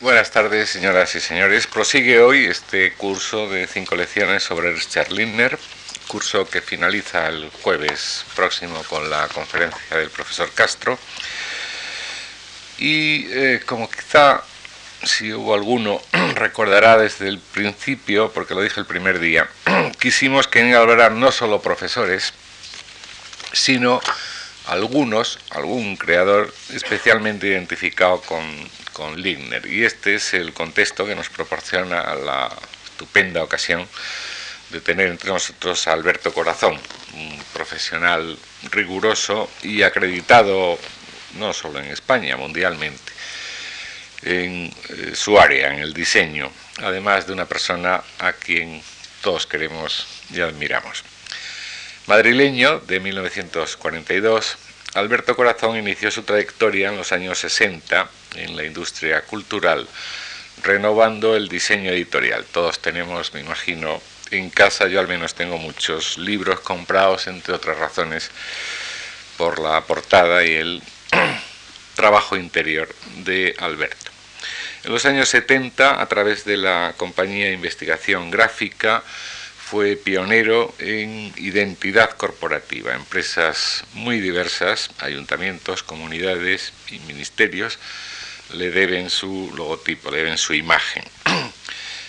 Buenas 0.00 0.30
tardes, 0.30 0.70
señoras 0.70 1.12
y 1.16 1.20
señores. 1.20 1.66
Prosigue 1.66 2.20
hoy 2.20 2.44
este 2.44 2.92
curso 2.92 3.48
de 3.48 3.66
cinco 3.66 3.96
lecciones 3.96 4.44
sobre 4.44 4.72
Richard 4.72 5.10
Lindner, 5.10 5.58
curso 6.06 6.48
que 6.48 6.60
finaliza 6.60 7.26
el 7.26 7.50
jueves 7.64 8.24
próximo 8.36 8.80
con 8.84 9.10
la 9.10 9.26
conferencia 9.26 9.96
del 9.96 10.08
profesor 10.10 10.52
Castro. 10.54 10.96
Y 12.78 13.26
eh, 13.32 13.60
como 13.66 13.90
quizá, 13.90 14.44
si 15.02 15.32
hubo 15.32 15.52
alguno, 15.52 16.00
recordará 16.36 16.96
desde 16.96 17.26
el 17.26 17.40
principio, 17.40 18.30
porque 18.30 18.54
lo 18.54 18.62
dije 18.62 18.78
el 18.78 18.86
primer 18.86 19.18
día, 19.18 19.50
quisimos 20.00 20.46
que 20.46 20.76
hablaran 20.76 21.18
no 21.18 21.32
solo 21.32 21.60
profesores, 21.60 22.32
sino 23.52 24.00
algunos, 24.66 25.40
algún 25.50 25.96
creador 25.96 26.54
especialmente 26.70 27.48
identificado 27.48 28.20
con, 28.20 28.44
con 28.98 29.22
Lindner. 29.22 29.64
Y 29.64 29.84
este 29.84 30.16
es 30.16 30.34
el 30.34 30.52
contexto 30.52 31.06
que 31.06 31.14
nos 31.14 31.28
proporciona 31.30 32.16
la 32.16 32.50
estupenda 32.84 33.44
ocasión 33.44 33.88
de 34.70 34.80
tener 34.80 35.06
entre 35.06 35.30
nosotros 35.30 35.86
a 35.86 35.92
Alberto 35.92 36.34
Corazón, 36.34 36.78
un 37.14 37.42
profesional 37.54 38.36
riguroso 38.72 39.48
y 39.62 39.82
acreditado 39.82 40.76
no 41.34 41.52
solo 41.52 41.78
en 41.78 41.86
España, 41.86 42.36
mundialmente, 42.36 43.12
en 44.22 44.74
eh, 44.88 45.12
su 45.14 45.38
área, 45.38 45.72
en 45.72 45.78
el 45.78 45.94
diseño, 45.94 46.50
además 46.78 47.28
de 47.28 47.34
una 47.34 47.46
persona 47.46 48.02
a 48.18 48.32
quien 48.32 48.82
todos 49.22 49.46
queremos 49.46 50.08
y 50.34 50.40
admiramos. 50.40 51.04
Madrileño 52.08 52.80
de 52.80 52.98
1942, 52.98 54.56
Alberto 54.94 55.36
Corazón 55.36 55.76
inició 55.76 56.10
su 56.10 56.24
trayectoria 56.24 56.88
en 56.88 56.96
los 56.96 57.12
años 57.12 57.38
60 57.38 58.10
en 58.34 58.56
la 58.56 58.64
industria 58.64 59.22
cultural, 59.22 59.86
renovando 60.62 61.36
el 61.36 61.48
diseño 61.48 61.90
editorial. 61.90 62.44
Todos 62.44 62.80
tenemos, 62.80 63.34
me 63.34 63.40
imagino, 63.40 64.00
en 64.30 64.50
casa, 64.50 64.88
yo 64.88 65.00
al 65.00 65.08
menos 65.08 65.34
tengo 65.34 65.58
muchos 65.58 66.18
libros 66.18 66.60
comprados, 66.60 67.26
entre 67.26 67.54
otras 67.54 67.78
razones, 67.78 68.30
por 69.36 69.58
la 69.58 69.80
portada 69.82 70.44
y 70.44 70.54
el 70.54 70.82
trabajo 71.94 72.36
interior 72.36 72.88
de 73.24 73.54
Alberto. 73.58 74.10
En 74.84 74.92
los 74.92 75.06
años 75.06 75.28
70, 75.30 76.00
a 76.00 76.06
través 76.06 76.44
de 76.44 76.56
la 76.56 76.94
compañía 76.96 77.46
de 77.46 77.52
investigación 77.52 78.30
gráfica, 78.30 79.02
fue 79.70 79.96
pionero 79.96 80.74
en 80.78 81.32
identidad 81.36 82.10
corporativa. 82.10 82.94
Empresas 82.94 83.84
muy 83.92 84.18
diversas, 84.20 84.90
ayuntamientos, 84.98 85.82
comunidades 85.82 86.72
y 86.90 87.00
ministerios 87.00 87.78
le 88.54 88.70
deben 88.70 89.10
su 89.10 89.52
logotipo, 89.56 90.10
le 90.10 90.18
deben 90.18 90.38
su 90.38 90.54
imagen. 90.54 91.04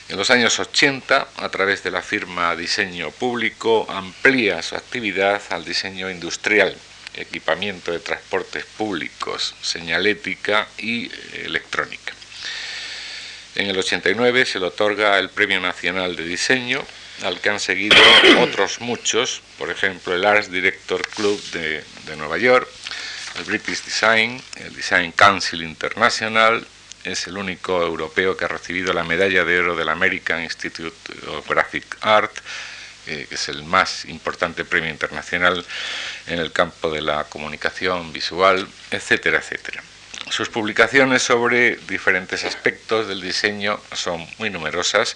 En 0.09 0.17
los 0.17 0.31
años 0.31 0.59
80, 0.59 1.27
a 1.37 1.49
través 1.49 1.83
de 1.83 1.91
la 1.91 2.01
firma 2.01 2.55
Diseño 2.55 3.11
Público, 3.11 3.85
amplía 3.89 4.61
su 4.63 4.75
actividad 4.75 5.41
al 5.51 5.63
diseño 5.63 6.09
industrial, 6.09 6.75
equipamiento 7.15 7.91
de 7.91 7.99
transportes 7.99 8.65
públicos, 8.65 9.53
señalética 9.61 10.67
y 10.79 11.11
electrónica. 11.33 12.13
En 13.55 13.67
el 13.67 13.77
89 13.77 14.45
se 14.45 14.59
le 14.59 14.65
otorga 14.65 15.19
el 15.19 15.29
Premio 15.29 15.59
Nacional 15.59 16.15
de 16.15 16.23
Diseño 16.23 16.83
al 17.23 17.39
que 17.41 17.49
han 17.49 17.59
seguido 17.59 17.97
otros 18.39 18.79
muchos, 18.79 19.41
por 19.57 19.69
ejemplo 19.69 20.15
el 20.15 20.25
Arts 20.25 20.51
Director 20.51 21.01
Club 21.09 21.41
de, 21.51 21.83
Nueva 22.17 22.37
York, 22.37 22.67
el 23.39 23.45
British 23.45 23.83
Design, 23.83 24.41
el 24.57 24.75
Design 24.75 25.13
Council 25.13 25.63
International, 25.63 26.65
es 27.05 27.27
el 27.27 27.37
único 27.37 27.81
europeo 27.81 28.35
que 28.35 28.45
ha 28.45 28.49
recibido 28.49 28.91
la 28.91 29.03
medalla 29.03 29.45
de 29.45 29.59
oro 29.59 29.75
del 29.75 29.87
American 29.87 30.43
Institute 30.43 30.95
of 31.27 31.47
Graphic 31.47 31.97
Art, 32.01 32.31
eh, 33.07 33.25
que 33.29 33.35
es 33.35 33.49
el 33.49 33.63
más 33.63 34.05
importante 34.05 34.65
premio 34.65 34.89
internacional 34.89 35.65
en 36.27 36.39
el 36.39 36.51
campo 36.51 36.91
de 36.91 37.01
la 37.01 37.23
comunicación 37.23 38.11
visual, 38.11 38.67
etcétera, 38.91 39.39
etcétera. 39.39 39.81
Sus 40.29 40.49
publicaciones 40.49 41.23
sobre 41.23 41.77
diferentes 41.87 42.43
aspectos 42.43 43.07
del 43.07 43.21
diseño 43.21 43.79
son 43.93 44.27
muy 44.37 44.49
numerosas 44.49 45.15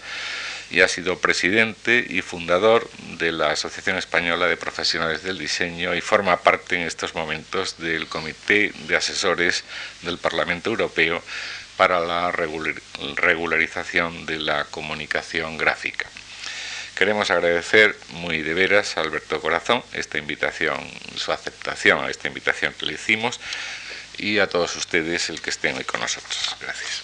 y 0.73 0.81
ha 0.81 0.87
sido 0.87 1.19
presidente 1.19 2.03
y 2.09 2.23
fundador 2.23 2.89
de 3.19 3.31
la 3.31 3.51
Asociación 3.51 3.95
Española 3.97 4.47
de 4.47 4.57
Profesionales 4.57 5.21
del 5.21 5.37
Diseño 5.37 5.93
y 5.93 6.01
forma 6.01 6.41
parte 6.41 6.75
en 6.75 6.81
estos 6.81 7.13
momentos 7.13 7.77
del 7.77 8.07
Comité 8.07 8.73
de 8.87 8.95
Asesores 8.95 9.63
del 10.01 10.17
Parlamento 10.17 10.71
Europeo 10.71 11.21
para 11.77 11.99
la 11.99 12.31
regularización 12.31 14.25
de 14.25 14.39
la 14.39 14.65
comunicación 14.65 15.59
gráfica. 15.59 16.07
Queremos 16.95 17.29
agradecer 17.29 17.95
muy 18.09 18.41
de 18.41 18.55
veras 18.55 18.97
a 18.97 19.01
Alberto 19.01 19.39
Corazón 19.41 19.83
esta 19.93 20.17
invitación, 20.17 20.79
su 21.15 21.31
aceptación 21.31 22.03
a 22.03 22.09
esta 22.09 22.27
invitación 22.27 22.73
que 22.73 22.87
le 22.87 22.93
hicimos 22.93 23.39
y 24.17 24.39
a 24.39 24.47
todos 24.47 24.75
ustedes 24.75 25.29
el 25.29 25.39
que 25.39 25.51
estén 25.51 25.77
hoy 25.77 25.83
con 25.83 26.01
nosotros. 26.01 26.55
Gracias. 26.59 27.03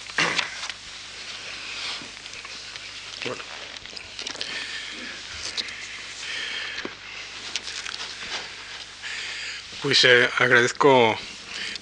Pues 9.82 10.04
eh, 10.04 10.30
agradezco 10.40 11.18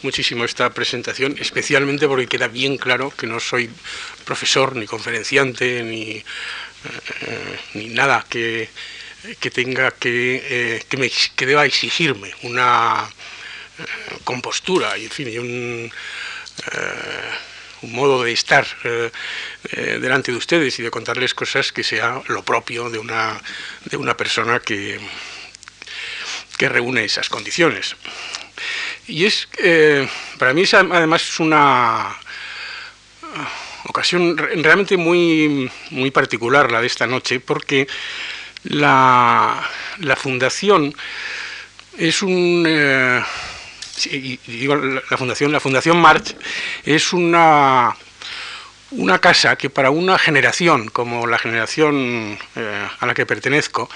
muchísimo 0.04 0.46
esta 0.46 0.70
presentación, 0.70 1.36
especialmente 1.40 2.08
porque 2.08 2.28
queda 2.28 2.48
bien 2.48 2.78
claro 2.78 3.10
que 3.10 3.26
no 3.26 3.40
soy 3.40 3.72
profesor, 4.24 4.76
ni 4.76 4.86
conferenciante, 4.86 5.82
ni, 5.82 6.12
eh, 6.12 7.60
ni 7.74 7.90
nada 7.90 8.24
que, 8.30 8.70
tenga 9.52 9.90
que, 9.90 10.44
eh, 10.46 10.84
que, 10.88 10.98
me, 10.98 11.10
que, 11.10 11.46
deba 11.48 11.66
exigirme 11.66 12.32
una 12.44 13.10
compostura 14.24 14.96
y, 15.00 15.06
en 15.06 15.12
fin, 15.12 15.40
un, 15.40 15.92
un 17.82 17.92
modo 17.92 18.24
de 18.24 18.32
estar 18.32 18.66
delante 19.72 20.32
de 20.32 20.38
ustedes 20.38 20.78
y 20.78 20.84
de 20.84 20.92
contarles 20.92 21.34
cosas 21.34 21.72
que 21.72 21.84
sea 21.84 22.22
lo 22.28 22.44
propio 22.44 22.92
de 22.92 23.00
una, 23.00 23.42
de 23.86 23.98
una 23.98 24.16
persona 24.16 24.60
que 24.60 25.00
que 26.58 26.70
reúne 26.70 27.06
esas 27.06 27.30
condiciones. 27.30 27.96
Y 29.08 29.26
es, 29.26 29.48
eh, 29.60 30.08
para 30.38 30.54
mí 30.54 30.64
además 30.72 31.22
es 31.22 31.40
una 31.40 32.18
uh, 33.22 33.90
ocasión 33.90 34.38
realmente 34.38 34.98
muy, 34.98 35.72
muy 35.92 36.12
particular 36.12 36.72
la 36.72 36.82
de 36.82 36.88
esta 36.88 37.08
noche, 37.08 37.40
porque 37.40 37.88
la, 38.64 39.64
fundación 40.18 40.94
es 41.98 42.22
un... 42.22 42.66
Eh, 42.68 43.24
digo, 44.46 44.76
la 44.76 45.18
fundación, 45.18 45.52
la 45.52 45.60
fundación 45.60 46.00
March 46.00 46.36
es 46.84 47.14
una 47.14 47.96
una 48.92 49.20
casa 49.20 49.58
que 49.58 49.70
para 49.70 49.90
una 49.90 50.18
generación 50.18 50.88
como 50.88 51.28
la 51.28 51.38
generación 51.38 52.38
eh, 52.56 52.88
a 53.00 53.06
la 53.06 53.14
que 53.14 53.26
pertenezco 53.26 53.90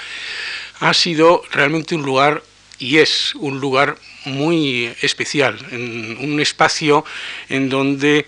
ha 0.79 0.93
sido 0.93 1.43
realmente 1.51 1.95
un 1.95 2.01
lugar 2.01 2.43
y 2.81 2.97
es 2.97 3.35
un 3.35 3.59
lugar 3.59 3.95
muy 4.25 4.91
especial, 5.01 5.55
un 5.71 6.39
espacio 6.41 7.05
en 7.47 7.69
donde 7.69 8.25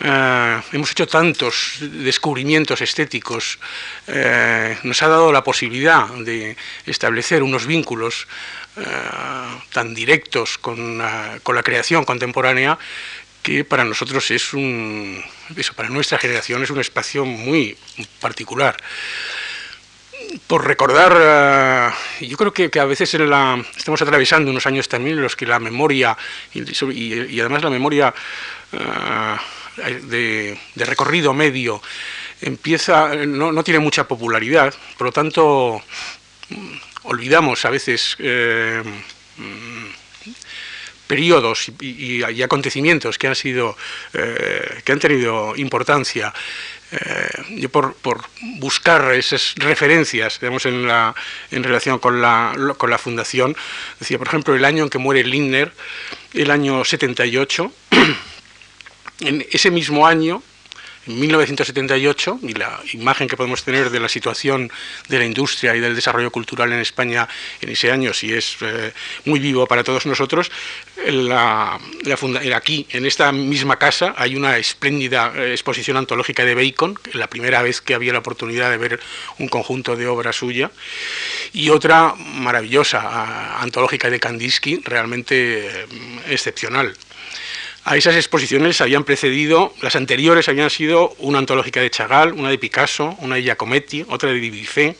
eh, 0.00 0.60
hemos 0.72 0.92
hecho 0.92 1.08
tantos 1.08 1.78
descubrimientos 1.80 2.80
estéticos, 2.80 3.58
eh, 4.06 4.78
nos 4.84 5.02
ha 5.02 5.08
dado 5.08 5.32
la 5.32 5.42
posibilidad 5.42 6.06
de 6.08 6.56
establecer 6.86 7.42
unos 7.42 7.66
vínculos 7.66 8.28
eh, 8.76 8.84
tan 9.72 9.92
directos 9.92 10.56
con, 10.58 11.02
con, 11.42 11.56
la 11.56 11.64
creación 11.64 12.04
contemporánea 12.04 12.78
que 13.42 13.64
para 13.64 13.84
nosotros 13.84 14.30
es 14.30 14.52
un, 14.54 15.20
eso, 15.56 15.74
para 15.74 15.88
nuestra 15.88 16.18
generación 16.18 16.62
es 16.62 16.70
un 16.70 16.78
espacio 16.78 17.24
muy 17.24 17.76
particular 18.20 18.76
por 20.46 20.66
recordar, 20.66 21.16
eh, 21.20 22.26
yo 22.26 22.36
creo 22.36 22.52
que, 22.52 22.80
a 22.80 22.84
veces 22.84 23.12
estamos 23.14 24.02
atravesando 24.02 24.50
unos 24.50 24.66
años 24.66 24.88
también 24.88 25.16
en 25.16 25.22
los 25.22 25.36
que 25.36 25.46
la 25.46 25.58
memoria, 25.58 26.16
y, 26.52 27.40
además 27.40 27.62
la 27.62 27.70
memoria 27.70 28.14
eh, 28.72 30.00
de, 30.74 30.84
recorrido 30.84 31.34
medio, 31.34 31.82
empieza, 32.40 33.14
no, 33.26 33.62
tiene 33.64 33.80
mucha 33.80 34.06
popularidad, 34.06 34.74
por 34.98 35.08
lo 35.08 35.12
tanto 35.12 35.82
mm, 36.50 36.76
olvidamos 37.04 37.64
a 37.64 37.70
veces 37.70 38.16
eh, 38.18 38.82
mm, 39.36 39.86
periodos 41.06 41.70
y, 41.80 42.22
acontecimientos 42.42 43.16
que 43.16 43.28
han 43.28 43.36
sido 43.36 43.76
que 44.12 44.92
han 44.92 44.98
tenido 44.98 45.54
importancia 45.54 46.34
eh, 46.92 47.56
yo 47.56 47.68
por, 47.68 47.94
buscar 48.58 49.12
esas 49.12 49.54
referencias 49.56 50.38
digamos, 50.40 50.66
en, 50.66 50.86
la, 50.86 51.14
en 51.50 51.64
relación 51.64 51.98
con 51.98 52.20
la, 52.22 52.54
con 52.78 52.90
la 52.90 52.98
fundación, 52.98 53.56
decía, 53.98 54.18
por 54.18 54.28
ejemplo, 54.28 54.54
el 54.54 54.64
año 54.64 54.84
en 54.84 54.90
que 54.90 54.98
muere 54.98 55.24
Lindner, 55.24 55.72
el 56.32 56.50
año 56.50 56.84
78, 56.84 57.72
en 59.20 59.46
ese 59.50 59.70
mismo 59.70 60.06
año, 60.06 60.42
en 61.06 61.20
1978, 61.20 62.40
y 62.42 62.54
la 62.54 62.80
imagen 62.92 63.28
que 63.28 63.36
podemos 63.36 63.62
tener 63.62 63.90
de 63.90 64.00
la 64.00 64.08
situación 64.08 64.70
de 65.08 65.18
la 65.18 65.24
industria 65.24 65.74
y 65.76 65.80
del 65.80 65.94
desarrollo 65.94 66.30
cultural 66.30 66.72
en 66.72 66.80
España 66.80 67.28
en 67.60 67.70
ese 67.70 67.90
año, 67.90 68.12
si 68.12 68.32
es 68.32 68.56
eh, 68.60 68.92
muy 69.24 69.38
vivo 69.38 69.66
para 69.66 69.84
todos 69.84 70.06
nosotros, 70.06 70.50
aquí, 72.54 72.86
en 72.90 73.06
esta 73.06 73.32
misma 73.32 73.76
casa, 73.78 74.14
hay 74.16 74.36
una 74.36 74.58
espléndida 74.58 75.32
eh, 75.36 75.52
exposición 75.52 75.96
antológica 75.96 76.44
de 76.44 76.54
Bacon, 76.54 76.98
la 77.12 77.28
primera 77.28 77.62
vez 77.62 77.80
que 77.80 77.94
había 77.94 78.12
la 78.12 78.20
oportunidad 78.20 78.70
de 78.70 78.76
ver 78.76 79.00
un 79.38 79.48
conjunto 79.48 79.96
de 79.96 80.06
obra 80.06 80.32
suya, 80.32 80.70
y 81.52 81.70
otra 81.70 82.14
maravillosa, 82.16 83.60
antológica 83.60 84.10
de 84.10 84.20
Kandinsky, 84.20 84.80
realmente 84.84 85.68
eh, 85.68 85.86
excepcional. 86.28 86.96
A 87.88 87.96
esas 87.96 88.16
exposiciones 88.16 88.80
habían 88.80 89.04
precedido, 89.04 89.72
las 89.80 89.94
anteriores 89.94 90.48
habían 90.48 90.70
sido 90.70 91.14
una 91.20 91.38
antológica 91.38 91.80
de 91.80 91.88
Chagall, 91.88 92.32
una 92.32 92.50
de 92.50 92.58
Picasso, 92.58 93.16
una 93.20 93.36
de 93.36 93.44
Giacometti, 93.44 94.04
otra 94.08 94.32
de 94.32 94.40
Dubuffet, 94.40 94.96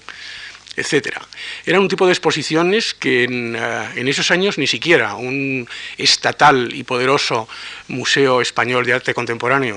etc. 0.77 1.19
Eran 1.65 1.81
un 1.81 1.89
tipo 1.89 2.07
de 2.07 2.13
exposiciones 2.13 2.95
que 2.95 3.25
en, 3.25 3.57
eh, 3.57 3.89
en, 3.97 4.07
esos 4.07 4.31
años 4.31 4.57
ni 4.57 4.69
siquiera 4.69 5.17
un 5.17 5.69
estatal 5.99 6.73
y 6.73 6.85
poderoso 6.85 7.49
Museo 7.89 8.41
Español 8.41 8.87
de 8.87 8.93
Arte 8.93 9.15
Contemporáneo, 9.15 9.77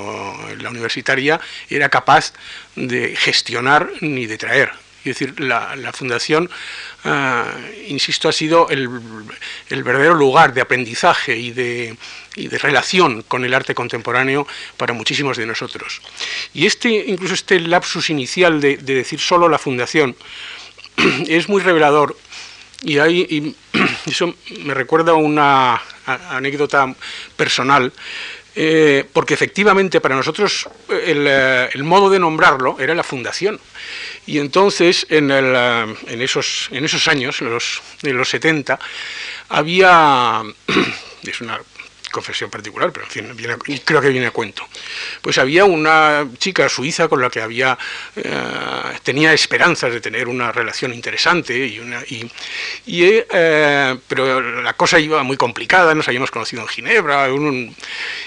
la 0.60 0.70
universitaria, 0.70 1.42
era 1.68 1.90
capaz 1.90 2.34
de 2.76 3.16
gestionar 3.16 3.90
ni 4.02 4.28
de 4.28 4.38
traer. 4.38 4.70
Es 5.00 5.18
decir, 5.18 5.40
la, 5.40 5.92
fundación, 5.94 6.50
ah, 7.06 7.46
insisto, 7.88 8.28
ha 8.28 8.34
sido 8.34 8.70
el, 8.70 8.90
verdadero 9.70 10.14
lugar 10.14 10.54
de 10.54 10.62
aprendizaje 10.62 11.38
y 11.38 11.52
de, 11.52 11.98
relación 12.62 13.24
con 13.24 13.46
el 13.46 13.54
arte 13.54 13.74
contemporáneo 13.74 14.46
para 14.76 14.94
muchísimos 14.94 15.38
de 15.38 15.46
nosotros. 15.46 16.02
Y 16.54 16.66
este, 16.66 16.90
incluso 16.90 17.34
este 17.34 17.60
lapsus 17.60 18.10
inicial 18.10 18.60
de, 18.60 18.78
decir 18.78 19.20
solo 19.20 19.48
la 19.48 19.58
fundación 19.58 20.16
es 21.28 21.48
muy 21.48 21.62
revelador 21.62 22.18
y, 22.84 22.98
hay, 22.98 23.56
eso 24.06 24.36
me 24.64 24.74
recuerda 24.74 25.14
una 25.14 25.82
anécdota 26.06 26.94
personal 27.36 27.94
eh, 28.62 29.06
porque 29.14 29.36
efectivamente 29.36 30.02
para 30.02 30.18
nosotros 30.18 30.68
eh, 30.90 31.70
el, 31.72 31.84
modo 31.86 32.10
de 32.10 32.20
nombrarlo 32.20 32.76
era 32.78 32.94
la 32.94 33.04
fundación. 33.04 33.58
Y 34.26 34.38
entonces, 34.38 35.08
en, 35.10 35.30
eh, 35.32 35.96
esos, 36.10 36.68
en 36.70 36.84
esos 36.84 37.08
años, 37.08 37.40
en 37.40 37.52
los, 37.52 37.82
en 38.04 38.18
los 38.18 38.28
70, 38.28 38.78
había, 39.48 40.44
es 41.24 41.40
una 41.40 41.58
confesión 42.10 42.50
particular, 42.50 42.92
pero 42.92 43.06
creo 43.86 44.02
que 44.02 44.10
viene 44.10 44.28
a 44.28 44.32
cuento. 44.32 44.68
Pues 45.22 45.38
había 45.38 45.66
una 45.66 46.28
chica 46.38 46.68
suiza 46.70 47.08
con 47.08 47.22
la 47.22 47.30
que 47.30 47.42
había 47.42 47.78
eh, 48.16 49.00
tenía 49.04 49.34
esperanzas 49.34 49.94
de 49.94 50.02
tener 50.02 50.28
una 50.28 50.52
relación 50.52 50.94
interesante 50.94 51.68
y 51.68 51.80
una 51.80 52.02
y, 52.08 52.30
eh, 52.88 53.98
pero 54.08 54.62
la 54.62 54.74
cosa 54.74 55.00
iba 55.00 55.24
muy 55.24 55.38
complicada, 55.38 55.94
nos 55.96 56.08
habíamos 56.08 56.32
conocido 56.32 56.62
en 56.62 56.68
Ginebra 56.68 57.28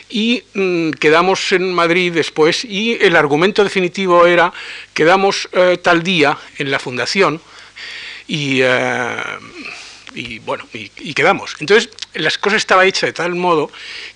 y 0.09 0.43
mm, 0.55 0.91
quedamos 0.93 1.53
en 1.53 1.73
Madrid 1.73 2.13
después 2.13 2.65
y 2.65 2.99
el 3.01 3.17
argumento 3.17 3.65
definitivo 3.65 4.27
era 4.27 4.53
quedamos 4.95 5.49
eh, 5.53 5.79
tal 5.83 6.03
día 6.03 6.39
en 6.59 6.71
la 6.71 6.79
fundación 6.79 7.41
y 8.29 8.63
y 10.15 10.39
bueno, 10.41 10.67
y, 10.73 10.89
quedamos. 11.15 11.57
Entonces, 11.61 11.91
las 12.15 12.39
cosas 12.39 12.59
estaban 12.59 12.87
hechas 12.87 13.09
de 13.09 13.13
tal 13.13 13.35
modo 13.35 13.71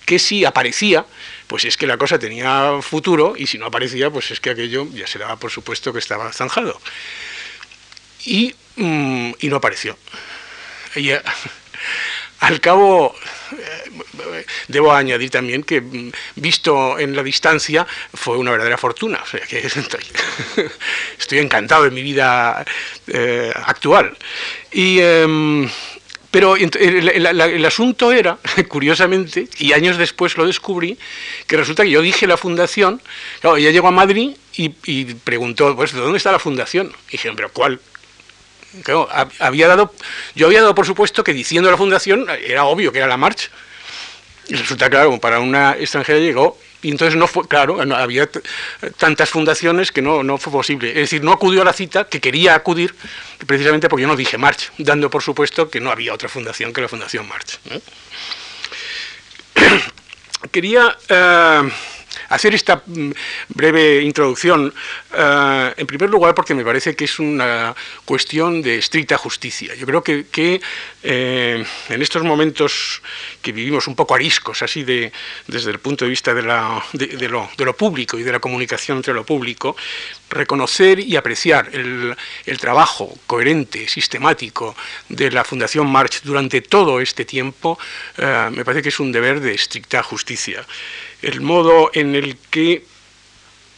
que 0.05 0.19
si 0.19 0.45
aparecía, 0.45 1.05
pues 1.47 1.65
es 1.65 1.77
que 1.77 1.87
la 1.87 1.97
cosa 1.97 2.19
tenía 2.19 2.81
futuro, 2.81 3.35
y 3.37 3.47
si 3.47 3.57
no 3.57 3.67
aparecía, 3.67 4.09
pues 4.09 4.31
es 4.31 4.39
que 4.39 4.51
aquello 4.51 4.87
ya 4.93 5.07
se 5.07 5.19
daba 5.19 5.37
por 5.37 5.51
supuesto 5.51 5.93
que 5.93 5.99
estaba 5.99 6.31
zanjado. 6.33 6.79
Y, 8.25 8.53
mm, 8.75 9.31
y 9.39 9.47
no 9.47 9.57
apareció. 9.57 9.97
Y, 10.95 11.09
eh, 11.11 11.21
al 12.39 12.61
cabo, 12.61 13.15
eh, 13.51 14.45
debo 14.67 14.93
añadir 14.93 15.29
también 15.29 15.63
que, 15.63 15.81
mm, 15.81 16.11
visto 16.35 16.99
en 16.99 17.15
la 17.15 17.23
distancia, 17.23 17.85
fue 18.13 18.37
una 18.37 18.51
verdadera 18.51 18.77
fortuna. 18.77 19.19
O 19.23 19.25
sea, 19.25 19.39
que 19.41 19.59
estoy, 21.19 21.39
encantado 21.39 21.83
de 21.83 21.91
mi 21.91 22.03
vida 22.03 22.63
eh, 23.07 23.51
actual. 23.55 24.15
Em, 24.71 25.67
pero 26.29 26.55
el, 26.55 27.65
asunto 27.65 28.11
era, 28.11 28.37
curiosamente, 28.67 29.47
y 29.57 29.73
años 29.73 29.97
después 29.97 30.37
lo 30.37 30.45
descubrí, 30.45 30.97
que 31.47 31.57
resulta 31.57 31.83
que 31.83 31.89
yo 31.89 32.01
dije 32.01 32.27
la 32.27 32.37
fundación, 32.37 33.01
claro, 33.41 33.57
ella 33.57 33.71
llegó 33.71 33.87
a 33.87 33.91
Madrid 33.91 34.35
y, 34.55 34.75
y 34.85 35.05
preguntó, 35.15 35.75
pues, 35.75 35.93
¿dónde 35.93 36.17
está 36.17 36.31
la 36.31 36.39
fundación? 36.39 36.93
Y 37.07 37.13
dijeron, 37.13 37.35
¿pero 37.35 37.49
cuál? 37.51 37.79
Había 39.39 39.67
dado, 39.67 39.93
yo 40.35 40.47
había 40.47 40.61
dado 40.61 40.75
por 40.75 40.85
supuesto 40.85 41.23
que 41.23 41.33
diciendo 41.33 41.69
la 41.69 41.77
fundación 41.77 42.27
era 42.45 42.65
obvio 42.65 42.91
que 42.91 42.99
era 42.99 43.07
la 43.07 43.17
marcha. 43.17 43.49
Y 44.47 44.55
resulta 44.55 44.89
claro, 44.89 45.19
para 45.19 45.39
una 45.39 45.73
extranjera 45.73 46.19
llegó 46.19 46.57
y 46.81 46.91
entonces 46.91 47.15
no 47.15 47.27
fue, 47.27 47.47
claro, 47.47 47.81
había 47.95 48.29
tantas 48.97 49.29
fundaciones 49.29 49.91
que 49.91 50.01
no, 50.01 50.23
no 50.23 50.37
fue 50.37 50.53
posible. 50.53 50.89
Es 50.89 50.95
decir, 50.95 51.23
no 51.23 51.31
acudió 51.33 51.63
a 51.63 51.65
la 51.65 51.73
cita 51.73 52.07
que 52.07 52.21
quería 52.21 52.55
acudir 52.55 52.95
precisamente 53.45 53.89
porque 53.89 54.03
yo 54.03 54.07
no 54.07 54.15
dije 54.15 54.37
March, 54.37 54.71
dando 54.77 55.09
por 55.09 55.23
supuesto 55.23 55.69
que 55.69 55.79
no 55.79 55.91
había 55.91 56.13
otra 56.13 56.29
fundación 56.29 56.71
que 56.71 56.81
la 56.81 56.87
Fundación 56.87 57.27
March. 57.27 57.59
Quería 60.51 60.95
eh, 61.09 61.69
hacer 62.29 62.53
esta 62.55 62.81
mm, 62.85 63.11
breve 63.49 64.01
introducción, 64.01 64.73
eh, 65.13 65.73
en 65.77 65.87
primer 65.87 66.09
lugar 66.09 66.35
porque 66.35 66.53
me 66.53 66.63
parece 66.63 66.95
que 66.95 67.05
es 67.05 67.19
una 67.19 67.75
cuestión 68.05 68.61
de 68.61 68.77
estricta 68.77 69.17
justicia. 69.17 69.75
Yo 69.75 69.85
creo 69.85 70.03
que, 70.03 70.61
eh, 71.03 71.65
en 71.89 72.01
estos 72.01 72.23
momentos 72.23 73.01
que 73.41 73.51
vivimos 73.51 73.87
un 73.87 73.95
poco 73.95 74.15
ariscos, 74.15 74.61
así 74.61 74.83
de, 74.83 75.11
desde 75.47 75.71
el 75.71 75.79
punto 75.79 76.05
de 76.05 76.09
vista 76.09 76.33
de, 76.33 76.41
lo, 76.43 77.77
público 77.77 78.17
y 78.17 78.23
de 78.23 78.31
la 78.31 78.39
comunicación 78.39 78.97
entre 78.97 79.13
lo 79.13 79.25
público, 79.25 79.75
reconocer 80.29 80.99
y 80.99 81.15
apreciar 81.15 81.69
el, 81.73 82.15
trabajo 82.59 83.17
coherente, 83.27 83.87
sistemático 83.87 84.75
de 85.09 85.31
la 85.31 85.43
Fundación 85.43 85.87
March 85.87 86.21
durante 86.23 86.61
todo 86.61 86.99
este 86.99 87.23
tiempo, 87.23 87.79
eh, 88.17 88.49
me 88.51 88.65
parece 88.65 88.81
que 88.81 88.89
es 88.89 88.99
un 88.99 89.11
deber 89.11 89.39
de 89.39 89.53
estricta 89.53 90.03
justicia 90.03 90.65
el 91.21 91.41
modo 91.41 91.91
en 91.93 92.15
el 92.15 92.37
que 92.49 92.83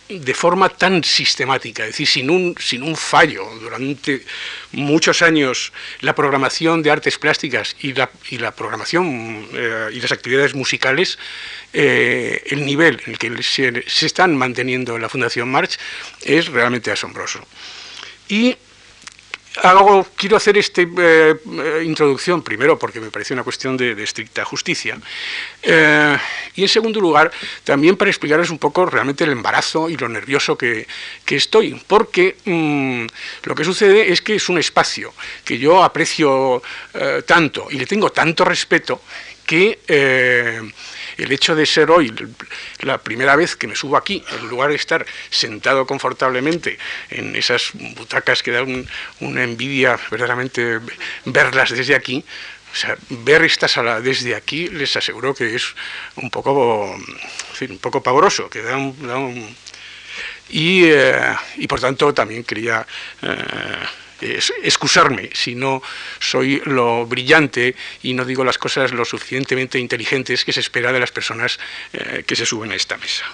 de 0.09 0.33
forma 0.33 0.69
tan 0.69 1.03
sistemática, 1.03 1.83
es 1.83 1.91
decir, 1.91 2.07
sin 2.07 2.29
un, 2.31 2.55
sin 2.59 2.81
un 2.81 2.95
fallo, 2.95 3.45
durante 3.61 4.23
muchos 4.71 5.21
años 5.21 5.71
la 6.01 6.15
programación 6.15 6.81
de 6.81 6.89
artes 6.89 7.19
plásticas 7.19 7.75
y 7.81 7.93
la, 7.93 8.09
y 8.31 8.39
la 8.39 8.51
programación 8.51 9.47
eh, 9.53 9.89
y 9.93 10.01
las 10.01 10.11
actividades 10.11 10.55
musicales, 10.55 11.19
eh, 11.73 12.41
el 12.47 12.65
nivel 12.65 12.99
en 13.05 13.11
el 13.13 13.19
que 13.19 13.43
se, 13.43 13.83
se, 13.87 14.05
están 14.07 14.35
manteniendo 14.35 14.95
en 14.95 15.03
la 15.03 15.09
Fundación 15.09 15.51
March 15.51 15.77
es 16.23 16.47
realmente 16.47 16.89
asombroso. 16.89 17.45
Y 18.27 18.55
quiero 20.15 20.37
hacer 20.37 20.57
esta 20.57 20.81
eh, 20.81 21.35
introducción, 21.83 22.41
primero 22.43 22.77
porque 22.77 22.99
me 22.99 23.09
parece 23.09 23.33
una 23.33 23.43
cuestión 23.43 23.75
de, 23.77 24.01
estricta 24.03 24.45
justicia, 24.45 24.97
eh, 25.61 26.17
y 26.55 26.61
en 26.63 26.69
segundo 26.69 26.99
lugar 26.99 27.31
también 27.63 27.97
para 27.97 28.11
explicarles 28.11 28.49
un 28.49 28.59
poco 28.59 28.85
realmente 28.85 29.23
el 29.23 29.31
embarazo 29.31 29.89
y 29.89 29.97
lo 29.97 30.07
nervioso 30.07 30.57
que, 30.57 30.87
estoy, 31.27 31.81
porque 31.87 32.37
mm, 32.45 33.05
lo 33.43 33.55
que 33.55 33.63
sucede 33.63 34.11
es 34.11 34.21
que 34.21 34.35
es 34.35 34.49
un 34.49 34.57
espacio 34.57 35.13
que 35.43 35.57
yo 35.57 35.83
aprecio 35.83 36.61
eh, 36.93 37.23
tanto 37.25 37.67
y 37.69 37.77
le 37.77 37.85
tengo 37.85 38.11
tanto 38.11 38.45
respeto 38.45 39.01
que 39.45 39.79
el 41.19 41.31
hecho 41.31 41.55
de 41.55 41.65
ser 41.65 41.91
hoy 41.91 42.13
la 42.79 42.97
primera 42.97 43.35
vez 43.35 43.55
que 43.55 43.67
me 43.67 43.75
subo 43.75 43.97
aquí, 43.97 44.23
en 44.31 44.49
lugar 44.49 44.69
de 44.69 44.75
estar 44.75 45.05
sentado 45.29 45.85
confortablemente 45.85 46.77
en 47.09 47.35
esas 47.35 47.71
butacas 47.73 48.43
que 48.43 48.51
dan 48.51 48.87
una 49.19 49.43
envidia 49.43 49.99
verdaderamente 50.09 50.79
verlas 51.25 51.71
desde 51.71 51.95
aquí, 51.95 52.23
o 52.71 52.75
sea, 52.75 52.97
ver 53.09 53.43
esta 53.43 53.67
sala 53.67 53.99
desde 53.99 54.35
aquí 54.35 54.67
les 54.67 54.95
aseguro 54.95 55.33
que 55.33 55.55
es 55.55 55.75
un 56.15 56.29
poco, 56.29 56.95
un 56.95 57.77
poco 57.79 58.03
pavoroso, 58.03 58.49
que 58.49 58.61
da 58.61 58.77
un, 58.77 59.55
y, 60.49 60.85
eh, 60.85 61.35
y, 61.57 61.67
por 61.67 61.79
tanto 61.79 62.13
también 62.13 62.43
quería 62.43 62.85
eh, 63.21 63.35
excusarme 64.21 65.29
si 65.33 65.55
no 65.55 65.81
soy 66.19 66.61
lo 66.65 67.05
brillante 67.05 67.75
y 68.03 68.13
no 68.13 68.25
digo 68.25 68.43
las 68.43 68.57
cosas 68.57 68.91
lo 68.91 69.05
suficientemente 69.05 69.79
inteligentes 69.79 70.45
que 70.45 70.53
se 70.53 70.59
espera 70.59 70.91
de 70.91 70.99
las 70.99 71.11
personas 71.11 71.59
eh, 71.93 72.23
que 72.25 72.35
se 72.35 72.45
suben 72.45 72.71
a 72.71 72.75
esta 72.75 72.97
mesa. 72.97 73.25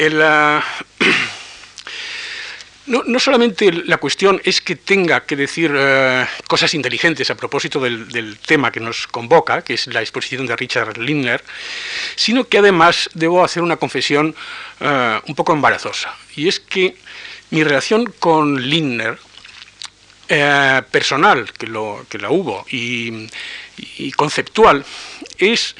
no, 2.86 3.20
solamente 3.20 3.70
la 3.72 3.98
cuestión 3.98 4.40
es 4.44 4.62
que 4.62 4.76
tenga 4.76 5.26
que 5.26 5.34
decir 5.36 5.70
eh, 5.74 6.26
cosas 6.48 6.72
inteligentes 6.74 7.30
a 7.30 7.34
propósito 7.34 7.80
del, 7.80 8.38
tema 8.38 8.72
que 8.72 8.80
nos 8.80 9.06
convoca, 9.06 9.62
que 9.62 9.74
es 9.74 9.86
la 9.88 10.00
exposición 10.00 10.46
de 10.46 10.56
Richard 10.56 10.96
Lindner, 10.98 11.44
sino 12.16 12.48
que 12.48 12.56
además 12.58 13.10
debo 13.14 13.44
hacer 13.44 13.62
una 13.62 13.76
confesión 13.76 14.34
eh, 14.80 15.20
un 15.26 15.34
poco 15.34 15.52
embarazosa. 15.52 16.16
Y 16.34 16.48
es 16.48 16.60
que 16.60 16.96
mi 17.50 17.64
relación 17.64 18.12
con 18.18 18.60
Lindner, 18.60 19.18
eh, 20.28 20.82
personal, 20.90 21.52
que, 21.52 21.66
lo, 21.66 22.06
que 22.08 22.18
la 22.18 22.30
hubo, 22.30 22.64
y, 22.70 23.28
conceptual, 24.12 24.84
es 25.38 25.74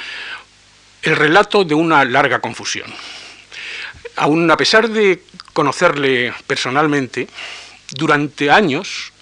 el 1.03 1.17
relato 1.17 1.65
de 1.65 1.75
una 1.75 2.05
larga 2.05 2.41
confusión. 2.41 2.93
Aún 4.17 4.51
a 4.51 4.57
pesar 4.57 4.89
de 4.89 5.23
conocerle 5.53 6.35
personalmente, 6.47 7.29
durante 7.93 8.51
años, 8.51 9.13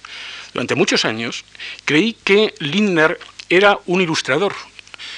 durante 0.54 0.74
muchos 0.74 1.04
años, 1.04 1.44
creí 1.84 2.14
que 2.24 2.54
Lindner 2.58 3.18
era 3.50 3.78
un 3.86 4.00
ilustrador, 4.00 4.54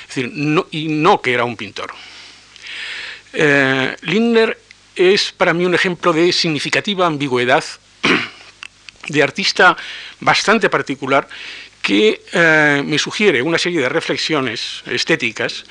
decir, 0.09 0.31
y 0.73 0.89
no 0.89 1.21
que 1.23 1.33
era 1.33 1.45
un 1.45 1.57
pintor. 1.57 1.93
Eh, 3.33 3.97
Lindner 4.03 4.59
es 4.97 5.33
para 5.33 5.53
mí 5.53 5.65
un 5.65 5.75
ejemplo 5.75 6.13
de 6.13 6.33
significativa 6.33 7.07
ambigüedad, 7.07 7.65
de 9.09 9.23
artista 9.23 9.77
bastante 10.21 10.69
particular, 10.69 11.29
que 11.83 12.23
eh, 12.33 12.83
me 12.85 12.99
sugiere 12.99 13.43
una 13.43 13.59
serie 13.59 13.81
de 13.81 13.89
reflexiones 13.89 14.83
estéticas 14.87 15.65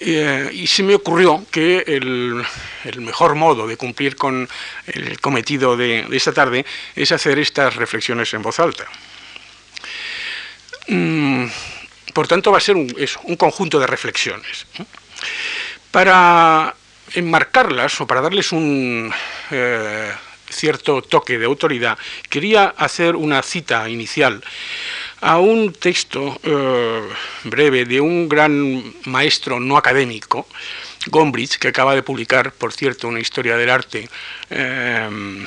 eh, 0.00 0.50
y 0.52 0.66
se 0.66 0.82
me 0.82 0.94
ocurrió 0.94 1.44
que 1.50 1.82
el, 1.86 2.44
mejor 2.98 3.34
modo 3.34 3.66
de 3.66 3.76
cumplir 3.76 4.16
con 4.16 4.48
el 4.86 5.20
cometido 5.20 5.76
de, 5.76 6.06
esta 6.12 6.32
tarde 6.32 6.64
es 6.94 7.10
hacer 7.10 7.38
estas 7.38 7.74
reflexiones 7.76 8.32
en 8.34 8.42
voz 8.42 8.60
alta. 8.60 8.86
Mm, 10.88 11.46
por 12.14 12.28
tanto, 12.28 12.52
va 12.52 12.58
a 12.58 12.60
ser 12.60 12.76
un, 12.76 12.88
conjunto 13.36 13.78
de 13.80 13.86
reflexiones. 13.86 14.66
Para 15.90 16.74
enmarcarlas 17.14 18.00
o 18.00 18.06
para 18.06 18.20
darles 18.20 18.52
un 18.52 19.12
eh, 19.50 20.12
cierto 20.50 21.02
toque 21.02 21.38
de 21.38 21.46
autoridad, 21.46 21.98
quería 22.28 22.74
hacer 22.76 23.16
una 23.16 23.42
cita 23.42 23.88
inicial 23.88 24.42
a 25.20 25.38
un 25.38 25.72
texto 25.72 26.40
eh, 26.42 27.08
breve 27.44 27.84
de 27.84 28.00
un 28.00 28.28
gran 28.28 28.82
maestro 29.04 29.60
no 29.60 29.76
académico, 29.76 30.46
Gombrich, 31.06 31.58
que 31.58 31.68
acaba 31.68 31.94
de 31.94 32.02
publicar, 32.02 32.52
por 32.52 32.72
cierto, 32.72 33.08
una 33.08 33.20
historia 33.20 33.56
del 33.56 33.70
arte 33.70 34.08
eh, 34.50 35.46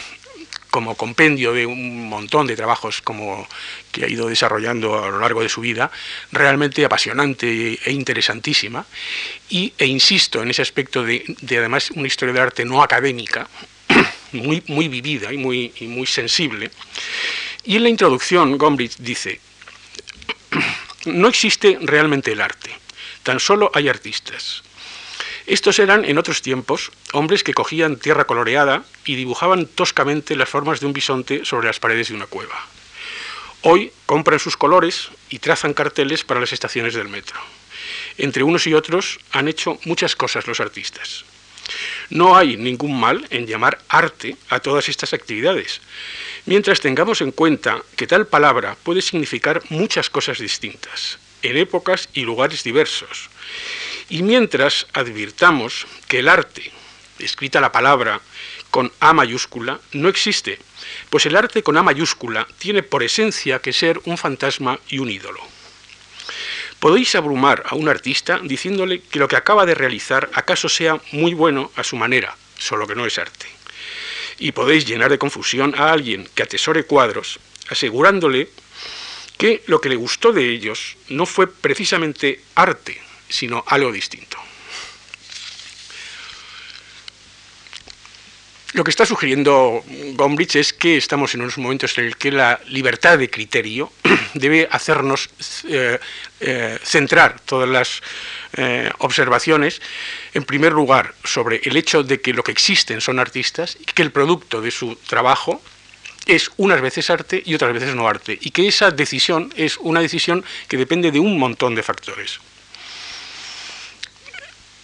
como 0.72 0.96
compendio 0.96 1.54
de 1.54 1.66
un 1.66 2.08
montón 2.08 2.48
de 2.48 2.56
trabajos 2.56 3.02
como 3.02 3.48
que 3.92 4.06
ha 4.06 4.08
ido 4.08 4.30
desarrollando 4.30 5.04
a 5.04 5.10
lo 5.10 5.20
largo 5.20 5.44
de 5.44 5.50
su 5.50 5.62
vida, 5.62 5.92
realmente 6.32 6.84
apasionante 6.86 7.78
e 7.84 7.92
interesantísima. 7.92 8.86
Y, 9.50 9.74
e 9.78 9.86
insisto 9.86 10.42
en 10.42 10.50
ese 10.50 10.62
aspecto 10.62 11.04
de, 11.04 11.24
además 11.52 11.92
una 11.92 12.08
historia 12.08 12.34
del 12.34 12.44
arte 12.44 12.66
no 12.66 12.82
académica, 12.82 13.48
muy, 14.32 14.64
muy 14.68 14.88
vivida 14.88 15.32
y 15.32 15.38
muy, 15.38 15.74
y 15.80 15.88
muy 15.88 16.08
sensible. 16.08 16.72
Y 17.66 17.76
en 17.76 17.84
la 17.84 17.90
introducción, 17.90 18.58
Gombrich 18.58 18.96
dice, 18.98 19.42
no 21.06 21.28
existe 21.28 21.78
realmente 21.82 22.32
el 22.32 22.40
arte, 22.40 22.72
tan 23.24 23.42
solo 23.42 23.70
hay 23.74 23.90
artistas. 23.90 24.64
Estos 25.48 25.80
eran, 25.80 26.06
en 26.06 26.18
otros 26.18 26.42
tiempos, 26.42 26.92
hombres 27.14 27.44
que 27.44 27.54
cogían 27.54 27.98
tierra 27.98 28.26
coloreada 28.26 28.84
y 29.06 29.16
dibujaban 29.16 29.66
toscamente 29.66 30.36
las 30.36 30.50
formas 30.50 30.80
de 30.80 30.86
un 30.86 30.94
bisonte 30.94 31.46
sobre 31.46 31.68
las 31.68 31.80
paredes 31.80 32.10
de 32.10 32.16
una 32.16 32.28
cueva. 32.28 32.68
Hoy 33.64 33.92
compran 34.06 34.40
sus 34.40 34.58
colores 34.58 35.10
y 35.30 35.40
trazan 35.40 35.74
carteles 35.74 36.24
para 36.24 36.40
las 36.40 36.54
estaciones 36.54 36.94
del 36.94 37.10
metro. 37.10 37.40
Entre 38.18 38.44
unos 38.44 38.68
y 38.68 38.74
otros 38.74 39.20
han 39.32 39.48
hecho 39.48 39.80
muchas 39.86 40.16
cosas 40.16 40.48
los 40.48 40.60
artistas. 40.60 41.26
No 42.10 42.36
hay 42.36 42.58
ningún 42.58 43.00
mal 43.00 43.26
en 43.30 43.48
llamar 43.48 43.80
arte 43.88 44.36
a 44.50 44.60
todas 44.60 44.90
estas 44.90 45.14
actividades, 45.14 45.82
mientras 46.46 46.82
tengamos 46.82 47.22
en 47.22 47.32
cuenta 47.32 47.82
que 47.96 48.08
tal 48.08 48.28
palabra 48.28 48.76
puede 48.84 49.02
significar 49.02 49.62
muchas 49.70 50.10
cosas 50.10 50.40
distintas, 50.40 51.20
en 51.42 51.58
épocas 51.58 52.10
y 52.14 52.22
lugares 52.22 52.64
diversos, 52.64 53.30
y 54.12 54.24
mientras 54.24 54.88
advirtamos 54.92 55.88
que 56.10 56.20
el 56.20 56.28
arte, 56.28 56.70
escrita 57.18 57.62
la 57.62 57.72
palabra 57.72 58.20
con 58.70 58.92
A 59.00 59.14
mayúscula, 59.14 59.80
no 59.94 60.10
existe, 60.10 60.60
pues 61.10 61.26
el 61.26 61.38
arte 61.38 61.64
con 61.64 61.78
A 61.78 61.84
mayúscula 61.84 62.46
tiene 62.60 62.84
por 62.84 63.04
esencia 63.04 63.60
que 63.60 63.72
ser 63.72 64.02
un 64.04 64.18
fantasma 64.18 64.80
y 64.90 65.00
un 65.00 65.10
ídolo. 65.10 65.40
Podéis 66.82 67.16
abrumar 67.16 67.64
a 67.68 67.76
un 67.76 67.88
artista 67.88 68.40
diciéndole 68.44 69.02
que 69.02 69.20
lo 69.20 69.30
que 69.30 69.38
acaba 69.38 69.66
de 69.66 69.76
realizar 69.76 70.30
acaso 70.34 70.68
sea 70.68 71.00
muy 71.14 71.34
bueno 71.34 71.72
a 71.78 71.84
su 71.86 71.96
manera, 71.96 72.36
solo 72.60 72.86
que 72.88 72.96
no 72.96 73.06
es 73.06 73.18
arte 73.18 73.48
y 74.40 74.54
podéis 74.54 74.88
llenar 74.88 75.12
de 75.12 75.20
confusión 75.20 75.76
a 75.78 75.92
alguien 75.92 76.28
que 76.34 76.42
atesore 76.42 76.84
cuadros, 76.86 77.40
asegurándole 77.70 78.50
que 79.38 79.62
lo 79.68 79.80
que 79.80 79.90
le 79.90 79.96
gustó 79.96 80.34
de 80.34 80.50
ellos 80.50 80.98
no 81.10 81.28
fue 81.28 81.46
precisamente 81.46 82.42
arte, 82.56 83.00
sino 83.32 83.64
algo 83.68 83.92
distinto. 83.92 84.38
Lo 88.74 88.86
que 88.86 88.92
está 88.92 89.06
sugiriendo 89.06 89.84
Gombrich 90.14 90.56
es 90.56 90.72
que 90.72 90.96
estamos 90.96 91.36
en 91.36 91.42
unos 91.42 91.58
momentos 91.58 91.98
en 91.98 92.06
el 92.06 92.16
que 92.16 92.32
la 92.32 92.58
libertad 92.68 93.18
de 93.18 93.30
criterio 93.30 93.92
debe 94.34 94.70
hacernos 94.72 95.30
eh, 95.68 96.00
eh, 96.40 96.80
centrar 96.82 97.42
todas 97.42 97.68
las 97.68 98.02
eh, 98.54 98.90
observaciones, 99.00 99.82
en 100.34 100.46
primer 100.46 100.72
lugar, 100.72 101.14
sobre 101.26 101.60
el 101.66 101.76
hecho 101.76 102.04
de 102.04 102.22
que 102.22 102.32
lo 102.32 102.44
que 102.44 102.54
existen 102.54 103.02
son 103.02 103.20
artistas 103.20 103.78
y 103.78 103.84
que 103.84 104.04
el 104.04 104.12
producto 104.14 104.62
de 104.62 104.72
su 104.72 104.96
trabajo 104.96 105.62
es 106.26 106.50
unas 106.56 106.80
veces 106.80 107.10
arte 107.10 107.44
y 107.46 107.56
otras 107.56 107.74
veces 107.74 107.94
no 107.94 108.08
arte, 108.08 108.38
y 108.40 108.52
que 108.52 108.70
esa 108.70 108.90
decisión 108.90 109.54
es 109.58 109.78
una 109.78 110.00
decisión 110.00 110.46
que 110.70 110.78
depende 110.78 111.12
de 111.12 111.20
un 111.20 111.38
montón 111.38 111.76
de 111.76 111.84
factores. 111.84 112.40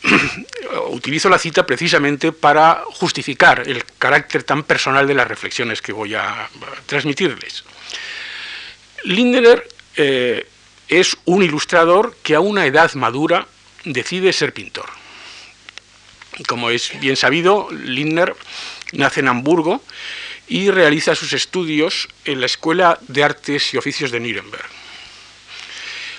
utilizo 0.89 1.29
la 1.29 1.37
cita 1.37 1.65
precisamente 1.65 2.31
para 2.31 2.83
justificar 2.85 3.67
el 3.67 3.83
carácter 3.97 4.43
tan 4.43 4.63
personal 4.63 5.07
de 5.07 5.13
las 5.13 5.27
reflexiones 5.27 5.81
que 5.81 5.91
voy 5.91 6.15
a 6.15 6.49
transmitirles. 6.85 7.63
Lindner 9.03 9.67
eh, 9.95 10.47
es 10.87 11.17
un 11.25 11.43
ilustrador 11.43 12.15
que 12.23 12.35
a 12.35 12.39
una 12.39 12.65
edad 12.65 12.93
madura 12.93 13.47
decide 13.83 14.33
ser 14.33 14.53
pintor. 14.53 14.89
Como 16.47 16.69
es 16.69 16.99
bien 16.99 17.15
sabido, 17.15 17.69
Lindner 17.71 18.35
nace 18.93 19.21
en 19.21 19.27
Hamburgo 19.27 19.81
y 20.47 20.71
realiza 20.71 21.15
sus 21.15 21.33
estudios 21.33 22.07
en 22.25 22.39
la 22.39 22.45
Escuela 22.45 22.99
de 23.07 23.23
Artes 23.23 23.73
y 23.73 23.77
Oficios 23.77 24.11
de 24.11 24.19
Nuremberg. 24.19 24.65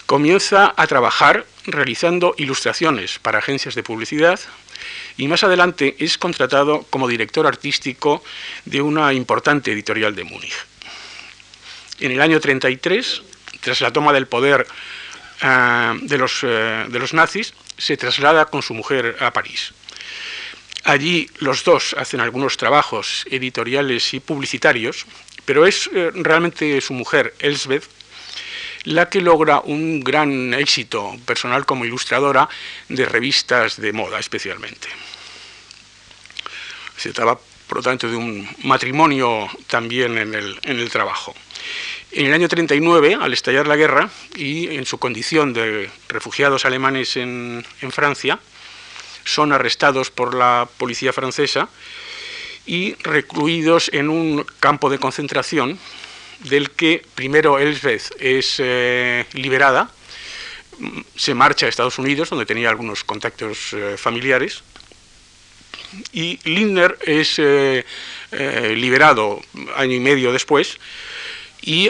Comienza 0.09 0.73
a 0.75 0.87
trabajar 0.87 1.45
realizando 1.67 2.35
ilustraciones 2.39 3.19
para 3.19 3.41
agencias 3.41 3.75
de 3.75 3.83
publicidad 3.83 4.41
y 5.19 5.29
más 5.29 5.45
adelante 5.45 5.97
es 5.99 6.17
contratado 6.17 6.87
como 6.89 7.09
director 7.09 7.47
artístico 7.47 8.25
de 8.65 8.81
una 8.81 9.13
importante 9.13 9.71
editorial 9.71 10.15
de 10.15 10.25
Múnich. 10.25 10.55
En 12.01 12.11
el 12.11 12.23
año 12.23 12.41
33, 12.41 13.21
tras 13.61 13.83
la 13.83 13.93
toma 13.93 14.15
del 14.15 14.27
poder 14.27 14.67
ah, 15.43 15.95
de, 16.01 16.17
los, 16.17 16.41
eh, 16.43 16.87
de 16.89 16.99
los 16.99 17.13
nazis, 17.13 17.53
se 17.77 17.99
traslada 17.99 18.47
con 18.47 18.63
su 18.63 18.73
mujer 18.73 19.15
a 19.21 19.31
París. 19.35 19.75
Allí 20.85 21.29
los 21.41 21.65
dos 21.65 21.95
hacen 21.99 22.21
algunos 22.21 22.57
trabajos 22.57 23.27
editoriales 23.31 24.15
y 24.15 24.21
publicitarios, 24.21 25.05
pero 25.45 25.67
es 25.67 25.91
eh, 25.93 26.13
realmente 26.15 26.81
su 26.81 26.95
mujer, 26.95 27.35
Elsbeth, 27.41 27.98
la 28.89 29.11
que 29.11 29.21
logra 29.21 29.61
un 29.61 30.01
gran 30.01 30.55
éxito 30.55 31.15
personal 31.27 31.67
como 31.67 31.85
ilustradora 31.85 32.49
de 32.89 33.05
revistas 33.05 33.77
de 33.77 33.93
moda 33.93 34.19
especialmente. 34.19 34.89
Se 36.97 37.13
trata, 37.13 37.39
por 37.67 37.79
lo 37.79 37.83
tanto, 37.83 38.09
de 38.09 38.17
un 38.17 38.49
matrimonio 38.65 39.47
también 39.67 40.17
en 40.17 40.35
el, 40.35 40.91
trabajo. 40.91 41.35
En 42.13 42.27
el 42.27 42.33
año 42.33 42.49
39, 42.49 43.19
al 43.21 43.35
estallar 43.35 43.67
la 43.67 43.77
guerra 43.77 44.09
y 44.37 44.75
en 44.75 44.87
su 44.87 44.99
condición 44.99 45.53
de 45.53 45.91
refugiados 46.09 46.65
alemanes 46.65 47.19
en 47.19 47.65
Francia, 47.91 48.41
son 49.25 49.53
arrestados 49.53 50.11
por 50.11 50.35
la 50.35 50.67
policía 50.79 51.13
francesa 51.13 51.69
y 52.65 52.95
recluidos 53.03 53.91
en 53.93 54.09
un 54.09 54.47
campo 54.61 54.89
de 54.89 54.99
concentración 54.99 55.79
del 56.41 56.71
que 56.71 57.05
primero 57.15 57.59
Elsbeth 57.59 58.11
es 58.21 58.57
eh, 58.59 59.25
liberada, 59.33 59.91
se 61.17 61.35
marcha 61.35 61.67
a 61.67 61.69
Estados 61.69 61.99
Unidos, 61.99 62.31
donde 62.31 62.47
tenía 62.47 62.71
algunos 62.71 63.05
contactos 63.05 63.73
eh, 63.73 63.97
familiares, 63.97 64.63
y 66.13 66.39
Lindner 66.45 66.99
es 67.03 67.37
eh, 67.39 67.85
liberado 68.77 69.41
año 69.77 69.95
y 69.95 70.01
medio 70.01 70.33
después 70.33 70.79
y, 71.63 71.89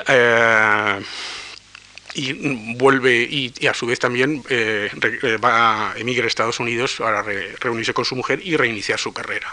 y 2.14 2.32
vuelve 2.76 3.22
y, 3.22 3.66
a 3.66 3.74
su 3.74 3.86
vez 3.86 3.98
también 3.98 4.42
va 4.42 5.92
a 5.92 5.98
emigrar 5.98 6.26
a 6.26 6.28
Estados 6.28 6.60
Unidos 6.60 6.94
para 6.98 7.22
reunirse 7.22 7.92
con 7.92 8.04
su 8.04 8.14
mujer 8.14 8.40
y 8.42 8.56
reiniciar 8.56 9.00
su 9.00 9.12
carrera. 9.12 9.52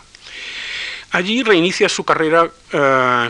Allí 1.15 1.43
reinicia 1.43 1.87
su 1.87 2.03
carrera 2.03 2.51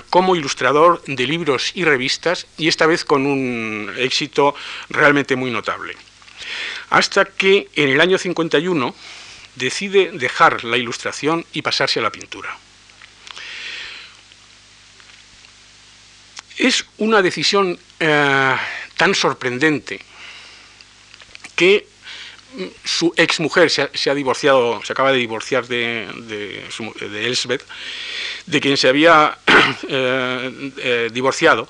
como 0.09 0.35
ilustrador 0.35 1.03
de 1.05 1.27
libros 1.27 1.71
y 1.75 1.83
revistas 1.83 2.47
y 2.57 2.67
esta 2.67 2.87
vez 2.87 3.05
con 3.05 3.27
un 3.27 3.93
éxito 3.99 4.55
realmente 4.89 5.35
muy 5.35 5.51
notable. 5.51 5.95
Hasta 6.89 7.25
que 7.25 7.69
en 7.75 7.89
el 7.89 8.01
año 8.01 8.17
51 8.17 8.95
decide 9.53 10.09
dejar 10.13 10.63
la 10.63 10.77
ilustración 10.77 11.45
y 11.53 11.61
pasarse 11.61 11.99
a 11.99 12.01
la 12.01 12.11
pintura. 12.11 12.57
Es 16.57 16.87
una 16.97 17.21
decisión 17.21 17.77
eh, 17.99 18.55
tan 18.97 19.13
sorprendente 19.13 19.99
que 21.55 21.85
su 22.83 23.13
exmujer 23.15 23.69
se 23.69 23.89
se 23.93 24.09
ha 24.09 24.15
divorciado, 24.15 24.81
se 24.83 24.93
acaba 24.93 25.11
de 25.11 25.17
divorciar 25.17 25.67
de, 25.67 26.07
de, 26.27 27.25
Elsbeth, 27.25 27.63
de 28.45 28.61
quien 28.61 28.77
se 28.77 28.87
había 28.87 29.37
eh, 29.87 30.71
eh, 30.77 31.09
divorciado, 31.11 31.67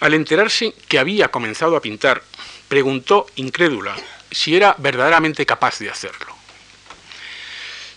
al 0.00 0.14
enterarse 0.14 0.74
que 0.88 0.98
había 0.98 1.28
comenzado 1.28 1.76
a 1.76 1.82
pintar, 1.82 2.22
preguntó 2.68 3.26
incrédula 3.36 3.96
si 4.30 4.56
era 4.56 4.74
verdaderamente 4.78 5.46
capaz 5.46 5.78
de 5.78 5.90
hacerlo. 5.90 6.34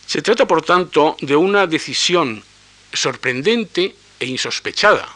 Se 0.06 0.22
trata, 0.22 0.46
por 0.46 0.62
tanto, 0.62 1.18
de 1.20 1.36
una 1.36 1.68
decisión 1.68 2.44
sorprendente 2.94 3.96
e 4.20 4.26
insospechada. 4.26 5.08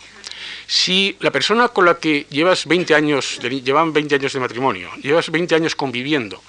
Si 0.67 1.15
la 1.19 1.31
persona 1.31 1.69
con 1.69 1.85
la 1.85 1.97
que 1.97 2.25
llevas 2.29 2.65
20 2.65 2.95
años, 2.95 3.39
llevan 3.39 3.93
20 3.93 4.15
años 4.15 4.33
de 4.33 4.39
matrimonio, 4.39 4.89
llevas 5.01 5.29
20 5.29 5.55
años 5.55 5.75
conviviendo, 5.75 6.41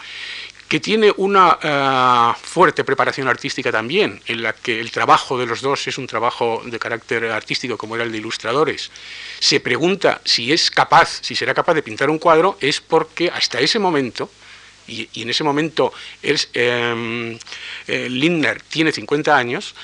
que 0.72 0.80
tiene 0.80 1.12
una 1.18 1.58
eh, 1.62 2.40
fuerte 2.42 2.82
preparación 2.82 3.28
artística 3.28 3.70
también, 3.70 4.22
en 4.24 4.42
la 4.42 4.54
que 4.54 4.80
el 4.80 4.90
trabajo 4.90 5.36
de 5.36 5.44
los 5.44 5.60
dos 5.60 5.86
es 5.86 5.98
un 5.98 6.06
trabajo 6.06 6.62
de 6.64 6.78
carácter 6.78 7.26
artístico 7.26 7.76
como 7.76 7.94
era 7.94 8.04
el 8.04 8.10
de 8.10 8.16
ilustradores, 8.16 8.90
se 9.38 9.60
pregunta 9.60 10.22
si 10.24 10.50
es 10.50 10.70
capaz, 10.70 11.18
si 11.20 11.36
será 11.36 11.52
capaz 11.52 11.74
de 11.74 11.82
pintar 11.82 12.08
un 12.08 12.18
cuadro, 12.18 12.56
es 12.58 12.80
porque 12.80 13.28
hasta 13.28 13.60
ese 13.60 13.78
momento 13.78 14.30
y, 14.88 15.10
en 15.20 15.28
ese 15.28 15.44
momento 15.44 15.92
es, 16.22 16.48
em, 16.54 17.38
eh, 17.86 18.08
Lindner 18.08 18.62
tiene 18.62 18.92
50 18.92 19.36
años, 19.36 19.74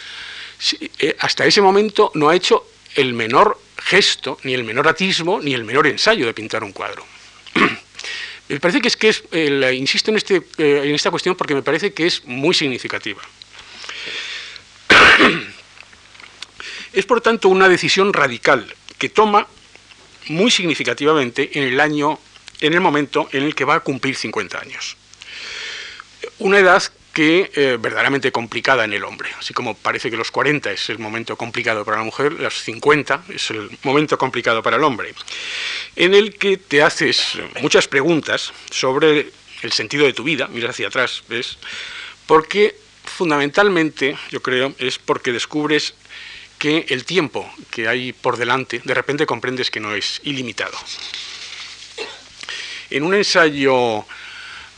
eh, 0.80 1.14
hasta 1.18 1.45
ese 1.45 1.61
momento 1.61 2.12
no 2.14 2.30
ha 2.30 2.35
hecho 2.35 2.66
el 2.95 3.12
menor 3.12 3.61
gesto, 3.76 4.38
ni 4.42 4.54
el 4.54 4.64
menor 4.64 4.88
atismo, 4.88 5.38
ni 5.38 5.52
el 5.52 5.64
menor 5.64 5.87
ensayo 5.87 6.25
de 6.25 6.33
pintar 6.33 6.64
un 6.64 6.73
cuadro. 6.73 7.18
Me 8.49 8.61
parece 8.61 8.81
que 8.81 8.88
es 8.88 8.97
que 8.97 9.11
es, 9.11 9.25
insisto 9.75 10.11
en, 10.11 10.17
este, 10.17 10.37
eh, 10.59 10.83
en 10.85 10.95
esta 10.95 11.11
cuestión 11.11 11.37
porque 11.37 11.55
me 11.55 11.62
parece 11.62 11.93
que 11.93 12.07
es 12.07 12.25
muy 12.25 12.55
significativa. 12.55 13.21
es 16.93 17.05
por 17.05 17.21
tanto 17.21 17.49
una 17.49 17.69
decisión 17.69 18.12
radical 18.12 18.75
que 18.99 19.09
toma 19.09 19.47
muy 20.28 20.50
significativamente 20.50 21.59
en 21.59 21.64
el 21.64 21.81
año 21.81 22.19
en 22.61 22.75
el 22.75 22.81
momento 22.81 23.28
en 23.33 23.45
el 23.45 23.55
que 23.55 23.64
va 23.64 23.76
a 23.76 23.81
cumplir 23.81 24.17
50 24.17 24.59
años. 24.59 24.97
Una 26.38 26.59
edad 26.59 26.83
que 27.12 27.50
eh, 27.55 27.79
verdaderamente 27.81 28.31
complicada 28.31 28.85
en 28.85 28.93
el 28.93 29.05
hombre. 29.05 29.31
Así 29.38 29.53
como 29.53 29.75
parece 29.75 30.11
que 30.11 30.17
los 30.17 30.31
40 30.31 30.71
es 30.71 30.88
el 30.91 30.99
momento 30.99 31.37
complicado 31.37 31.85
para 31.85 31.99
la 31.99 32.05
mujer, 32.05 32.33
los 32.33 32.62
50 32.62 33.25
es 33.31 33.50
el 33.50 33.71
momento 33.83 34.17
complicado 34.19 34.62
para 34.62 34.77
el 34.77 34.85
hombre, 34.85 35.15
en 35.97 36.15
el 36.15 36.37
que 36.37 36.57
te 36.57 36.83
haces 36.83 37.38
muchas 37.61 37.88
preguntas 37.88 38.53
sobre 38.71 39.31
el 39.62 39.73
sentido 39.73 40.07
de 40.07 40.12
tu 40.12 40.23
vida, 40.23 40.49
miras 40.49 40.71
hacia 40.71 40.88
atrás, 40.88 41.25
¿ves? 41.29 41.59
Porque 42.27 42.77
fundamentalmente, 43.05 44.17
yo 44.31 44.41
creo, 44.41 44.75
es 44.79 44.99
porque 44.99 45.33
descubres 45.33 45.95
que 46.59 46.87
el 46.88 47.05
tiempo 47.05 47.50
que 47.71 47.88
hay 47.88 48.12
por 48.12 48.37
delante, 48.37 48.81
de 48.85 48.95
repente 48.95 49.27
comprendes 49.27 49.71
que 49.71 49.81
no 49.81 49.94
es 49.94 50.21
ilimitado. 50.25 50.77
En 52.90 53.03
un 53.03 53.14
ensayo 53.14 54.05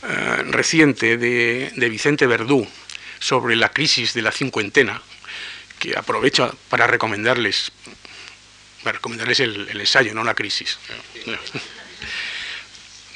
eh, 0.03 0.43
reciente 0.47 1.17
de, 1.17 1.89
Vicente 1.89 2.25
Verdú 2.25 2.67
sobre 3.19 3.55
la 3.55 3.69
crisis 3.69 4.13
de 4.13 4.21
la 4.21 4.31
cincuentena, 4.31 5.01
que 5.77 5.95
aprovecho 5.95 6.55
para 6.69 6.87
recomendarles, 6.87 7.71
para 8.83 8.97
recomendarles 8.97 9.39
el, 9.41 9.79
ensayo, 9.79 10.13
no 10.13 10.23
la 10.23 10.33
crisis. 10.33 10.77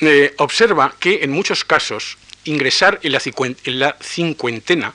Eh, 0.02 0.34
observa 0.40 0.94
que 1.00 1.24
en 1.24 1.32
muchos 1.32 1.64
casos 1.64 2.18
ingresar 2.44 3.00
en 3.02 3.14
la, 3.14 3.22
en 3.64 3.80
la 3.80 3.98
cincuentena 4.02 4.94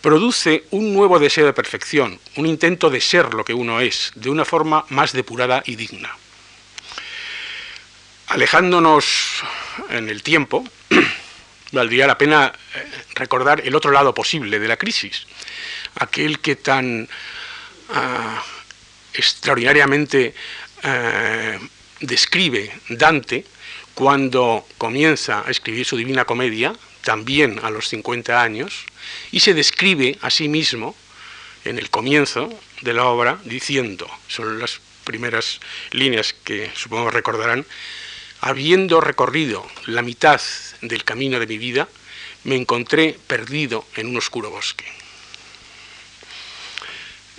produce 0.00 0.62
un 0.70 0.94
nuevo 0.94 1.18
deseo 1.18 1.44
de 1.44 1.52
perfección, 1.52 2.20
un 2.36 2.46
intento 2.46 2.88
de 2.88 3.00
ser 3.00 3.34
lo 3.34 3.44
que 3.44 3.52
uno 3.52 3.80
es, 3.80 4.12
de 4.14 4.30
una 4.30 4.44
forma 4.44 4.86
más 4.90 5.12
depurada 5.12 5.64
y 5.66 5.74
digna 5.74 6.16
alejándonos 8.32 9.42
en 9.90 10.08
el 10.08 10.22
tiempo, 10.22 10.64
valdría 11.72 12.06
la 12.06 12.16
pena 12.16 12.50
eh, 12.74 12.84
recordar 13.14 13.60
el 13.60 13.74
otro 13.74 13.90
lado 13.90 14.14
posible 14.14 14.58
de 14.58 14.68
la 14.68 14.78
crisis, 14.78 15.26
aquel 15.96 16.40
que 16.40 16.56
tan 16.56 17.06
ah, 17.90 18.42
extraordinariamente 19.12 20.34
eh, 20.82 21.58
describe 22.00 22.72
Dante 22.88 23.44
cuando 23.92 24.66
comienza 24.78 25.44
a 25.46 25.50
escribir 25.50 25.84
su 25.84 25.98
Divina 25.98 26.24
Comedia, 26.24 26.72
también 27.04 27.60
a 27.62 27.68
los 27.68 27.88
50 27.88 28.42
años, 28.42 28.86
y 29.30 29.40
se 29.40 29.52
describe 29.52 30.18
a 30.22 30.30
sí 30.30 30.48
mismo 30.48 30.96
en 31.66 31.78
el 31.78 31.90
comienzo 31.90 32.48
de 32.80 32.94
la 32.94 33.04
obra 33.04 33.38
diciendo, 33.44 34.08
son 34.26 34.58
las 34.58 34.80
primeras 35.04 35.60
líneas 35.90 36.32
que 36.32 36.70
supongo 36.74 37.10
recordarán, 37.10 37.66
Habiendo 38.44 39.00
recorrido 39.00 39.64
la 39.86 40.02
mitad 40.02 40.40
del 40.80 41.04
camino 41.04 41.38
de 41.38 41.46
mi 41.46 41.58
vida, 41.58 41.88
me 42.42 42.56
encontré 42.56 43.16
perdido 43.28 43.86
en 43.94 44.08
un 44.08 44.16
oscuro 44.16 44.50
bosque. 44.50 44.84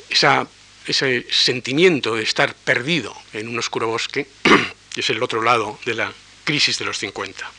ese 0.09 1.27
sentimiento 1.29 2.15
de 2.15 2.23
estar 2.23 2.55
perdido 2.55 3.13
en 3.33 3.49
un 3.49 3.59
oscuro 3.59 3.87
bosque 3.87 4.27
es 4.95 5.09
el 5.09 5.21
otro 5.21 5.41
lado 5.41 5.77
de 5.83 5.95
la 5.95 6.13
crisis 6.45 6.79
de 6.79 6.85
los 6.85 6.97
50. 6.99 7.51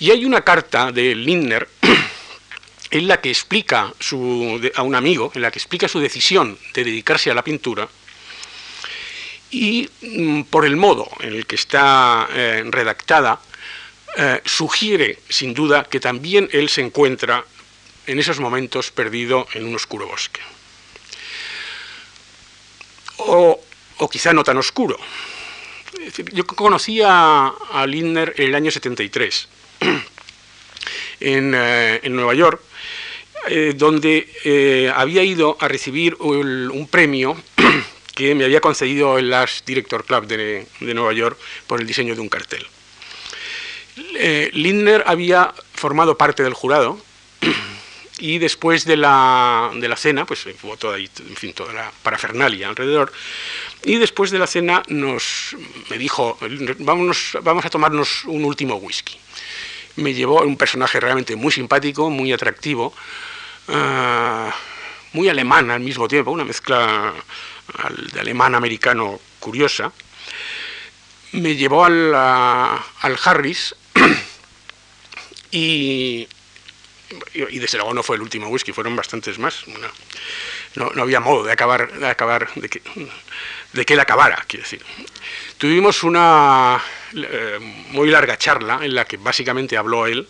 Y 0.00 0.10
hay 0.10 0.24
una 0.24 0.40
carta 0.40 0.90
de 0.90 1.14
Lindner 1.14 1.68
en 2.90 3.08
la 3.08 3.20
que 3.20 3.28
explica 3.28 3.92
a 3.92 4.82
un 4.82 4.94
amigo, 4.94 5.32
en 5.34 5.42
la 5.42 5.50
que 5.50 5.58
explica 5.58 5.86
su 5.86 6.00
decisión 6.00 6.58
de 6.72 6.84
dedicarse 6.84 7.30
a 7.30 7.34
la 7.34 7.44
pintura, 7.44 7.86
y 9.50 9.88
mm, 10.02 10.42
por 10.44 10.64
el 10.66 10.76
modo 10.76 11.08
en 11.20 11.34
el 11.34 11.46
que 11.46 11.56
está 11.56 12.28
eh, 12.32 12.64
redactada, 12.66 13.40
eh, 14.16 14.40
sugiere 14.44 15.18
sin 15.28 15.54
duda 15.54 15.84
que 15.84 16.00
también 16.00 16.48
él 16.52 16.68
se 16.68 16.82
encuentra 16.82 17.44
en 18.06 18.18
esos 18.18 18.40
momentos 18.40 18.90
perdido 18.90 19.46
en 19.54 19.66
un 19.66 19.74
oscuro 19.74 20.06
bosque. 20.06 20.40
O, 23.18 23.60
quizá 24.10 24.32
no 24.32 24.44
tan 24.44 24.56
oscuro. 24.56 24.98
yo 26.32 26.46
conocí 26.46 27.00
a, 27.04 27.52
Lindner 27.86 28.32
en 28.36 28.46
el 28.48 28.54
año 28.54 28.70
73 28.70 29.48
en, 31.20 31.54
eh, 31.54 32.00
en 32.02 32.14
Nueva 32.14 32.34
York, 32.34 32.62
donde 33.76 34.92
había 34.94 35.22
ido 35.22 35.56
a 35.60 35.68
recibir 35.68 36.14
un 36.16 36.86
premio 36.90 37.36
que 38.18 38.34
me 38.34 38.44
había 38.44 38.60
concedido 38.60 39.16
el 39.16 39.30
Last 39.30 39.64
Director 39.64 40.04
Club 40.04 40.26
de, 40.26 40.66
Nueva 40.80 41.12
York 41.12 41.38
por 41.68 41.80
el 41.80 41.86
diseño 41.86 42.16
de 42.16 42.20
un 42.20 42.28
cartel. 42.28 42.66
Eh, 44.16 44.50
Lindner 44.54 45.04
había 45.06 45.54
formado 45.74 46.18
parte 46.18 46.42
del 46.42 46.52
jurado 46.52 47.00
y 48.18 48.38
después 48.38 48.84
de 48.84 48.96
la, 48.96 49.70
de 49.72 49.86
la 49.86 49.94
cena, 49.94 50.26
pues 50.26 50.44
hubo 50.64 50.76
toda, 50.76 50.98
en 50.98 51.36
fin, 51.36 51.52
toda 51.52 51.72
la 51.72 51.92
parafernalia 52.02 52.68
alrededor, 52.68 53.12
y 53.84 53.98
después 53.98 54.32
de 54.32 54.40
la 54.40 54.48
cena 54.48 54.82
nos, 54.88 55.54
me 55.88 55.96
dijo, 55.96 56.36
vamos, 56.80 57.38
vamos 57.42 57.64
a 57.66 57.70
tomarnos 57.70 58.24
un 58.24 58.44
último 58.44 58.74
whisky. 58.74 59.16
Me 59.94 60.12
llevó 60.12 60.42
un 60.42 60.56
personaje 60.56 60.98
realmente 60.98 61.36
muy 61.36 61.52
simpático, 61.52 62.10
muy 62.10 62.32
atractivo, 62.32 62.92
ah, 63.68 64.52
muy 65.12 65.28
alemán 65.28 65.70
al 65.70 65.80
mismo 65.80 66.08
tiempo, 66.08 66.32
una 66.32 66.44
mezcla 66.44 67.14
de 68.12 68.20
alemán-americano 68.20 69.20
curiosa, 69.38 69.92
me 71.32 71.56
llevó 71.56 71.84
al, 71.84 72.14
al 72.14 73.18
Harris 73.24 73.74
y 75.50 76.26
y 77.34 77.58
desde 77.58 77.78
luego 77.78 77.94
no 77.94 78.02
fue 78.02 78.16
el 78.16 78.22
último 78.22 78.48
whisky, 78.48 78.72
fueron 78.72 78.94
bastantes 78.94 79.38
más. 79.38 79.64
No, 80.74 80.90
no, 80.90 81.02
había 81.02 81.20
modo 81.20 81.42
de 81.42 81.52
acabar, 81.52 81.90
de 81.92 82.06
acabar, 82.06 82.52
de 82.54 82.68
que, 82.68 82.82
de 83.72 83.84
que 83.84 83.94
él 83.94 84.00
acabara, 84.00 84.44
quiero 84.46 84.64
decir. 84.64 84.84
Tuvimos 85.56 86.02
una 86.02 86.82
eh, 87.14 87.58
muy 87.90 88.10
larga 88.10 88.36
charla 88.36 88.80
en 88.82 88.94
la 88.94 89.04
que 89.06 89.16
básicamente 89.16 89.76
habló 89.76 90.06
él, 90.06 90.28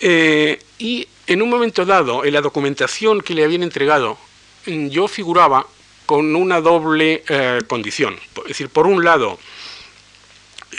eh, 0.00 0.60
y 0.78 1.08
en 1.26 1.42
un 1.42 1.50
momento 1.50 1.84
dado, 1.84 2.24
en 2.24 2.32
la 2.32 2.40
documentación 2.40 3.20
que 3.20 3.34
le 3.34 3.44
habían 3.44 3.64
entregado, 3.64 4.18
yo 4.64 5.08
figuraba 5.08 5.66
con 6.08 6.34
una 6.34 6.62
doble 6.62 7.22
eh, 7.28 7.60
condición. 7.66 8.16
Es 8.38 8.48
decir, 8.48 8.70
por 8.70 8.86
un 8.86 9.04
lado, 9.04 9.38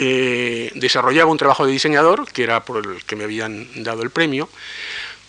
eh, 0.00 0.72
desarrollaba 0.74 1.30
un 1.30 1.38
trabajo 1.38 1.64
de 1.64 1.70
diseñador, 1.70 2.26
que 2.32 2.42
era 2.42 2.64
por 2.64 2.84
el 2.84 3.04
que 3.04 3.14
me 3.14 3.22
habían 3.22 3.68
dado 3.84 4.02
el 4.02 4.10
premio, 4.10 4.48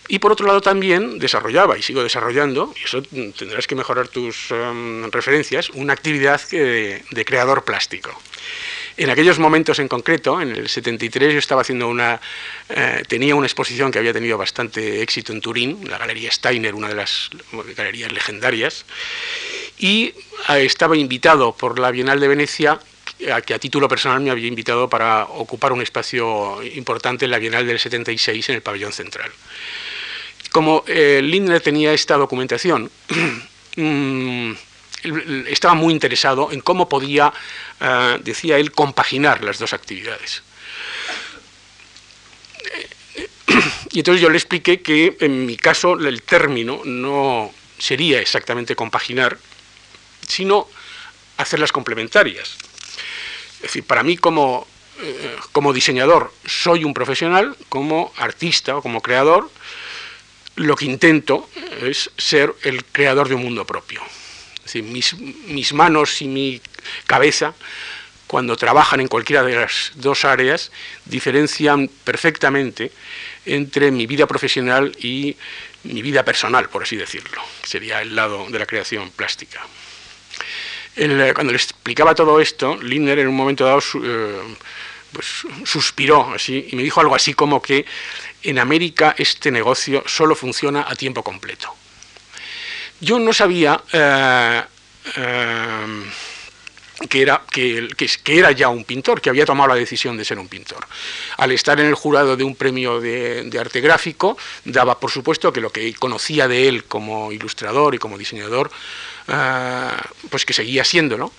y 0.08 0.18
por 0.18 0.32
otro 0.32 0.48
lado 0.48 0.60
también 0.60 1.20
desarrollaba, 1.20 1.78
y 1.78 1.84
sigo 1.84 2.02
desarrollando, 2.02 2.74
y 2.82 2.86
eso 2.86 3.04
tendrás 3.38 3.68
que 3.68 3.76
mejorar 3.76 4.08
tus 4.08 4.50
em, 4.50 5.12
referencias, 5.12 5.70
una 5.70 5.94
actividad 5.94 6.42
de, 6.50 7.24
creador 7.24 7.64
plástico. 7.64 8.10
En 8.98 9.12
aquellos 9.12 9.38
momentos 9.38 9.78
en 9.78 9.88
concreto, 9.88 10.42
en 10.42 10.50
el 10.50 10.68
73, 10.68 11.34
yo 11.34 11.40
estaba 11.40 11.62
haciendo 11.62 11.88
una. 11.88 12.20
Eh, 12.70 13.04
tenía 13.08 13.36
una 13.36 13.46
exposición 13.46 13.92
que 13.92 14.00
había 14.00 14.14
tenido 14.14 14.36
bastante 14.36 15.04
éxito 15.04 15.32
en 15.32 15.42
Turín, 15.42 15.88
la 15.88 16.00
Galería 16.00 16.32
Steiner, 16.32 16.74
una 16.74 16.88
de 16.88 16.96
las 16.96 17.30
galerías 17.78 18.12
legendarias, 18.12 18.86
y 19.82 20.14
eh, 20.50 20.64
estaba 20.64 20.96
invitado 20.96 21.52
por 21.54 21.80
la 21.80 21.92
Bienal 21.92 22.20
de 22.20 22.28
Venecia 22.28 22.80
a 23.34 23.42
que 23.42 23.54
a 23.54 23.60
título 23.60 23.90
personal 23.90 24.22
me 24.22 24.32
había 24.32 24.48
invitado 24.48 24.88
para 24.88 25.26
ocupar 25.26 25.74
un 25.74 25.82
espacio 25.82 26.64
importante 26.64 27.26
en 27.26 27.32
la 27.32 27.40
Bienal 27.40 27.68
del 27.68 27.80
76 27.80 28.50
en 28.50 28.56
el 28.56 28.62
pabellón 28.62 28.94
central. 28.94 29.30
Como 30.52 30.84
eh, 30.88 31.22
Lindner 31.24 31.62
tenía 31.62 31.94
esta 31.94 32.16
documentación, 32.16 32.92
mm, 33.76 34.52
estaba 35.48 35.74
muy 35.74 35.94
interesado 35.94 36.52
en 36.52 36.62
cómo 36.62 36.88
podía, 36.88 37.34
eh, 37.80 38.20
decía 38.24 38.58
él, 38.58 38.72
compaginar 38.72 39.44
las 39.44 39.60
dos 39.60 39.74
actividades. 39.74 40.44
Y 43.94 44.00
entonces 44.00 44.22
yo 44.22 44.30
le 44.30 44.38
expliqué 44.38 44.82
que 44.82 45.18
en 45.20 45.46
mi 45.46 45.58
caso 45.58 45.96
el 45.96 46.22
término 46.22 46.82
no 46.86 47.52
sería 47.78 48.22
exactamente 48.22 48.74
compaginar, 48.74 49.38
sino 50.32 50.68
hacerlas 51.38 51.72
complementarias. 51.72 52.56
Es 53.56 53.62
decir, 53.64 53.84
para 53.84 54.04
mí 54.04 54.18
como, 54.18 54.66
eh, 55.02 55.36
como 55.52 55.74
diseñador 55.74 56.34
soy 56.46 56.84
un 56.84 56.94
profesional, 56.94 57.56
como 57.70 58.14
artista 58.18 58.78
o 58.78 58.82
como 58.82 59.02
creador, 59.02 59.50
lo 60.56 60.76
que 60.76 60.86
intento 60.86 61.50
es 61.82 62.12
ser 62.18 62.54
el 62.64 62.86
creador 62.86 63.28
de 63.28 63.36
un 63.36 63.44
mundo 63.44 63.66
propio. 63.66 64.02
Es 64.56 64.74
decir, 64.74 64.84
mis, 64.84 65.14
mis 65.48 65.74
manos 65.74 66.22
y 66.22 66.28
mi 66.28 66.62
cabeza, 67.08 67.54
cuando 68.28 68.56
trabajan 68.56 69.02
en 69.02 69.08
cualquiera 69.08 69.44
de 69.44 69.56
las 69.56 69.92
dos 69.96 70.24
áreas, 70.24 70.72
diferencian 71.06 71.90
perfectamente 72.04 72.92
entre 73.46 73.92
mi 73.92 74.08
vida 74.08 74.28
profesional 74.28 74.96
y 75.00 75.36
mi 75.84 76.02
vida 76.02 76.24
personal, 76.24 76.70
por 76.70 76.84
así 76.84 76.96
decirlo. 76.96 77.42
Sería 77.64 78.02
el 78.02 78.16
lado 78.16 78.48
de 78.50 78.60
la 78.60 78.66
creación 78.66 79.10
plástica. 79.12 79.62
Eh, 80.96 81.32
cuando 81.34 81.54
le 81.54 81.58
explicaba 81.58 82.14
todo 82.14 82.40
esto, 82.40 82.78
Lindner 82.82 83.20
en 83.20 83.28
un 83.28 83.36
momento 83.36 83.66
dado 83.66 83.82
eh, 84.04 84.42
pues, 85.12 85.26
suspiró 85.64 86.34
así 86.34 86.68
y 86.72 86.76
me 86.76 86.84
dijo 86.84 87.00
algo 87.00 87.16
así 87.16 87.34
como 87.34 87.62
que 87.62 87.86
en 88.44 88.60
América 88.60 89.16
este 89.18 89.52
negocio 89.52 90.04
solo 90.06 90.36
funciona 90.36 90.86
a 90.88 90.96
tiempo 90.96 91.24
completo. 91.24 91.74
Yo 93.00 93.20
no 93.20 93.34
sabía 93.34 93.82
eh, 93.94 94.62
que, 97.10 97.22
era, 97.22 97.42
que, 97.50 97.88
era 98.26 98.52
ya 98.52 98.68
un 98.68 98.84
pintor, 98.84 99.22
que 99.22 99.30
había 99.30 99.46
tomado 99.46 99.70
la 99.70 99.76
decisión 99.76 100.18
de 100.18 100.26
ser 100.26 100.38
un 100.38 100.48
pintor. 100.48 100.86
Al 101.38 101.52
estar 101.52 101.80
en 101.80 101.88
el 101.88 101.96
jurado 101.96 102.36
de 102.36 102.44
un 102.44 102.56
premio 102.56 103.00
de 103.00 103.58
arte 103.60 103.82
gráfico, 103.82 104.38
daba 104.66 105.00
por 105.00 105.10
supuesto 105.10 105.52
que 105.52 105.62
lo 105.62 105.72
que 105.72 105.94
conocía 105.96 106.48
de 106.48 106.68
él 106.68 106.84
como 106.84 107.32
ilustrador 107.32 107.96
y 107.96 107.98
como 107.98 108.18
diseñador 108.18 108.70
Ah, 109.28 110.02
pues 110.30 110.46
que 110.46 110.54
seguía 110.54 110.84
siéndolo, 110.84 111.32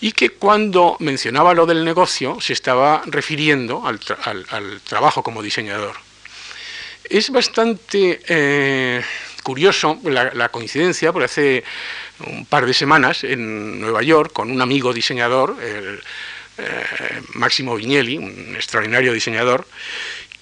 y 0.00 0.12
que 0.12 0.30
cuando 0.30 0.96
mencionaba 1.00 1.54
lo 1.54 1.66
del 1.66 1.84
negocio 1.84 2.40
se 2.40 2.52
estaba 2.52 3.02
refiriendo 3.06 3.84
al, 3.86 4.80
trabajo 4.82 5.22
como 5.22 5.42
diseñador. 5.42 5.96
Es 7.08 7.30
bastante 7.30 8.20
eh, 8.28 9.02
curioso 9.42 9.98
la, 10.04 10.48
coincidencia, 10.50 11.12
porque 11.12 11.26
hace 11.26 11.64
un 12.26 12.46
par 12.46 12.66
de 12.66 12.74
semanas 12.74 13.24
en 13.24 13.80
Nueva 13.80 14.02
York, 14.02 14.32
con 14.32 14.50
un 14.50 14.60
amigo 14.60 14.92
diseñador, 14.92 15.56
el, 15.62 16.00
eh, 16.58 17.22
Máximo 17.34 17.76
Vignelli, 17.76 18.18
un 18.18 18.54
extraordinario 18.56 19.12
diseñador, 19.12 19.66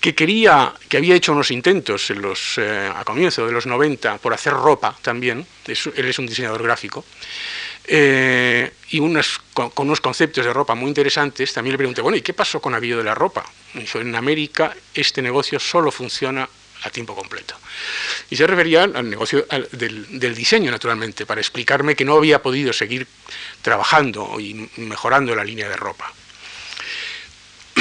que 0.05 0.15
quería, 0.15 0.75
que 0.87 0.99
había 0.99 1.15
hecho 1.15 1.33
unos 1.33 1.51
intentos 1.51 2.13
eh, 2.59 2.93
a 2.95 3.05
comienzos 3.05 3.47
de 3.47 3.53
los 3.55 3.65
90 3.65 4.19
por 4.19 4.35
hacer 4.35 4.53
ropa 4.53 4.95
también, 5.01 5.47
él 5.67 6.05
es 6.05 6.19
un 6.19 6.27
diseñador 6.27 6.63
gráfico, 6.63 7.07
eh, 7.87 8.71
y 8.91 9.01
unos, 9.01 9.41
con, 9.55 9.73
unos 9.75 10.03
conceptos 10.03 10.45
de 10.45 10.53
ropa 10.53 10.75
muy 10.75 10.89
interesantes, 10.89 11.55
también 11.55 11.73
le 11.73 11.79
pregunté, 11.79 12.03
bueno, 12.03 12.19
¿y 12.19 12.21
qué 12.21 12.35
pasó 12.35 12.61
con 12.61 12.75
Avillo 12.75 12.99
de 12.99 13.05
la 13.05 13.15
ropa? 13.15 13.51
dijo, 13.73 13.99
en 13.99 14.15
América 14.15 14.77
este 14.93 15.23
negocio 15.23 15.59
solo 15.59 15.91
funciona 15.91 16.47
a 16.83 16.91
tiempo 16.91 17.15
completo. 17.15 17.55
Y 18.29 18.37
se 18.37 18.47
refería 18.47 18.83
al 18.83 19.09
negocio 19.09 19.47
del, 19.73 20.21
del, 20.21 20.35
diseño, 20.35 20.71
naturalmente, 20.71 21.25
para 21.25 21.41
explicarme 21.41 21.97
que 21.97 22.05
no 22.05 22.19
había 22.19 22.43
podido 22.43 22.75
seguir 22.75 23.07
trabajando 23.63 24.39
y 24.39 24.69
mejorando 24.77 25.35
la 25.35 25.45
línea 25.45 25.67
de 25.67 25.77
ropa. 25.77 26.13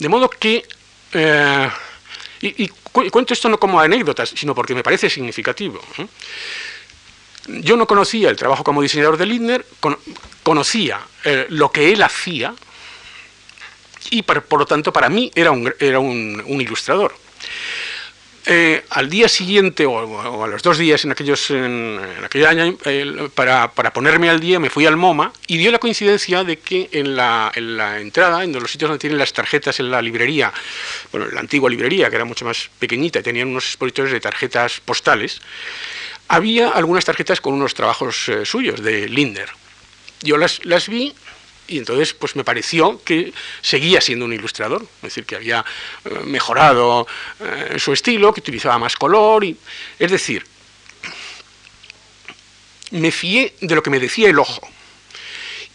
De 0.00 0.08
modo 0.08 0.28
que 0.28 0.64
eh, 1.12 1.70
y, 2.40 2.68
cuento 2.68 3.32
esto 3.32 3.48
no 3.48 3.58
como 3.58 3.80
anécdotas, 3.80 4.30
sino 4.30 4.54
porque 4.54 4.74
me 4.74 4.82
parece 4.82 5.08
significativo. 5.08 5.80
Yo 7.46 7.76
no 7.76 7.86
conocía 7.86 8.30
el 8.30 8.36
trabajo 8.36 8.64
como 8.64 8.82
diseñador 8.82 9.16
de 9.16 9.26
Lindner, 9.26 9.66
conocía 10.42 11.00
eh, 11.24 11.46
lo 11.48 11.70
que 11.70 11.92
él 11.92 12.02
hacía 12.02 12.54
y 14.10 14.22
por, 14.22 14.58
lo 14.58 14.66
tanto 14.66 14.92
para 14.92 15.08
mí 15.08 15.30
era 15.34 15.50
un, 15.50 15.72
era 15.78 15.98
un 16.00 16.60
ilustrador. 16.60 17.14
Eh, 18.44 18.82
al 18.90 19.08
día 19.08 19.28
siguiente 19.28 19.86
o, 19.86 20.42
a 20.42 20.48
los 20.48 20.62
dos 20.64 20.76
días 20.76 21.04
en, 21.04 21.12
aquellos, 21.12 21.48
en, 21.52 22.00
aquel 22.24 22.44
año, 22.46 22.76
para, 23.36 23.70
para, 23.70 23.92
ponerme 23.92 24.28
al 24.30 24.40
día, 24.40 24.58
me 24.58 24.68
fui 24.68 24.84
al 24.84 24.96
MoMA 24.96 25.32
y 25.46 25.58
dio 25.58 25.70
la 25.70 25.78
coincidencia 25.78 26.42
de 26.42 26.58
que 26.58 26.88
en 26.90 27.14
la, 27.14 27.52
en 27.54 27.76
la 27.76 28.00
entrada, 28.00 28.42
en 28.42 28.52
los 28.52 28.72
sitios 28.72 28.88
donde 28.88 29.00
tienen 29.00 29.20
las 29.20 29.32
tarjetas 29.32 29.78
en 29.78 29.92
la 29.92 30.02
librería, 30.02 30.52
bueno, 31.12 31.28
la 31.30 31.38
antigua 31.38 31.70
librería, 31.70 32.10
que 32.10 32.16
era 32.16 32.24
mucho 32.24 32.44
más 32.44 32.68
pequeñita 32.80 33.20
y 33.20 33.22
tenían 33.22 33.46
unos 33.46 33.66
expositores 33.66 34.10
de 34.10 34.18
tarjetas 34.18 34.80
postales, 34.80 35.40
había 36.26 36.70
algunas 36.70 37.04
tarjetas 37.04 37.40
con 37.40 37.54
unos 37.54 37.74
trabajos 37.74 38.28
eh, 38.28 38.44
suyos 38.44 38.82
de 38.82 39.08
Linder. 39.08 39.50
Yo 40.22 40.36
las, 40.36 40.64
las 40.64 40.88
vi 40.88 41.14
y 41.72 41.78
entonces 41.78 42.14
pues 42.14 42.36
me 42.36 42.44
pareció 42.44 43.02
que 43.02 43.32
seguía 43.60 44.00
siendo 44.00 44.24
un 44.24 44.32
ilustrador, 44.32 44.82
es 44.82 45.02
decir, 45.02 45.24
que 45.24 45.36
había 45.36 45.64
eh, 46.04 46.10
mejorado 46.24 47.06
eh, 47.40 47.78
su 47.78 47.92
estilo, 47.92 48.32
que 48.32 48.40
utilizaba 48.40 48.78
más 48.78 48.96
color, 48.96 49.44
y, 49.44 49.56
es 49.98 50.10
decir, 50.10 50.44
me 52.90 53.10
fié 53.10 53.54
de 53.60 53.74
lo 53.74 53.82
que 53.82 53.90
me 53.90 53.98
decía 53.98 54.28
el 54.28 54.38
ojo. 54.38 54.68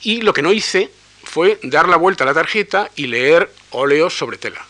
Y 0.04 0.22
lo 0.22 0.34
que 0.34 0.44
no 0.44 0.54
hice 0.54 0.92
fue 1.24 1.60
dar 1.64 1.90
la 1.90 1.98
vuelta 1.98 2.24
a 2.24 2.28
la 2.28 2.34
tarjeta 2.34 2.92
y 2.96 3.08
leer 3.08 3.52
óleos 3.72 4.16
sobre 4.16 4.38
tela. 4.38 4.64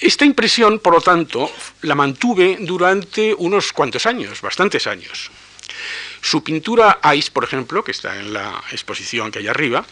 Esta 0.00 0.24
impresión, 0.24 0.78
por 0.80 0.92
lo 0.92 1.00
tanto, 1.00 1.50
la 1.82 1.94
mantuve 1.94 2.58
durante 2.60 3.32
unos 3.34 3.72
cuantos 3.72 4.04
años, 4.04 4.42
bastantes 4.42 4.86
años. 4.86 5.30
Su 6.26 6.42
pintura 6.42 6.98
Ice, 7.14 7.30
por 7.30 7.44
ejemplo, 7.44 7.84
que 7.84 7.92
está 7.92 8.18
en 8.18 8.32
la 8.32 8.60
exposición 8.72 9.30
que 9.30 9.38
hay 9.38 9.46
arriba, 9.46 9.86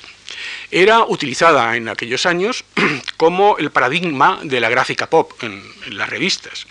era 0.69 1.05
utilizada 1.05 1.77
en 1.77 1.89
aquellos 1.89 2.27
años 2.27 2.65
como 3.17 3.57
el 3.57 3.71
paradigma 3.71 4.41
de 4.43 4.59
la 4.59 4.69
gráfica 4.69 5.09
pop 5.09 5.31
en, 5.45 5.63
las 5.97 6.09
revistas. 6.09 6.67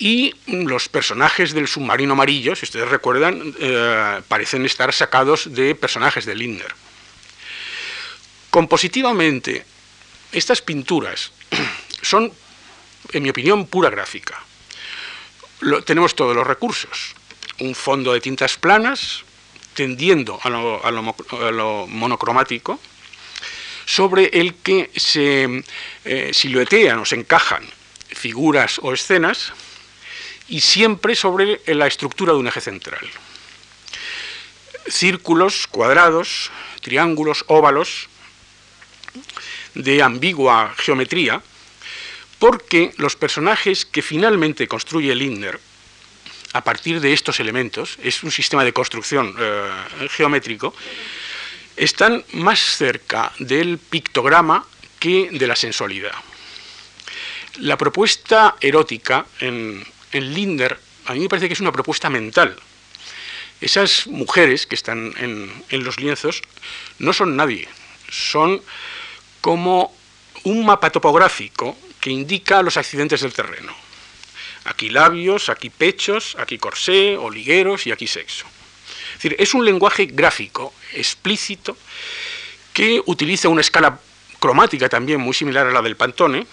Y 0.00 0.34
los 0.48 0.88
personajes 0.88 1.52
del 1.52 1.68
submarino 1.68 2.14
amarillo, 2.14 2.56
si 2.56 2.64
ustedes 2.64 2.88
recuerdan, 2.88 3.54
eh, 3.60 4.20
parecen 4.26 4.66
estar 4.66 4.92
sacados 4.92 5.54
de 5.54 5.76
personajes 5.76 6.26
de 6.26 6.34
Lindner. 6.34 6.74
Compositivamente, 8.50 9.64
estas 10.32 10.62
pinturas 10.62 11.30
son, 12.02 12.32
en 13.12 13.22
mi 13.22 13.30
opinión, 13.30 13.68
pura 13.68 13.88
gráfica. 13.88 14.42
tenemos 15.86 16.16
todos 16.16 16.34
los 16.34 16.44
recursos 16.44 17.14
un 17.60 17.74
fondo 17.74 18.12
de 18.12 18.20
tintas 18.20 18.56
planas, 18.56 19.24
tendiendo 19.74 20.38
a 20.42 20.50
lo, 20.50 21.86
monocromático, 21.86 22.78
sobre 23.86 24.26
el 24.32 24.54
que 24.54 24.90
se 24.96 25.62
eh, 26.04 26.30
siluetean 26.32 26.98
o 26.98 27.04
se 27.04 27.16
encajan 27.16 27.68
figuras 28.08 28.78
o 28.82 28.92
escenas 28.94 29.52
y 30.48 30.60
siempre 30.60 31.14
sobre 31.14 31.60
la 31.66 31.86
estructura 31.86 32.32
de 32.32 32.38
un 32.38 32.46
eje 32.46 32.60
central. 32.60 33.06
Círculos, 34.86 35.66
cuadrados, 35.66 36.50
triángulos, 36.80 37.44
óvalos, 37.48 38.08
de 39.74 40.02
ambigua 40.02 40.74
geometría, 40.76 41.42
porque 42.38 42.92
los 42.98 43.16
personajes 43.16 43.86
que 43.86 44.02
finalmente 44.02 44.68
construye 44.68 45.14
Lindner 45.14 45.58
a 46.54 46.62
partir 46.62 47.00
de 47.00 47.12
estos 47.12 47.40
elementos, 47.40 47.98
es 48.02 48.22
un 48.22 48.30
sistema 48.30 48.64
de 48.64 48.72
construcción 48.72 49.34
eh, 49.38 50.08
geométrico, 50.08 50.74
están 51.76 52.24
más 52.32 52.60
cerca 52.60 53.32
del 53.40 53.78
pictograma 53.78 54.64
que 54.98 55.28
de 55.32 55.46
la 55.46 55.56
sensualidad. 55.56 56.14
La 57.58 57.76
propuesta 57.76 58.54
erótica 58.60 59.26
en, 59.40 59.84
en 60.12 60.32
Linder 60.32 60.78
a 61.06 61.12
mí 61.12 61.20
me 61.20 61.28
parece 61.28 61.48
que 61.48 61.54
es 61.54 61.60
una 61.60 61.72
propuesta 61.72 62.08
mental. 62.08 62.56
Esas 63.60 64.06
mujeres 64.06 64.66
que 64.66 64.74
están 64.74 65.12
en, 65.18 65.52
en 65.68 65.84
los 65.84 65.98
lienzos 66.00 66.42
no 66.98 67.12
son 67.12 67.36
nadie, 67.36 67.68
son 68.10 68.62
como 69.40 69.94
un 70.44 70.64
mapa 70.64 70.90
topográfico 70.90 71.76
que 72.00 72.10
indica 72.10 72.62
los 72.62 72.76
accidentes 72.76 73.20
del 73.20 73.32
terreno. 73.32 73.83
Aquí 74.64 74.88
labios, 74.88 75.48
aquí 75.48 75.68
pechos, 75.70 76.36
aquí 76.38 76.58
corsé, 76.58 77.16
oligueros 77.16 77.86
y 77.86 77.92
aquí 77.92 78.06
sexo. 78.06 78.46
Es 79.10 79.22
decir, 79.22 79.36
es 79.38 79.54
un 79.54 79.64
lenguaje 79.64 80.06
gráfico, 80.06 80.72
explícito, 80.92 81.76
que 82.72 83.02
utiliza 83.06 83.48
una 83.48 83.60
escala 83.60 84.00
cromática 84.40 84.88
también 84.88 85.20
muy 85.20 85.34
similar 85.34 85.66
a 85.66 85.70
la 85.70 85.82
del 85.82 85.96
Pantone, 85.96 86.46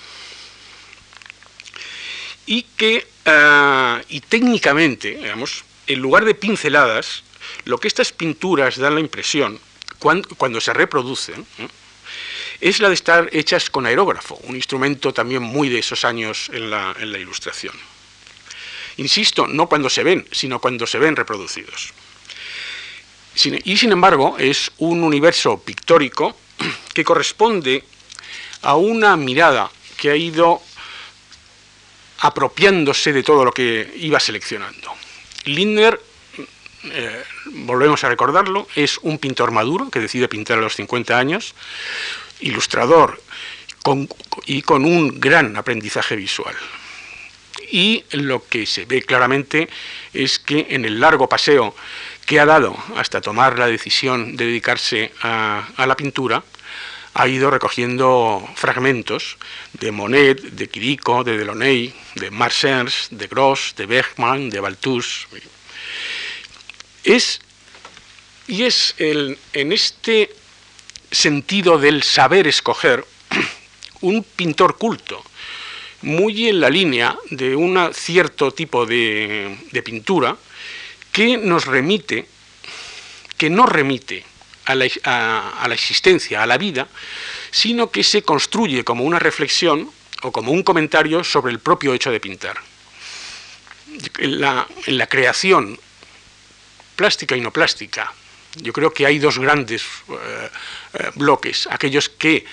y 2.46 2.64
que, 2.64 3.08
eh, 3.26 4.04
y 4.10 4.20
técnicamente, 4.22 5.12
digamos, 5.12 5.64
en 5.88 6.00
lugar 6.00 6.26
de 6.26 6.36
pinceladas, 6.36 7.24
lo 7.66 7.80
que 7.80 7.88
estas 7.88 8.12
pinturas 8.12 8.78
dan 8.78 8.96
la 8.96 9.02
impresión, 9.02 9.60
cuando, 10.00 10.62
se 10.62 10.74
reproducen, 10.74 11.46
¿eh? 11.60 11.68
es 12.60 12.80
la 12.80 12.90
de 12.90 12.96
estar 12.96 13.30
hechas 13.32 13.70
con 13.70 13.86
aerógrafo, 13.86 14.36
un 14.44 14.56
instrumento 14.56 15.14
también 15.14 15.44
muy 15.44 15.70
de 15.70 15.80
esos 15.80 16.06
años 16.06 16.50
en 16.54 16.70
la 16.70 17.20
ilustración. 17.20 17.91
Insisto, 18.98 19.48
no 19.48 19.68
cuando 19.68 19.90
se 19.90 20.04
ven, 20.04 20.26
sino 20.32 20.60
cuando 20.60 20.86
se 20.86 21.00
ven 21.00 21.16
reproducidos. 21.16 21.94
Y 23.64 23.78
sin 23.78 23.92
embargo, 23.92 24.36
es 24.38 24.72
un 24.80 25.04
universo 25.04 25.60
pictórico 25.60 26.36
que 26.94 27.04
corresponde 27.04 27.84
a 28.62 28.76
una 28.76 29.16
mirada 29.16 29.72
que 29.98 30.12
ha 30.12 30.16
ido 30.16 30.62
apropiándose 32.20 33.14
de 33.14 33.24
todo 33.24 33.46
lo 33.46 33.52
que 33.52 33.92
iba 33.98 34.20
seleccionando. 34.20 34.94
Lindner, 35.46 36.00
eh, 36.84 37.24
volvemos 37.46 38.04
a 38.04 38.10
recordarlo, 38.10 38.68
es 38.76 39.00
un 39.00 39.18
pintor 39.18 39.52
maduro 39.52 39.90
que 39.90 40.00
decide 40.00 40.28
pintar 40.28 40.60
a 40.60 40.62
los 40.62 40.76
50 40.76 41.18
años, 41.18 41.56
ilustrador 42.42 43.22
y 44.46 44.62
con 44.62 44.86
un 44.86 45.20
gran 45.20 45.56
aprendizaje 45.58 46.16
visual. 46.16 46.56
Y 47.72 48.04
lo 48.12 48.46
que 48.48 48.66
se 48.66 48.86
ve 48.86 49.02
claramente 49.02 49.70
es 50.14 50.40
que 50.40 50.68
en 50.70 50.86
el 50.86 51.00
largo 51.00 51.28
paseo 51.28 51.74
que 52.26 52.40
ha 52.40 52.46
dado 52.46 52.78
hasta 52.98 53.22
tomar 53.22 53.58
la 53.58 53.68
decisión 53.68 54.36
de 54.38 54.46
dedicarse 54.46 55.12
a 55.22 55.86
la 55.88 55.96
pintura, 55.96 56.44
ha 57.14 57.28
ido 57.28 57.52
recogiendo 57.52 58.48
fragmentos 58.56 59.38
de 59.74 59.92
Monet, 59.92 60.42
de 60.42 60.70
Quirico, 60.70 61.24
de 61.24 61.38
Delaunay, 61.38 61.94
de 62.16 62.32
Marsens, 62.32 63.10
de 63.12 63.28
Gross, 63.28 63.74
de 63.76 63.86
Bergman, 63.86 64.50
de 64.50 64.60
Balthus. 64.60 65.28
Es, 67.04 67.42
y 68.48 68.64
es 68.64 68.96
el, 68.98 69.38
en 69.54 69.74
este 69.74 70.34
sentido 71.12 71.78
del 71.78 72.04
saber 72.04 72.48
escoger 72.48 73.06
un 74.02 74.24
pintor 74.24 74.78
culto, 74.78 75.22
muy 76.04 76.48
en 76.48 76.60
la 76.60 76.70
línea 76.70 77.18
de 77.30 77.56
un 77.56 77.78
cierto 77.94 78.52
tipo 78.52 78.86
de, 78.86 79.58
pintura 79.84 80.36
que 81.12 81.38
nos 81.38 81.66
remite, 81.66 82.26
que 83.38 83.50
no 83.50 83.66
remite 83.66 84.26
a 84.66 84.76
la, 84.76 85.74
existencia, 85.74 86.42
a 86.42 86.46
la 86.46 86.58
vida, 86.58 86.88
sino 87.52 87.92
que 87.92 88.04
se 88.04 88.24
construye 88.24 88.84
como 88.84 89.04
una 89.04 89.20
reflexión 89.20 89.92
o 90.24 90.32
como 90.32 90.52
un 90.52 90.64
comentario 90.64 91.24
sobre 91.24 91.52
el 91.52 91.60
propio 91.60 91.94
hecho 91.94 92.12
de 92.12 92.20
pintar. 92.20 92.58
En 94.20 94.40
la, 94.40 95.08
creación 95.10 95.78
plástica 96.96 97.36
y 97.36 97.42
no 97.42 97.52
plástica, 97.52 98.14
yo 98.56 98.72
creo 98.74 98.94
que 98.94 99.06
hay 99.06 99.20
dos 99.20 99.40
grandes 99.40 99.84
eh, 100.10 100.50
eh, 100.94 101.12
bloques, 101.16 101.68
aquellos 101.72 102.10
que, 102.10 102.46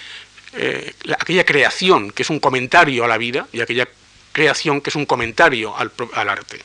eh, 0.60 0.92
aquella 1.20 1.44
creación 1.44 2.10
que 2.10 2.22
es 2.22 2.30
un 2.30 2.40
comentario 2.40 3.04
a 3.04 3.08
la 3.08 3.16
vida 3.16 3.46
y 3.52 3.60
aquella 3.60 3.88
creación 4.32 4.80
que 4.80 4.90
es 4.90 4.96
un 4.96 5.06
comentario 5.06 5.76
al, 5.76 5.92
arte. 6.28 6.60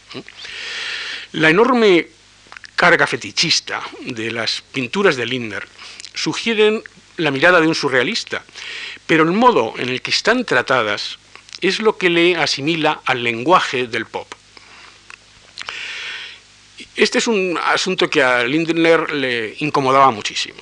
La 1.33 1.51
enorme 1.51 2.07
carga 2.75 3.05
fetichista 3.05 3.83
de 4.01 4.31
las 4.31 4.61
pinturas 4.61 5.15
de 5.15 5.27
Lindner 5.27 5.67
sugieren 6.15 6.81
la 7.17 7.29
mirada 7.29 7.61
de 7.61 7.67
un 7.67 7.75
surrealista, 7.75 8.43
pero 9.05 9.23
el 9.23 9.31
modo 9.31 9.75
en 9.77 9.89
el 9.89 10.01
que 10.01 10.09
están 10.09 10.43
tratadas 10.43 11.19
es 11.61 11.79
lo 11.79 11.95
que 11.95 12.09
le 12.09 12.35
asimila 12.35 13.01
al 13.05 13.23
lenguaje 13.23 13.85
del 13.85 14.07
pop. 14.07 14.27
Este 16.95 17.19
es 17.19 17.27
un 17.27 17.59
asunto 17.63 18.09
que 18.09 18.23
a 18.23 18.43
Lindner 18.43 19.11
le 19.11 19.55
incomodaba 19.59 20.09
muchísimo. 20.09 20.61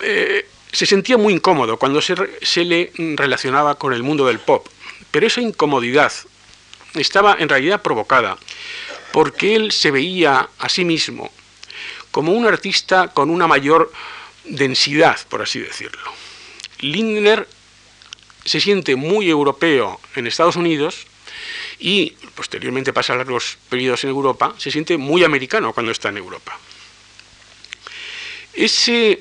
Eh, 0.00 0.46
se 0.72 0.86
sentía 0.86 1.16
muy 1.16 1.34
incómodo 1.34 1.78
cuando 1.78 2.00
se, 2.00 2.64
le 2.64 2.92
relacionaba 2.96 3.76
con 3.76 3.92
el 3.92 4.02
mundo 4.02 4.26
del 4.26 4.38
pop, 4.38 4.66
pero 5.10 5.26
esa 5.26 5.40
incomodidad 5.40 6.12
estaba 6.94 7.36
en 7.38 7.48
realidad 7.48 7.82
provocada 7.82 8.36
porque 9.12 9.56
él 9.56 9.72
se 9.72 9.90
veía 9.90 10.48
a 10.58 10.68
sí 10.68 10.84
mismo 10.84 11.30
como 12.10 12.32
un 12.32 12.46
artista 12.46 13.08
con 13.08 13.30
una 13.30 13.46
mayor 13.46 13.92
densidad, 14.44 15.18
por 15.28 15.42
así 15.42 15.60
decirlo. 15.60 16.12
Lindner 16.80 17.48
se 18.44 18.60
siente 18.60 18.96
muy 18.96 19.28
europeo 19.28 20.00
en 20.14 20.26
Estados 20.26 20.56
Unidos 20.56 21.06
y 21.78 22.10
posteriormente 22.34 22.92
pasa 22.92 23.16
largos 23.16 23.58
periodos 23.68 24.04
en 24.04 24.10
Europa, 24.10 24.54
se 24.56 24.70
siente 24.70 24.96
muy 24.96 25.24
americano 25.24 25.72
cuando 25.72 25.92
está 25.92 26.08
en 26.08 26.18
Europa. 26.18 26.58
Ese 28.54 29.18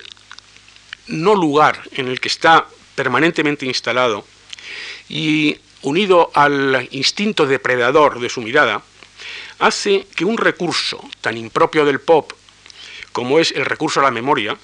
no 1.08 1.36
lugar 1.36 1.82
en 1.92 2.08
el 2.08 2.20
que 2.20 2.28
está 2.28 2.68
permanentemente 2.96 3.66
instalado 3.66 4.26
y 5.10 5.58
unido 5.82 6.32
al 6.34 6.88
instinto 6.92 7.46
depredador 7.46 8.20
de 8.20 8.30
su 8.30 8.42
mirada, 8.42 8.82
hace 9.60 10.08
que 10.16 10.26
un 10.26 10.38
recurso 10.38 11.00
tan 11.22 11.38
impropio 11.38 11.86
del 11.86 12.02
pop 12.02 12.34
como 13.16 13.40
es 13.40 13.54
el 13.54 13.64
recurso 13.64 14.02
a 14.02 14.04
la 14.04 14.12
memoria, 14.12 14.58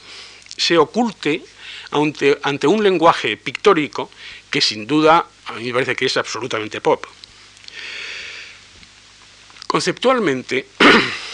se 0.58 0.78
oculte 0.78 1.42
ante, 1.92 2.38
ante 2.44 2.68
un 2.68 2.84
lenguaje 2.84 3.38
pictórico 3.38 4.12
que 4.50 4.60
sin 4.60 4.86
duda 4.86 5.26
a 5.46 5.54
mí 5.54 5.68
me 5.68 5.74
parece 5.74 5.96
que 5.96 6.08
es 6.08 6.18
absolutamente 6.18 6.82
pop. 6.82 7.06
Conceptualmente, 9.68 10.68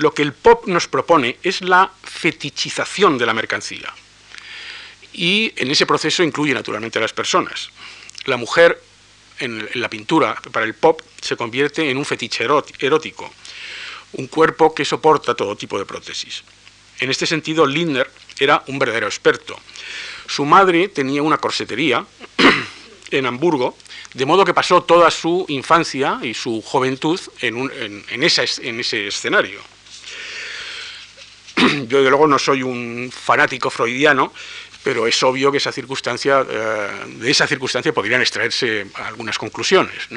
lo 0.00 0.14
que 0.14 0.22
el 0.22 0.32
pop 0.32 0.66
nos 0.66 0.88
propone 0.88 1.36
es 1.42 1.60
la 1.60 1.92
fetichización 2.02 3.18
de 3.18 3.26
la 3.26 3.34
mercancía. 3.34 3.92
Y 5.12 5.52
en 5.56 5.70
ese 5.70 5.84
proceso 5.84 6.22
incluye 6.22 6.54
naturalmente 6.54 6.98
a 6.98 7.02
las 7.02 7.12
personas. 7.12 7.68
La 8.24 8.38
mujer 8.38 8.82
en, 9.40 9.68
la 9.74 9.90
pintura 9.90 10.40
para 10.52 10.64
el 10.64 10.72
pop 10.72 11.02
se 11.20 11.36
convierte 11.36 11.90
en 11.90 11.98
un 11.98 12.06
fetiche 12.06 12.44
erótico, 12.78 13.30
un 14.12 14.26
cuerpo 14.28 14.74
que 14.74 14.86
soporta 14.86 15.34
todo 15.34 15.54
tipo 15.54 15.78
de 15.78 15.84
prótesis. 15.84 16.44
En 16.98 17.10
este 17.10 17.26
sentido, 17.26 17.66
Lindner 17.66 18.10
era 18.38 18.64
un 18.68 18.78
verdadero 18.78 19.06
experto. 19.06 19.60
Su 20.26 20.46
madre 20.46 20.88
tenía 20.88 21.22
una 21.22 21.36
corsetería 21.36 22.06
en 23.10 23.26
Hamburgo, 23.26 23.76
de 24.14 24.24
modo 24.24 24.46
que 24.46 24.54
pasó 24.54 24.82
toda 24.82 25.10
su 25.10 25.44
infancia 25.48 26.20
y 26.22 26.32
su 26.32 26.62
juventud 26.62 27.20
en, 27.42 28.02
en 28.08 28.22
ese 28.22 29.06
escenario. 29.06 29.60
Yo, 31.88 31.98
desde 31.98 32.10
luego, 32.10 32.26
no 32.26 32.38
soy 32.38 32.62
un 32.62 33.10
fanático 33.12 33.70
freudiano, 33.70 34.32
pero 34.82 35.06
es 35.06 35.22
obvio 35.22 35.50
que 35.52 35.58
esa 35.58 35.72
circunstancia, 35.72 36.44
eh, 36.48 36.88
de 37.06 37.30
esa 37.30 37.46
circunstancia 37.46 37.92
podrían 37.92 38.20
extraerse 38.20 38.86
algunas 38.94 39.38
conclusiones. 39.38 40.08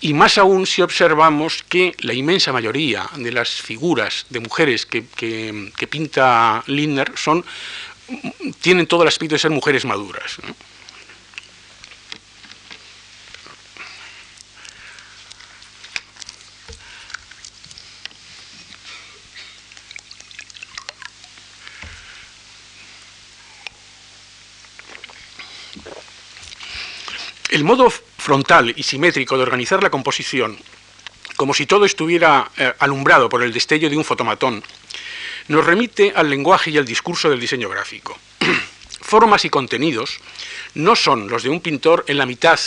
Y 0.00 0.14
más 0.14 0.38
aún 0.38 0.66
si 0.66 0.82
observamos 0.82 1.64
que 1.68 1.94
la 2.00 2.14
inmensa 2.14 2.52
mayoría 2.52 3.08
de 3.16 3.32
las 3.32 3.50
figuras 3.50 4.26
de 4.30 4.40
mujeres 4.40 4.86
que, 4.86 5.02
pinta 5.90 6.62
Lindner 6.66 7.12
son 7.16 7.44
tienen 8.60 8.86
todo 8.86 9.02
el 9.02 9.08
aspecto 9.08 9.34
de 9.34 9.38
ser 9.38 9.50
mujeres 9.50 9.84
maduras. 9.84 10.38
El 27.58 27.64
modo 27.64 27.90
frontal 27.90 28.72
y 28.76 28.84
simétrico 28.84 29.36
de 29.36 29.42
organizar 29.42 29.82
la 29.82 29.90
composición, 29.90 30.56
como 31.34 31.52
si 31.52 31.66
todo 31.66 31.86
estuviera 31.86 32.48
eh, 32.56 32.72
alumbrado 32.78 33.28
por 33.28 33.42
el 33.42 33.52
destello 33.52 33.90
de 33.90 33.96
un 33.96 34.04
fotomatón, 34.04 34.62
nos 35.48 35.66
remite 35.66 36.12
al 36.14 36.30
lenguaje 36.30 36.70
y 36.70 36.78
al 36.78 36.84
discurso 36.84 37.28
del 37.28 37.40
diseño 37.40 37.68
gráfico. 37.68 38.16
Formas 39.00 39.44
y 39.44 39.50
contenidos 39.50 40.20
no 40.74 40.94
son 40.94 41.26
los 41.26 41.42
de 41.42 41.48
un 41.48 41.60
pintor 41.60 42.04
en 42.06 42.18
la 42.18 42.26
mitad 42.26 42.60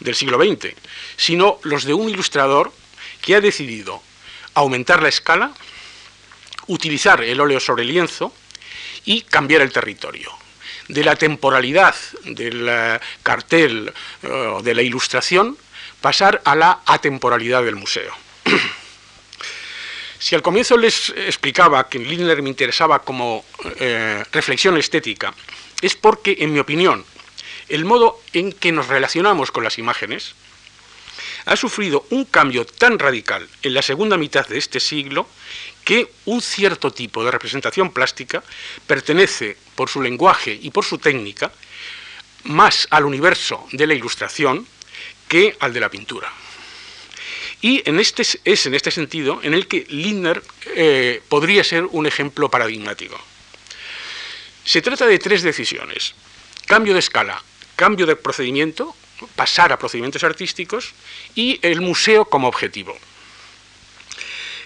del 0.00 0.14
siglo 0.14 0.42
XX, 0.42 0.76
sino 1.18 1.58
los 1.62 1.84
de 1.84 1.92
un 1.92 2.08
ilustrador 2.08 2.72
que 3.20 3.34
ha 3.34 3.42
decidido 3.42 4.02
aumentar 4.54 5.02
la 5.02 5.10
escala, 5.10 5.52
utilizar 6.68 7.22
el 7.22 7.38
óleo 7.38 7.60
sobre 7.60 7.84
lienzo 7.84 8.32
y 9.04 9.20
cambiar 9.20 9.60
el 9.60 9.72
territorio 9.72 10.41
de 10.92 11.04
la 11.04 11.16
temporalidad 11.16 11.94
del 12.24 12.68
eh, 12.68 13.00
cartel 13.22 13.92
o 14.24 14.60
eh, 14.60 14.62
de 14.62 14.74
la 14.74 14.82
ilustración 14.82 15.56
pasar 16.00 16.42
a 16.44 16.54
la 16.54 16.80
atemporalidad 16.84 17.64
del 17.64 17.76
museo. 17.76 18.12
si 20.18 20.34
al 20.34 20.42
comienzo 20.42 20.76
les 20.76 21.10
explicaba 21.16 21.88
que 21.88 21.98
Lindner 21.98 22.42
me 22.42 22.50
interesaba 22.50 22.98
como 22.98 23.44
eh, 23.80 24.22
reflexión 24.32 24.76
estética, 24.76 25.32
es 25.80 25.96
porque, 25.96 26.36
en 26.40 26.52
mi 26.52 26.58
opinión, 26.58 27.04
el 27.68 27.86
modo 27.86 28.20
en 28.34 28.52
que 28.52 28.70
nos 28.70 28.88
relacionamos 28.88 29.50
con 29.50 29.64
las 29.64 29.78
imágenes 29.78 30.34
ha 31.46 31.56
sufrido 31.56 32.04
un 32.10 32.26
cambio 32.26 32.66
tan 32.66 32.98
radical 32.98 33.48
en 33.62 33.74
la 33.74 33.82
segunda 33.82 34.16
mitad 34.16 34.46
de 34.46 34.58
este 34.58 34.78
siglo 34.78 35.26
que 35.84 36.10
un 36.26 36.40
cierto 36.40 36.92
tipo 36.92 37.24
de 37.24 37.30
representación 37.30 37.90
plástica 37.92 38.42
pertenece, 38.86 39.56
por 39.74 39.88
su 39.88 40.02
lenguaje 40.02 40.58
y 40.60 40.70
por 40.70 40.84
su 40.84 40.98
técnica, 40.98 41.52
más 42.44 42.86
al 42.90 43.04
universo 43.04 43.66
de 43.72 43.86
la 43.86 43.94
ilustración 43.94 44.66
que 45.28 45.56
al 45.60 45.72
de 45.72 45.80
la 45.80 45.90
pintura. 45.90 46.32
Y 47.60 47.88
en 47.88 48.00
este, 48.00 48.22
es 48.44 48.66
en 48.66 48.74
este 48.74 48.90
sentido 48.90 49.40
en 49.42 49.54
el 49.54 49.68
que 49.68 49.86
Lindner 49.88 50.42
eh, 50.74 51.22
podría 51.28 51.62
ser 51.62 51.84
un 51.84 52.06
ejemplo 52.06 52.50
paradigmático. 52.50 53.18
Se 54.64 54.82
trata 54.82 55.06
de 55.06 55.18
tres 55.18 55.42
decisiones. 55.42 56.14
Cambio 56.66 56.92
de 56.92 57.00
escala, 57.00 57.42
cambio 57.76 58.06
de 58.06 58.16
procedimiento, 58.16 58.94
pasar 59.36 59.72
a 59.72 59.78
procedimientos 59.78 60.24
artísticos 60.24 60.92
y 61.34 61.58
el 61.62 61.80
museo 61.80 62.24
como 62.24 62.48
objetivo. 62.48 62.96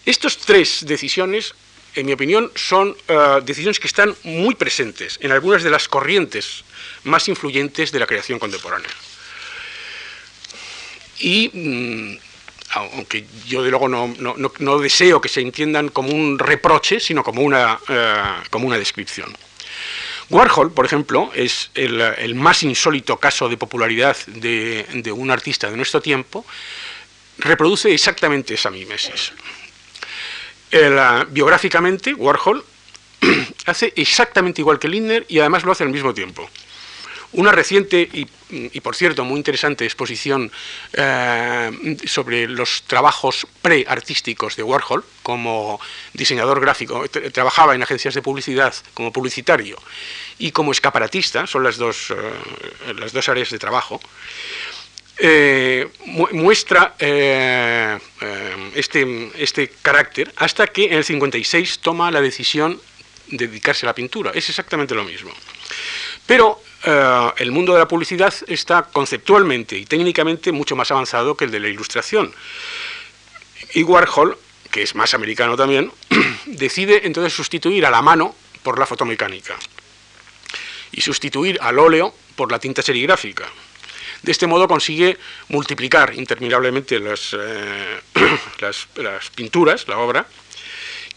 Estas 0.07 0.39
tres 0.39 0.87
decisiones, 0.87 1.53
en 1.97 2.07
mi 2.07 2.13
opinión, 2.13 2.53
son 2.55 2.97
eh, 3.09 3.41
decisiones 3.43 3.81
que 3.81 3.89
están 3.89 4.15
muy 4.23 4.55
presentes 4.55 5.19
en 5.21 5.33
algunas 5.33 5.65
de 5.65 5.71
las 5.71 5.89
corrientes 5.89 6.63
más 7.03 7.27
influyentes 7.27 7.91
de 7.91 7.99
la 7.99 8.07
creación 8.07 8.39
contemporánea. 8.39 8.89
Y, 11.19 11.51
mm, 11.53 12.19
aunque 12.71 13.27
yo 13.49 13.65
de 13.65 13.71
luego 13.71 13.89
no, 13.89 14.79
deseo 14.79 15.21
que 15.21 15.29
se 15.29 15.41
entiendan 15.41 15.89
como 15.89 16.11
un 16.11 16.39
reproche, 16.39 17.01
sino 17.01 17.25
como 17.25 17.43
una, 17.43 17.77
eh, 17.89 18.23
como 18.51 18.69
una 18.69 18.79
descripción. 18.79 19.37
Warhol, 20.31 20.73
por 20.73 20.87
ejemplo, 20.87 21.33
es 21.35 21.71
el, 21.75 22.35
más 22.37 22.63
insólito 22.63 23.19
caso 23.19 23.49
de 23.49 23.57
popularidad 23.57 24.17
de, 24.27 24.87
de, 24.93 25.11
un 25.11 25.33
artista 25.33 25.69
de 25.69 25.77
nuestro 25.77 26.01
tiempo, 26.01 26.45
reproduce 27.39 27.93
exactamente 27.93 28.55
esa 28.55 28.71
mimesis 28.71 29.33
biográficamente, 31.31 32.15
Warhol 32.15 32.65
hace 33.67 33.93
exactamente 33.97 34.61
igual 34.61 34.79
que 34.79 34.89
Lindner 34.89 35.25
y 35.29 35.39
además 35.39 35.65
lo 35.65 35.73
hace 35.73 35.85
al 35.85 35.91
mismo 35.91 36.15
tiempo. 36.15 36.49
Una 37.33 37.53
reciente 37.53 38.09
y, 38.51 38.81
por 38.81 38.97
cierto, 38.97 39.25
muy 39.25 39.37
interesante 39.37 39.85
exposición 39.85 40.51
eh, 40.95 41.97
sobre 42.07 42.49
los 42.49 42.85
trabajos 42.85 43.47
pre-artísticos 43.61 44.57
de 44.57 44.63
Warhol 44.63 45.05
como 45.23 45.79
diseñador 46.15 46.61
gráfico. 46.61 47.05
Trabajaba 47.33 47.75
en 47.75 47.83
agencias 47.83 48.15
de 48.15 48.23
publicidad 48.23 48.75
como 48.95 49.13
publicitario 49.13 49.77
y 50.39 50.53
como 50.53 50.73
escaparatista, 50.73 51.47
son 51.47 51.65
las 51.65 51.77
dos, 51.77 52.11
eh, 52.11 52.95
las 52.99 53.13
dos 53.13 53.29
áreas 53.29 53.51
de 53.51 53.59
trabajo. 53.59 54.01
Eh, 55.19 55.89
muestra 56.33 56.95
eh, 56.99 57.99
eh, 58.21 58.71
este, 58.75 59.31
este 59.39 59.69
carácter 59.81 60.31
hasta 60.37 60.67
que 60.67 60.85
en 60.85 60.93
el 60.93 61.05
56 61.05 61.79
toma 61.79 62.11
la 62.11 62.21
decisión 62.21 62.79
de 63.29 63.49
dedicarse 63.49 63.87
a 63.87 63.89
la 63.89 63.95
pintura. 63.95 64.33
Es 64.35 64.51
exactamente 64.51 64.95
lo 64.95 65.05
mismo. 65.05 65.31
Pero 66.27 66.61
el 67.39 67.51
mundo 67.51 67.73
de 67.73 67.81
la 67.81 67.89
publicidad 67.89 68.33
está 68.47 68.85
conceptualmente 68.85 69.77
y 69.77 69.87
técnicamente 69.87 70.53
mucho 70.53 70.77
más 70.77 70.89
avanzado 70.93 71.37
que 71.37 71.47
el 71.47 71.51
de 71.51 71.59
la 71.59 71.67
ilustración. 71.67 72.33
Y 73.75 73.83
Warhol, 73.83 74.39
que 74.71 74.83
es 74.83 74.95
más 74.95 75.13
americano 75.13 75.57
también, 75.57 75.91
decide 76.47 77.01
entonces 77.05 77.33
sustituir 77.33 77.87
a 77.87 77.91
la 77.91 78.03
mano 78.03 78.37
por 78.63 78.79
la 78.79 78.87
fotomecánica 78.87 79.57
y 80.93 81.01
sustituir 81.01 81.59
al 81.61 81.81
óleo 81.81 82.15
por 82.37 82.53
la 82.53 82.61
tinta 82.61 82.83
serigráfica 82.83 83.51
de 84.23 84.33
este 84.33 84.47
modo 84.47 84.69
consigue 84.69 85.19
multiplicar 85.49 86.15
interminablemente 86.15 86.99
las, 86.99 87.35
eh, 87.39 88.01
las, 88.61 89.31
pinturas, 89.35 89.87
la 89.89 89.99
obra, 89.99 90.27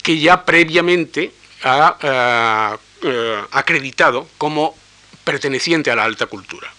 que 0.04 0.20
ya 0.20 0.46
previamente 0.46 1.32
ha 1.64 2.78
eh, 2.82 3.08
eh, 3.08 3.42
acreditado 3.52 4.28
como 4.38 4.76
perteneciente 5.24 5.92
a 5.92 5.96
la 5.96 6.04
alta 6.04 6.26
cultura. 6.26 6.72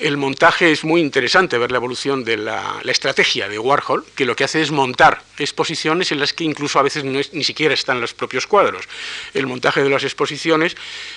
El 0.00 0.16
montaje 0.16 0.72
es 0.72 0.82
muy 0.82 1.00
interesante, 1.00 1.56
ver 1.56 1.70
la 1.70 1.76
evolución 1.78 2.24
de 2.24 2.36
la, 2.36 2.80
estrategia 2.84 3.48
de 3.48 3.60
Warhol, 3.60 4.04
que 4.16 4.24
lo 4.24 4.34
que 4.34 4.42
hace 4.42 4.60
es 4.60 4.72
montar 4.72 5.22
exposiciones 5.38 6.10
en 6.10 6.18
las 6.18 6.32
que 6.32 6.42
incluso 6.42 6.80
a 6.80 6.82
veces 6.82 7.04
ni 7.04 7.44
siquiera 7.44 7.74
están 7.74 8.00
los 8.00 8.12
propios 8.12 8.48
cuadros. 8.48 8.88
El 9.34 9.46
montaje 9.46 9.84
de 9.84 9.90
las 9.90 10.02
exposiciones 10.02 10.76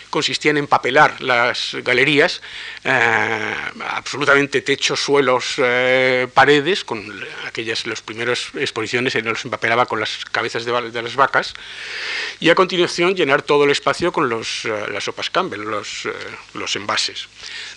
consistía 0.09 0.51
en 0.51 0.57
empapelar 0.57 1.21
las 1.21 1.75
galerías, 1.83 2.41
eh, 2.83 3.53
absolutamente 3.87 4.61
techos, 4.61 4.99
suelos, 4.99 5.55
eh, 5.57 6.27
paredes, 6.33 6.83
con 6.83 7.03
aquellas, 7.45 7.85
las 7.85 8.01
primeras 8.01 8.49
exposiciones 8.55 9.15
en 9.15 9.25
los 9.25 9.43
empapelaba 9.45 9.85
con 9.85 9.99
las 9.99 10.25
cabezas 10.25 10.65
de, 10.65 11.01
las 11.01 11.15
vacas, 11.15 11.53
y 12.39 12.49
a 12.49 12.55
continuación 12.55 13.15
llenar 13.15 13.41
todo 13.41 13.65
el 13.65 13.71
espacio 13.71 14.11
con 14.11 14.29
los, 14.29 14.65
eh, 14.65 14.85
las 14.91 15.03
sopas 15.03 15.29
Campbell, 15.29 15.61
los, 15.61 16.07
los 16.53 16.75
envases. 16.75 17.27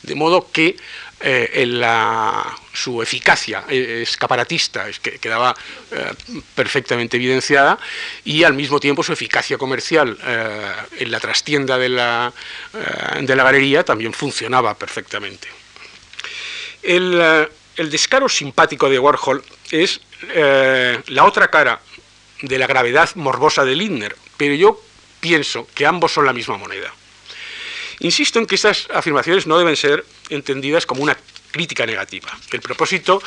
De 0.03 0.15
modo 0.15 0.51
que 0.51 0.77
eh, 1.23 1.67
la, 1.67 2.57
su 2.73 3.03
eficacia 3.03 3.65
eh, 3.69 4.01
escaparatista 4.03 4.87
que, 5.03 5.19
quedaba 5.19 5.55
eh, 5.91 6.13
perfectamente 6.55 7.19
evidenciada 7.19 7.79
y 8.25 8.43
al 8.43 8.55
mismo 8.55 8.81
tiempo 8.81 9.03
su 9.03 9.13
eficacia 9.13 9.59
comercial 9.59 10.17
en 10.99 11.11
la 11.11 11.21
trastienda 11.21 11.77
de 11.77 11.91
la, 11.91 12.33
de 13.21 13.37
la 13.37 13.45
galería 13.45 13.85
también 13.85 14.15
funcionaba 14.15 14.75
perfectamente. 14.79 15.49
El, 16.83 17.49
el 17.77 17.91
descaro 17.91 18.27
simpático 18.27 18.89
de 18.89 18.99
Warhol 18.99 19.45
es 19.71 20.01
la 20.35 21.25
otra 21.25 21.49
cara 21.49 21.81
de 22.41 22.59
la 22.59 22.67
gravedad 22.67 23.11
morbosa 23.17 23.67
de 23.67 23.77
Lindner, 23.77 24.17
pero 24.39 24.55
yo 24.55 24.83
pienso 25.21 25.69
que 25.75 25.85
ambos 25.85 26.13
son 26.13 26.25
la 26.25 26.33
misma 26.33 26.57
moneda. 26.57 26.95
Insisto 27.99 28.39
en 28.39 28.47
que 28.47 28.55
estas 28.55 28.89
afirmaciones 28.95 29.47
no 29.47 29.59
deben 29.59 29.77
ser 29.77 30.07
entendidas 30.31 30.87
como 30.87 31.03
una 31.03 31.17
crítica 31.51 31.87
negativa. 31.87 32.31
El 32.53 32.61
propósito, 32.61 33.23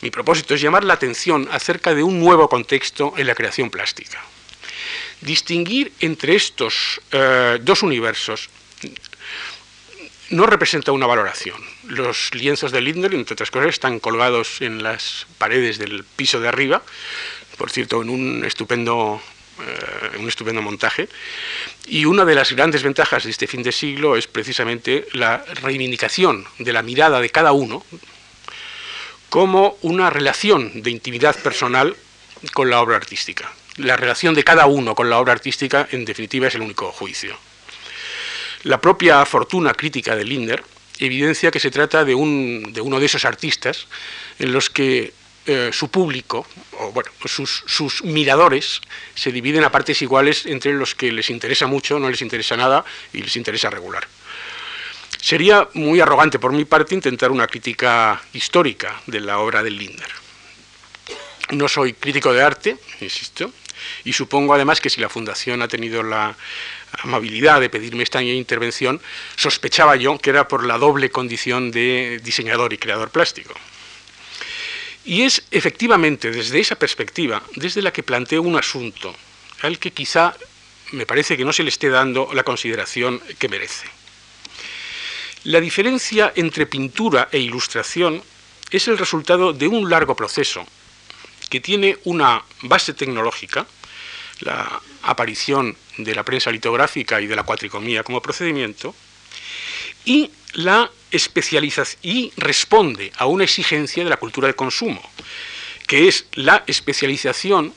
mi 0.00 0.10
propósito 0.10 0.54
es 0.54 0.60
llamar 0.60 0.84
la 0.84 0.94
atención 0.94 1.48
acerca 1.50 1.94
de 1.94 2.02
un 2.02 2.20
nuevo 2.20 2.48
contexto 2.48 3.14
en 3.16 3.26
la 3.26 3.34
creación 3.34 3.70
plástica. 3.70 4.22
Distinguir 5.20 5.92
entre 6.00 6.34
estos 6.36 7.00
eh, 7.10 7.58
dos 7.62 7.82
universos 7.82 8.50
no 10.30 10.46
representa 10.46 10.92
una 10.92 11.06
valoración. 11.06 11.56
Los 11.84 12.34
lienzos 12.34 12.72
de 12.72 12.80
Lindner, 12.80 13.14
entre 13.14 13.34
otras 13.34 13.50
cosas, 13.50 13.70
están 13.70 14.00
colgados 14.00 14.60
en 14.60 14.82
las 14.82 15.26
paredes 15.38 15.78
del 15.78 16.04
piso 16.04 16.40
de 16.40 16.48
arriba, 16.48 16.82
por 17.56 17.70
cierto, 17.70 18.02
en 18.02 18.10
un 18.10 18.44
estupendo 18.44 19.22
eh, 19.60 20.18
un 20.18 20.28
estupendo 20.28 20.62
montaje. 20.62 21.08
Y 21.86 22.04
una 22.04 22.24
de 22.24 22.34
las 22.34 22.52
grandes 22.52 22.82
ventajas 22.82 23.24
de 23.24 23.30
este 23.30 23.46
fin 23.46 23.62
de 23.62 23.72
siglo 23.72 24.16
es 24.16 24.26
precisamente 24.26 25.06
la 25.12 25.44
reivindicación 25.62 26.46
de 26.58 26.72
la 26.72 26.82
mirada 26.82 27.20
de 27.20 27.30
cada 27.30 27.52
uno 27.52 27.84
como 29.28 29.76
una 29.82 30.10
relación 30.10 30.82
de 30.82 30.90
intimidad 30.90 31.36
personal 31.36 31.96
con 32.52 32.70
la 32.70 32.80
obra 32.80 32.96
artística. 32.96 33.50
La 33.76 33.96
relación 33.96 34.34
de 34.34 34.44
cada 34.44 34.66
uno 34.66 34.94
con 34.94 35.10
la 35.10 35.18
obra 35.18 35.32
artística, 35.32 35.86
en 35.90 36.04
definitiva, 36.04 36.46
es 36.48 36.54
el 36.54 36.62
único 36.62 36.92
juicio. 36.92 37.36
La 38.62 38.80
propia 38.80 39.24
fortuna 39.26 39.74
crítica 39.74 40.16
de 40.16 40.24
Linder 40.24 40.64
evidencia 40.98 41.50
que 41.50 41.60
se 41.60 41.70
trata 41.70 42.04
de, 42.04 42.14
uno 42.14 43.00
de 43.00 43.06
esos 43.06 43.24
artistas 43.24 43.86
en 44.38 44.52
los 44.52 44.70
que 44.70 45.12
eh, 45.46 45.70
su 45.72 45.88
público, 45.88 46.46
o 46.80 46.90
bueno, 46.90 47.10
sus, 47.24 47.62
sus, 47.66 48.02
miradores, 48.02 48.80
se 49.14 49.30
dividen 49.30 49.62
a 49.62 49.70
partes 49.70 50.02
iguales 50.02 50.44
entre 50.46 50.72
los 50.72 50.94
que 50.94 51.12
les 51.12 51.30
interesa 51.30 51.66
mucho, 51.68 51.98
no 51.98 52.10
les 52.10 52.20
interesa 52.20 52.56
nada 52.56 52.84
y 53.12 53.22
les 53.22 53.36
interesa 53.36 53.70
regular. 53.70 54.06
Sería 55.20 55.68
muy 55.74 56.00
arrogante 56.00 56.38
por 56.38 56.52
mi 56.52 56.64
parte 56.64 56.94
intentar 56.94 57.30
una 57.30 57.46
crítica 57.46 58.20
histórica 58.32 59.00
de 59.06 59.20
la 59.20 59.38
obra 59.38 59.62
de 59.62 59.70
Linder. 59.70 60.10
No 61.50 61.68
soy 61.68 61.92
crítico 61.92 62.32
de 62.32 62.42
arte, 62.42 62.76
insisto, 63.00 63.52
y 64.04 64.12
supongo 64.12 64.52
además 64.54 64.80
que 64.80 64.90
si 64.90 65.00
la 65.00 65.08
Fundación 65.08 65.62
ha 65.62 65.68
tenido 65.68 66.02
la 66.02 66.36
amabilidad 67.02 67.60
de 67.60 67.70
pedirme 67.70 68.02
esta 68.02 68.22
intervención, 68.22 69.00
sospechaba 69.36 69.96
yo 69.96 70.18
que 70.18 70.30
era 70.30 70.48
por 70.48 70.64
la 70.64 70.78
doble 70.78 71.10
condición 71.10 71.70
de 71.70 72.20
diseñador 72.22 72.72
y 72.72 72.78
creador 72.78 73.10
plástico. 73.10 73.54
Y 75.06 75.22
es 75.22 75.44
efectivamente 75.52 76.32
desde 76.32 76.58
esa 76.58 76.74
perspectiva, 76.74 77.40
desde 77.54 77.80
la 77.80 77.92
que 77.92 78.02
planteo 78.02 78.42
un 78.42 78.56
asunto 78.56 79.14
al 79.62 79.78
que 79.78 79.92
quizá 79.92 80.36
me 80.92 81.06
parece 81.06 81.36
que 81.36 81.44
no 81.44 81.52
se 81.52 81.62
le 81.62 81.70
esté 81.70 81.88
dando 81.88 82.30
la 82.34 82.42
consideración 82.42 83.20
que 83.38 83.48
merece. 83.48 83.86
La 85.44 85.60
diferencia 85.60 86.32
entre 86.34 86.66
pintura 86.66 87.28
e 87.30 87.38
ilustración 87.38 88.20
es 88.70 88.88
el 88.88 88.98
resultado 88.98 89.52
de 89.52 89.68
un 89.68 89.88
largo 89.88 90.16
proceso 90.16 90.66
que 91.48 91.60
tiene 91.60 91.98
una 92.04 92.42
base 92.62 92.92
tecnológica, 92.92 93.64
la 94.40 94.82
aparición 95.02 95.76
de 95.98 96.14
la 96.16 96.24
prensa 96.24 96.50
litográfica 96.50 97.20
y 97.20 97.28
de 97.28 97.36
la 97.36 97.44
cuatricomía 97.44 98.02
como 98.02 98.20
procedimiento, 98.20 98.92
y 100.04 100.30
la 100.54 100.90
especialización 101.10 101.98
y 102.02 102.32
responde 102.36 103.12
a 103.16 103.26
una 103.26 103.44
exigencia 103.44 104.04
de 104.04 104.10
la 104.10 104.16
cultura 104.16 104.48
de 104.48 104.54
consumo, 104.54 105.02
que 105.86 106.08
es 106.08 106.26
la 106.32 106.64
especialización 106.66 107.72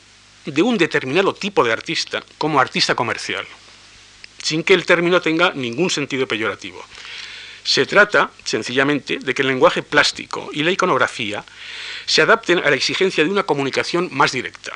de 0.46 0.62
un 0.62 0.78
determinado 0.78 1.34
tipo 1.34 1.64
de 1.64 1.72
artista 1.72 2.24
como 2.38 2.60
artista 2.60 2.96
comercial, 2.96 3.46
sin 4.42 4.64
que 4.64 4.74
el 4.74 4.86
término 4.86 5.22
tenga 5.22 5.52
ningún 5.54 5.90
sentido 5.90 6.28
peyorativo. 6.28 6.84
Se 7.64 7.86
trata, 7.86 8.32
sencillamente, 8.46 9.20
de 9.20 9.34
que 9.34 9.42
el 9.42 9.50
lenguaje 9.50 9.84
plástico 9.84 10.50
y 10.54 10.64
la 10.64 10.72
iconografía 10.72 11.44
se 12.06 12.22
adapten 12.22 12.60
a 12.60 12.70
la 12.70 12.76
exigencia 12.76 13.24
de 13.24 13.30
una 13.30 13.44
comunicación 13.44 14.10
más 14.12 14.32
directa. 14.32 14.72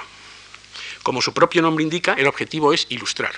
Como 1.01 1.21
su 1.21 1.33
propio 1.33 1.61
nombre 1.61 1.83
indica, 1.83 2.13
el 2.13 2.27
objetivo 2.27 2.73
es 2.73 2.85
ilustrar. 2.89 3.33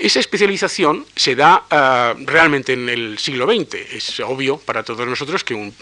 Esa 0.00 0.18
especialización 0.18 1.04
se 1.14 1.36
da 1.36 1.66
ah, 1.70 2.14
realmente 2.24 2.72
en 2.72 2.88
el 2.88 3.18
siglo 3.18 3.44
XX. 3.44 3.74
Es 3.92 4.18
obvio 4.20 4.56
para 4.56 4.82
todos 4.82 5.06
nosotros 5.06 5.44
que 5.44 5.52
un, 5.52 5.74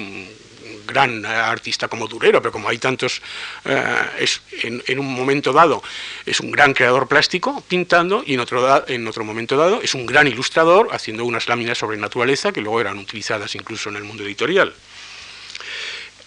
gran 0.88 1.24
artista 1.24 1.86
como 1.86 2.08
Durero, 2.08 2.42
pero 2.42 2.50
como 2.50 2.68
hay 2.68 2.78
tantos, 2.78 3.22
ah, 3.64 4.10
es, 4.18 4.42
en, 4.62 4.98
un 4.98 5.14
momento 5.14 5.52
dado 5.52 5.84
es 6.26 6.40
un 6.40 6.50
gran 6.50 6.74
creador 6.74 7.06
plástico 7.06 7.62
pintando 7.68 8.24
y 8.26 8.34
en 8.34 8.40
otro, 8.40 8.88
en 8.88 9.06
otro 9.06 9.22
momento 9.22 9.56
dado 9.56 9.80
es 9.82 9.94
un 9.94 10.04
gran 10.04 10.26
ilustrador 10.26 10.88
haciendo 10.90 11.24
unas 11.24 11.46
láminas 11.46 11.78
sobre 11.78 11.96
naturaleza 11.96 12.50
que 12.50 12.60
luego 12.60 12.80
eran 12.80 12.98
utilizadas 12.98 13.54
incluso 13.54 13.88
en 13.88 13.96
el 13.96 14.02
mundo 14.02 14.24
editorial. 14.24 14.74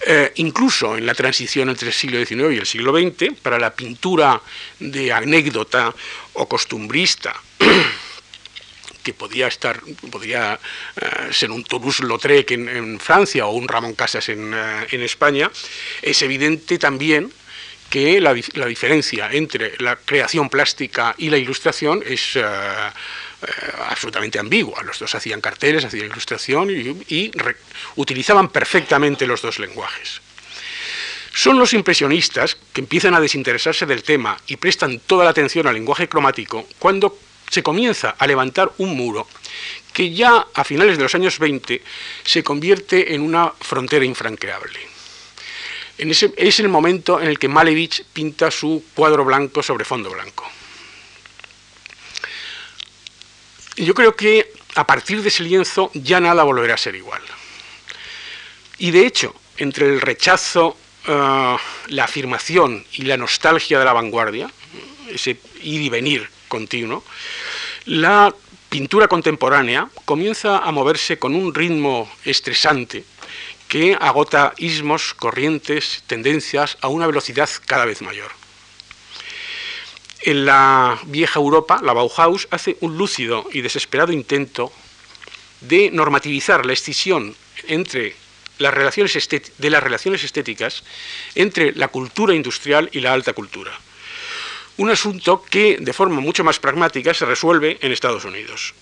Eh, 0.03 0.31
incluso 0.35 0.97
en 0.97 1.05
la 1.05 1.13
transición 1.13 1.69
entre 1.69 1.89
el 1.89 1.93
siglo 1.93 2.17
XIX 2.25 2.53
y 2.53 2.57
el 2.57 2.65
siglo 2.65 2.91
XX, 2.91 3.37
para 3.39 3.59
la 3.59 3.73
pintura 3.73 4.41
de 4.79 5.13
anécdota 5.13 5.93
o 6.33 6.47
costumbrista, 6.47 7.35
que 9.03 9.13
podía 9.13 9.47
estar, 9.47 9.79
podría 10.09 10.59
eh, 10.95 11.31
ser 11.31 11.51
un 11.51 11.63
Toulouse-Lautrec 11.63 12.51
en, 12.51 12.99
Francia 12.99 13.45
o 13.45 13.51
un 13.51 13.67
Ramón 13.67 13.93
Casas 13.93 14.29
en, 14.29 14.53
eh, 14.53 15.05
España, 15.05 15.51
es 16.01 16.21
evidente 16.21 16.79
también 16.79 17.31
que 17.91 18.21
la, 18.21 18.33
diferencia 18.33 19.29
entre 19.33 19.73
la 19.79 19.97
creación 19.97 20.49
plástica 20.49 21.13
y 21.17 21.29
la 21.29 21.37
ilustración 21.37 22.01
es 22.07 22.37
eh, 22.37 22.41
absolutamente 23.89 24.39
ambigua. 24.39 24.81
Los 24.83 24.97
dos 24.97 25.13
hacían 25.13 25.41
carteles, 25.41 25.83
hacían 25.83 26.05
ilustración 26.05 26.69
y, 26.71 27.31
utilizaban 27.97 28.47
perfectamente 28.47 29.27
los 29.27 29.41
dos 29.41 29.59
lenguajes. 29.59 30.21
Son 31.33 31.59
los 31.59 31.73
impresionistas 31.73 32.57
que 32.71 32.79
empiezan 32.79 33.13
a 33.13 33.19
desinteresarse 33.19 33.85
del 33.85 34.03
tema 34.03 34.37
y 34.47 34.55
prestan 34.55 34.99
toda 34.99 35.25
la 35.25 35.31
atención 35.31 35.67
al 35.67 35.73
lenguaje 35.73 36.07
cromático 36.07 36.65
cuando 36.79 37.19
se 37.49 37.61
comienza 37.61 38.15
a 38.17 38.25
levantar 38.25 38.71
un 38.77 38.95
muro 38.95 39.27
que 39.91 40.13
ya 40.13 40.47
a 40.53 40.63
finales 40.63 40.95
de 40.95 41.03
los 41.03 41.15
años 41.15 41.39
20 41.39 41.81
se 42.23 42.41
convierte 42.41 43.13
en 43.13 43.21
una 43.21 43.51
frontera 43.59 44.05
infranqueable. 44.05 44.90
Es 46.01 46.59
el 46.59 46.67
momento 46.67 47.21
en 47.21 47.27
el 47.27 47.37
que 47.37 47.47
Malevich 47.47 48.03
pinta 48.11 48.49
su 48.49 48.83
cuadro 48.95 49.23
blanco 49.23 49.61
sobre 49.61 49.85
fondo 49.85 50.09
blanco. 50.09 50.49
yo 53.77 53.93
creo 53.93 54.15
que 54.15 54.51
a 54.75 54.85
partir 54.85 55.21
de 55.21 55.29
ese 55.29 55.43
lienzo 55.43 55.91
ya 55.93 56.19
nada 56.19 56.43
volverá 56.43 56.75
a 56.75 56.77
ser 56.77 56.95
igual. 56.95 57.21
Y 58.77 58.91
de 58.91 59.05
hecho, 59.05 59.35
entre 59.57 59.87
el 59.87 60.01
rechazo, 60.01 60.77
eh, 61.07 61.57
la 61.87 62.03
afirmación 62.03 62.85
y 62.93 63.03
la 63.03 63.17
nostalgia 63.17 63.79
de 63.79 63.85
la 63.85 63.93
vanguardia, 63.93 64.51
ese 65.09 65.37
ir 65.61 65.81
y 65.81 65.89
venir 65.89 66.29
continuo, 66.47 67.03
la 67.85 68.33
pintura 68.69 69.07
contemporánea 69.07 69.89
comienza 70.05 70.59
a 70.59 70.71
moverse 70.71 71.19
con 71.19 71.35
un 71.35 71.53
ritmo 71.53 72.09
estresante 72.23 73.03
que 73.71 73.95
agota 73.97 74.51
ismos, 74.57 75.13
corrientes, 75.13 76.03
tendencias 76.05 76.77
a 76.81 76.89
una 76.89 77.07
velocidad 77.07 77.49
cada 77.65 77.85
vez 77.85 78.01
mayor. 78.01 78.29
En 80.23 80.45
la 80.45 80.99
vieja 81.05 81.39
Europa, 81.39 81.79
la 81.81 81.93
Bauhaus 81.93 82.49
hace 82.51 82.75
un 82.81 82.97
lúcido 82.97 83.47
y 83.53 83.61
desesperado 83.61 84.11
intento 84.11 84.73
de 85.61 85.89
normativizar 85.89 86.65
la 86.65 86.73
escisión 86.73 87.33
entre 87.69 88.17
de 88.59 89.69
las 89.69 89.83
relaciones 89.83 90.23
estéticas 90.25 90.83
entre 91.35 91.71
la 91.71 91.87
cultura 91.87 92.35
industrial 92.35 92.89
y 92.91 92.99
la 92.99 93.13
alta 93.13 93.31
cultura. 93.31 93.71
Un 94.75 94.89
asunto 94.89 95.45
que, 95.49 95.77
de 95.79 95.93
forma 95.93 96.19
mucho 96.19 96.43
más 96.43 96.59
pragmática, 96.59 97.13
se 97.13 97.25
resuelve 97.25 97.77
en 97.79 97.93
Estados 97.93 98.25
Unidos. 98.25 98.73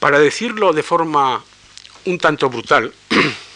Para 0.00 0.18
decirlo 0.18 0.72
de 0.72 0.82
forma 0.82 1.44
un 2.06 2.18
tanto 2.18 2.50
brutal, 2.50 2.92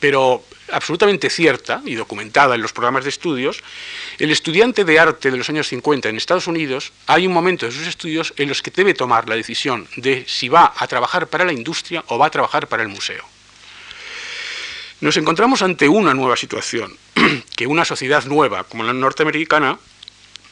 pero 0.00 0.42
absolutamente 0.72 1.30
cierta 1.30 1.82
y 1.84 1.94
documentada 1.94 2.54
en 2.54 2.62
los 2.62 2.72
programas 2.72 3.04
de 3.04 3.10
estudios, 3.10 3.62
el 4.18 4.30
estudiante 4.30 4.84
de 4.84 4.98
arte 4.98 5.30
de 5.30 5.36
los 5.36 5.48
años 5.48 5.68
50 5.68 6.08
en 6.08 6.16
Estados 6.16 6.46
Unidos, 6.46 6.92
hay 7.06 7.26
un 7.26 7.32
momento 7.32 7.66
de 7.66 7.72
sus 7.72 7.86
estudios 7.86 8.32
en 8.36 8.48
los 8.48 8.62
que 8.62 8.70
debe 8.70 8.94
tomar 8.94 9.28
la 9.28 9.36
decisión 9.36 9.86
de 9.96 10.24
si 10.26 10.48
va 10.48 10.72
a 10.76 10.86
trabajar 10.86 11.26
para 11.26 11.44
la 11.44 11.52
industria 11.52 12.02
o 12.08 12.18
va 12.18 12.26
a 12.26 12.30
trabajar 12.30 12.66
para 12.66 12.82
el 12.82 12.88
museo. 12.88 13.24
Nos 15.00 15.16
encontramos 15.16 15.62
ante 15.62 15.88
una 15.88 16.14
nueva 16.14 16.36
situación, 16.36 16.96
que 17.56 17.66
una 17.66 17.84
sociedad 17.84 18.24
nueva 18.24 18.64
como 18.64 18.84
la 18.84 18.92
norteamericana 18.92 19.78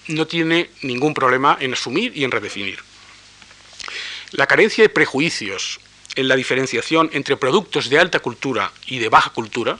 no 0.09 0.26
tiene 0.26 0.70
ningún 0.82 1.14
problema 1.14 1.57
en 1.61 1.74
asumir 1.74 2.16
y 2.16 2.24
en 2.24 2.30
redefinir. 2.30 2.78
La 4.32 4.46
carencia 4.46 4.84
de 4.84 4.88
prejuicios 4.88 5.80
en 6.18 6.26
la 6.26 6.34
diferenciación 6.34 7.10
entre 7.12 7.36
productos 7.36 7.88
de 7.88 7.98
alta 7.98 8.18
cultura 8.18 8.72
y 8.86 8.98
de 8.98 9.08
baja 9.08 9.30
cultura, 9.30 9.78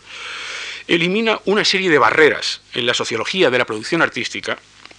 elimina 0.87 1.41
una 1.47 1.65
serie 1.65 1.91
de 1.91 1.99
barreras 1.99 2.61
en 2.75 2.87
la 2.87 2.95
sociología 2.95 3.51
de 3.51 3.59
la 3.59 3.65
producción 3.65 4.03
artística 4.03 4.57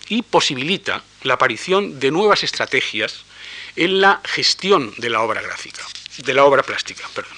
y 0.09 0.21
posibilita 0.21 1.01
la 1.23 1.35
aparición 1.35 1.97
de 1.97 2.11
nuevas 2.11 2.43
estrategias 2.43 3.23
en 3.77 4.01
la 4.01 4.19
gestión 4.25 4.93
de 4.97 5.09
la 5.09 5.21
obra 5.21 5.41
gráfica, 5.41 5.81
de 6.17 6.33
la 6.33 6.43
obra 6.43 6.61
plástica, 6.61 7.07
perdón. 7.15 7.37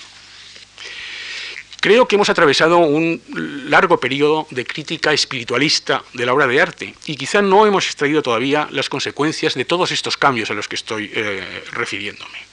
Creo 1.80 2.08
que 2.08 2.16
hemos 2.16 2.30
atravesado 2.30 2.78
un 2.80 3.22
largo 3.70 4.00
periodo 4.00 4.48
de 4.50 4.66
crítica 4.66 5.14
espiritualista 5.14 6.04
de 6.14 6.26
la 6.26 6.34
obra 6.34 6.48
de 6.48 6.60
arte 6.60 6.96
y 7.06 7.16
quizá 7.16 7.44
no 7.44 7.68
hemos 7.68 7.86
extraído 7.86 8.24
todavía 8.24 8.68
las 8.72 8.90
consecuencias 8.90 9.54
de 9.54 9.66
todos 9.66 9.92
estos 9.92 10.18
cambios 10.18 10.50
a 10.50 10.56
los 10.56 10.68
que 10.68 10.76
estoy 10.76 11.12
eh, 11.14 11.64
refiriéndome. 11.72 12.51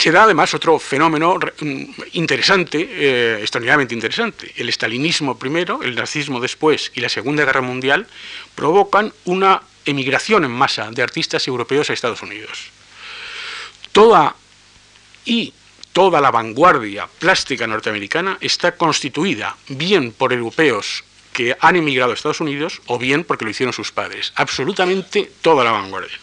Se 0.00 0.10
da 0.10 0.22
además 0.22 0.54
otro 0.54 0.78
fenómeno 0.78 1.38
mm, 1.60 1.84
interesante, 2.12 2.88
eh, 2.90 3.38
extraordinariamente 3.40 3.92
interesante. 3.92 4.50
El 4.56 4.70
estalinismo 4.70 5.38
primero, 5.38 5.82
el 5.82 5.94
nazismo 5.94 6.40
después 6.40 6.90
y 6.94 7.00
la 7.00 7.10
Segunda 7.10 7.44
Guerra 7.44 7.60
Mundial 7.60 8.06
provocan 8.54 9.12
una 9.26 9.60
emigración 9.84 10.44
en 10.44 10.52
masa 10.52 10.90
de 10.90 11.02
artistas 11.02 11.46
europeos 11.46 11.90
a 11.90 11.92
Estados 11.92 12.22
Unidos. 12.22 12.70
Toda 13.92 14.34
y 15.26 15.52
toda 15.92 16.22
la 16.22 16.30
vanguardia 16.30 17.06
plástica 17.18 17.66
norteamericana 17.66 18.38
está 18.40 18.76
constituida 18.76 19.54
bien 19.68 20.12
por 20.12 20.32
europeos 20.32 21.04
que 21.34 21.54
han 21.60 21.76
emigrado 21.76 22.12
a 22.12 22.14
Estados 22.14 22.40
Unidos 22.40 22.80
o 22.86 22.98
bien 22.98 23.22
porque 23.24 23.44
lo 23.44 23.50
hicieron 23.50 23.74
sus 23.74 23.92
padres. 23.92 24.32
Absolutamente 24.36 25.30
toda 25.42 25.62
la 25.62 25.72
vanguardia. 25.72 26.18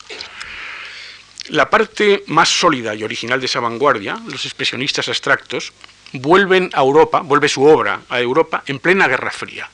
La 1.50 1.70
parte 1.70 2.24
más 2.28 2.50
sólida 2.50 2.94
y 2.94 3.04
original 3.04 3.40
de 3.40 3.46
esa 3.46 3.62
vanguardia, 3.62 4.20
los 4.28 4.46
expresionistas 4.46 5.08
abstractos, 5.08 5.72
vuelven 6.14 6.70
a 6.74 6.82
Europa, 6.82 7.22
vuelve 7.22 7.48
su 7.48 7.64
obra 7.64 8.02
a 8.10 8.20
Europa 8.20 8.64
en 8.66 8.80
plena 8.80 9.08
Guerra 9.08 9.32
Fría. 9.32 9.70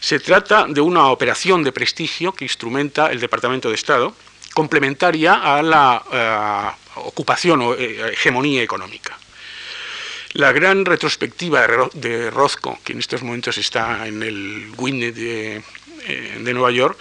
Se 0.00 0.20
trata 0.20 0.66
de 0.68 0.80
una 0.80 1.08
operación 1.08 1.64
de 1.64 1.72
prestigio 1.72 2.32
que 2.32 2.44
instrumenta 2.44 3.10
el 3.10 3.20
Departamento 3.20 3.68
de 3.68 3.74
Estado, 3.74 4.14
complementaria 4.54 5.34
a 5.34 5.62
la 5.62 6.02
eh, 6.10 7.00
ocupación 7.04 7.60
o 7.60 7.74
eh, 7.74 8.12
hegemonía 8.12 8.62
económica. 8.62 9.18
La 10.32 10.52
gran 10.52 10.84
retrospectiva 10.84 11.66
de 11.92 12.30
Rozco, 12.30 12.78
que 12.84 12.92
en 12.92 13.00
estos 13.00 13.22
momentos 13.22 13.58
está 13.58 14.06
en 14.06 14.22
el 14.22 14.72
Winnet 14.76 15.14
de, 15.14 15.62
eh, 16.06 16.38
de 16.40 16.54
Nueva 16.54 16.70
York, 16.70 16.98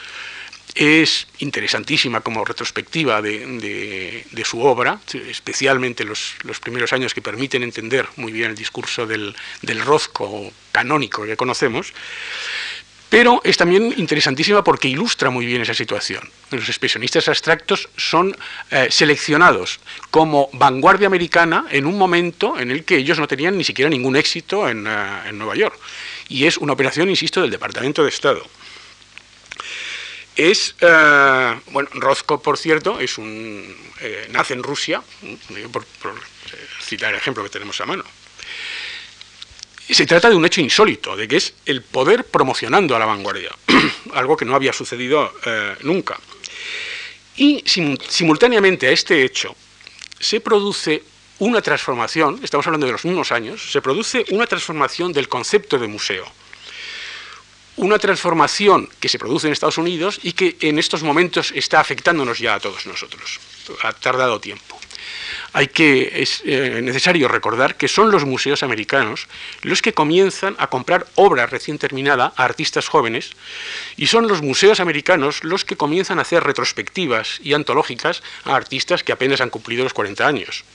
es 0.76 1.28
interesantísima 1.40 2.20
como 2.20 2.44
retrospectiva 2.44 3.22
de, 3.22 4.44
su 4.44 4.62
obra, 4.62 5.00
especialmente 5.14 6.04
los, 6.04 6.36
primeros 6.62 6.92
años 6.92 7.14
que 7.14 7.22
permiten 7.22 7.64
entender 7.64 8.08
muy 8.18 8.34
bien 8.34 8.52
el 8.52 8.56
discurso 8.56 9.08
del, 9.08 9.36
del 9.62 9.82
Rozco 9.82 10.52
canónico 10.74 11.26
que 11.26 11.38
conocemos, 11.38 11.94
pero 13.10 13.40
es 13.46 13.56
también 13.56 13.94
interesantísima 13.96 14.64
porque 14.64 14.90
ilustra 14.90 15.30
muy 15.30 15.46
bien 15.46 15.62
esa 15.62 15.74
situación. 15.74 16.30
Los 16.52 16.68
expresionistas 16.68 17.30
abstractos 17.30 17.88
son 17.96 18.36
eh, 18.72 18.88
seleccionados 18.90 19.80
como 20.12 20.50
vanguardia 20.52 21.08
americana 21.08 21.66
en 21.70 21.86
un 21.86 21.98
momento 21.98 22.60
en 22.60 22.72
el 22.72 22.84
que 22.84 22.98
ellos 22.98 23.18
no 23.18 23.28
tenían 23.28 23.58
ni 23.58 23.64
siquiera 23.64 23.90
ningún 23.90 24.18
éxito 24.18 24.68
en, 24.68 24.86
eh, 24.86 25.30
en 25.30 25.38
Nueva 25.38 25.56
York. 25.56 25.80
Y 26.28 26.46
es 26.46 26.58
una 26.58 26.74
operación, 26.74 27.10
insisto, 27.10 27.42
del 27.42 27.52
Departamento 27.52 28.04
de 28.04 28.10
Estado 28.10 28.46
es, 30.36 30.76
eh, 30.82 31.60
bueno, 31.72 31.90
Rozko, 31.94 32.42
por 32.42 32.58
cierto, 32.58 33.00
es 33.00 33.18
un, 33.18 33.76
eh, 34.02 34.28
nace 34.32 34.54
en 34.54 34.64
Rusia, 34.64 35.02
por, 35.72 35.84
eh, 35.84 36.68
citar 36.82 37.12
el 37.14 37.20
ejemplo 37.20 37.44
que 37.44 37.50
tenemos 37.50 37.80
a 37.82 37.86
mano. 37.86 38.04
Se 39.90 40.06
trata 40.06 40.30
de 40.30 40.36
un 40.36 40.46
hecho 40.46 40.62
insólito, 40.62 41.16
de 41.16 41.28
que 41.28 41.38
es 41.38 41.54
el 41.66 41.84
poder 41.84 42.26
promocionando 42.26 42.96
a 42.96 43.00
la 43.00 43.06
vanguardia, 43.06 43.52
algo 44.14 44.36
que 44.36 44.46
no 44.46 44.56
había 44.56 44.74
sucedido 44.74 45.32
nunca. 45.82 46.20
Y 47.38 47.64
simultáneamente 47.66 48.88
a 48.88 48.92
este 48.92 49.24
hecho 49.24 49.56
se 50.20 50.42
produce 50.42 51.04
una 51.38 51.62
transformación, 51.62 52.40
estamos 52.42 52.66
hablando 52.66 52.88
de 52.88 52.94
los 52.94 53.06
mismos 53.06 53.32
años, 53.32 53.72
se 53.72 53.82
produce 53.82 54.26
una 54.32 54.48
transformación 54.48 55.14
del 55.14 55.30
concepto 55.30 55.78
de 55.78 55.88
museo 55.88 56.26
una 57.78 58.00
transformación 58.00 58.90
que 59.00 59.10
se 59.10 59.20
produce 59.20 59.48
en 59.48 59.54
Estados 59.54 59.78
Unidos 59.78 60.20
y 60.24 60.34
que 60.34 60.56
en 60.62 60.80
estos 60.80 61.04
momentos 61.04 61.52
está 61.56 61.80
afectándonos 61.80 62.40
ya 62.40 62.56
a 62.56 62.60
todos 62.60 62.86
nosotros. 62.86 63.40
Ha 63.84 63.94
tardado 63.94 64.40
tiempo. 64.40 64.80
Hay 65.54 65.68
que, 65.68 66.22
es 66.22 66.42
eh, 66.46 66.82
necesario 66.84 67.28
recordar 67.28 67.76
que 67.76 67.88
son 67.88 68.12
los 68.12 68.26
museos 68.26 68.62
americanos 68.64 69.28
los 69.62 69.82
que 69.82 69.94
comienzan 69.94 70.56
a 70.60 70.68
comprar 70.68 71.08
obra 71.16 71.46
recién 71.46 71.78
terminada 71.78 72.34
a 72.36 72.44
artistas 72.44 72.88
jóvenes 72.88 73.32
y 73.96 74.08
son 74.08 74.28
los 74.28 74.42
museos 74.42 74.80
americanos 74.80 75.44
los 75.44 75.64
que 75.64 75.78
comienzan 75.78 76.20
a 76.20 76.24
hacer 76.24 76.44
retrospectivas 76.44 77.40
y 77.42 77.54
antológicas 77.54 78.22
a 78.44 78.56
artistas 78.56 79.04
que 79.04 79.14
apenas 79.14 79.42
han 79.42 79.50
cumplido 79.50 79.84
los 79.84 79.94
40 79.94 80.28
años 80.28 80.66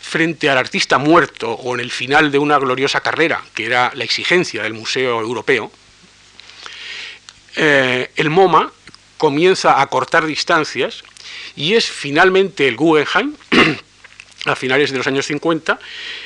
frente 0.00 0.48
al 0.48 0.58
artista 0.58 0.96
muerto 0.96 1.52
o 1.52 1.74
en 1.74 1.80
el 1.80 1.90
final 1.90 2.30
de 2.30 2.38
una 2.38 2.58
gloriosa 2.58 3.00
carrera, 3.00 3.42
que 3.54 3.66
era 3.66 3.92
la 3.94 4.04
exigencia 4.04 4.62
del 4.62 4.72
Museo 4.72 5.20
Europeo, 5.20 5.70
eh, 7.60 8.10
el 8.14 8.30
MoMA 8.30 8.70
comienza 9.16 9.80
a 9.80 9.86
cortar 9.88 10.24
distancias 10.24 11.02
y 11.56 11.74
es 11.74 11.90
finalmente 11.90 12.68
el 12.68 12.76
Guggenheim, 12.76 13.34
a 14.46 14.54
finales 14.54 14.92
de 14.92 14.98
los 14.98 15.06
años 15.08 15.26
50, 15.26 15.76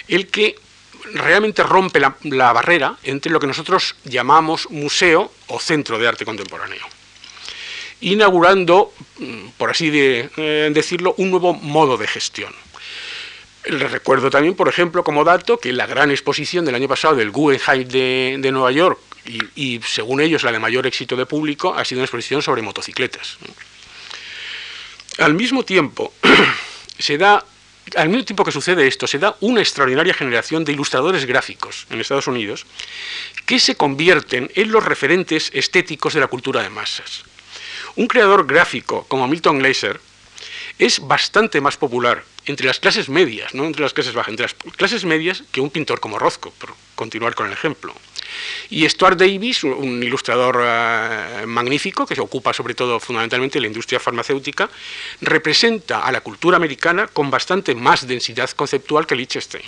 el 0.09 0.29
que 0.29 0.57
realmente 1.15 1.63
rompe 1.63 2.01
la, 2.01 2.53
barrera 2.53 2.99
entre 3.03 3.33
lo 3.33 3.41
que 3.41 3.47
nosotros 3.47 3.97
llamamos 4.05 4.71
museo 4.71 5.33
o 5.47 5.59
centro 5.59 5.99
de 5.99 6.07
arte 6.07 6.27
contemporáneo, 6.27 6.85
inaugurando, 8.03 8.93
mm, 9.19 9.49
por 9.57 9.71
así 9.71 9.91
eh, 9.95 10.71
decirlo, 10.71 11.15
un 11.17 11.31
nuevo 11.31 11.55
modo 11.55 11.97
de 11.97 12.09
gestión. 12.09 12.55
Les 13.65 13.91
recuerdo 13.91 14.29
también, 14.29 14.55
por 14.55 14.69
ejemplo, 14.69 15.03
como 15.03 15.25
dato, 15.25 15.57
que 15.57 15.73
la 15.73 15.87
gran 15.87 16.11
exposición 16.11 16.67
del 16.67 16.75
año 16.75 16.89
pasado 16.89 17.17
del 17.17 17.31
Guggenheim 17.31 17.89
de 17.89 18.51
Nueva 18.53 18.71
York 18.71 18.99
y, 19.25 19.81
según 19.87 20.21
ellos 20.21 20.43
la 20.43 20.53
de 20.53 20.59
mayor 20.59 20.87
éxito 20.87 21.17
de 21.17 21.27
público 21.27 21.75
ha 21.75 21.85
sido 21.85 22.01
una 22.01 22.07
exposición 22.07 22.43
sobre 22.43 22.63
motocicletas. 22.63 23.39
Al 25.19 25.35
mismo 25.35 25.65
tiempo, 25.65 26.13
se 26.99 27.19
da, 27.19 27.45
al 27.97 28.09
mismo 28.09 28.25
tiempo 28.25 28.45
que 28.45 28.53
sucede 28.53 28.87
esto, 28.87 29.07
se 29.07 29.19
da 29.19 29.37
una 29.41 29.61
extraordinaria 29.61 30.15
generación 30.15 30.65
de 30.65 30.73
ilustradores 30.73 31.25
gráficos 31.25 31.87
en 31.91 32.01
Estados 32.01 32.27
Unidos 32.27 32.67
que 33.47 33.61
se 33.61 33.77
convierten 33.77 34.51
en 34.55 34.73
los 34.73 34.85
referentes 34.85 35.51
estéticos 35.55 36.15
de 36.15 36.21
la 36.21 36.29
cultura 36.29 36.63
de 36.63 36.71
masas. 36.71 37.25
Un 37.95 38.07
creador 38.07 38.47
gráfico 38.47 39.05
como 39.09 39.29
Milton 39.29 39.59
Glaser 39.59 40.01
es 40.79 41.01
bastante 41.01 41.61
más 41.61 41.77
popular 41.77 42.25
entre 42.47 42.67
las 42.67 42.81
clases 42.81 43.09
medias, 43.09 43.55
no 43.55 43.65
entre 43.65 43.83
las 43.83 43.93
clases 43.93 44.15
bajas, 44.15 44.31
entre 44.31 44.47
las 44.47 44.55
clases 44.77 45.05
medias 45.05 45.45
que 45.53 45.61
un 45.61 45.71
pintor 45.71 46.01
como 46.01 46.19
Rothko, 46.19 46.51
por 46.53 46.75
continuar 46.95 47.35
con 47.35 47.47
el 47.47 47.53
ejemplo. 47.53 47.95
Y 48.71 48.89
Stuart 48.89 49.19
Davis, 49.19 49.65
un 49.65 50.03
ilustrador 50.03 50.63
eh, 50.65 51.47
magnífico 51.47 52.07
que 52.07 52.15
se 52.15 52.21
ocupa 52.21 52.53
sobre 52.53 52.75
todo 52.75 52.99
fundamentalmente 53.01 53.59
de 53.59 53.63
la 53.63 53.67
industria 53.69 54.01
farmacéutica, 54.01 54.71
representa 55.21 56.05
a 56.05 56.13
la 56.13 56.21
cultura 56.21 56.57
americana 56.57 57.07
con 57.09 57.31
bastante 57.31 57.75
más 57.75 58.07
densidad 58.07 58.51
conceptual 58.51 59.07
que 59.07 59.15
Liechtenstein. 59.15 59.65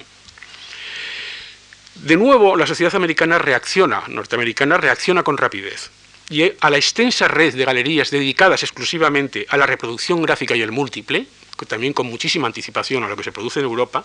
De 1.94 2.16
nuevo, 2.16 2.56
la 2.56 2.66
sociedad 2.66 2.94
americana 2.96 3.38
reacciona, 3.38 4.02
norteamericana 4.08 4.76
reacciona 4.76 5.22
con 5.22 5.38
rapidez. 5.38 5.90
Y 6.28 6.42
a 6.60 6.70
la 6.70 6.76
extensa 6.76 7.28
red 7.28 7.54
de 7.54 7.64
galerías 7.64 8.10
dedicadas 8.10 8.62
exclusivamente 8.62 9.46
a 9.48 9.56
la 9.56 9.66
reproducción 9.66 10.22
gráfica 10.22 10.56
y 10.56 10.62
el 10.62 10.72
múltiple, 10.72 11.26
también 11.66 11.92
con 11.92 12.06
muchísima 12.06 12.46
anticipación 12.46 13.04
a 13.04 13.08
lo 13.08 13.16
que 13.16 13.24
se 13.24 13.32
produce 13.32 13.60
en 13.60 13.66
Europa, 13.66 14.04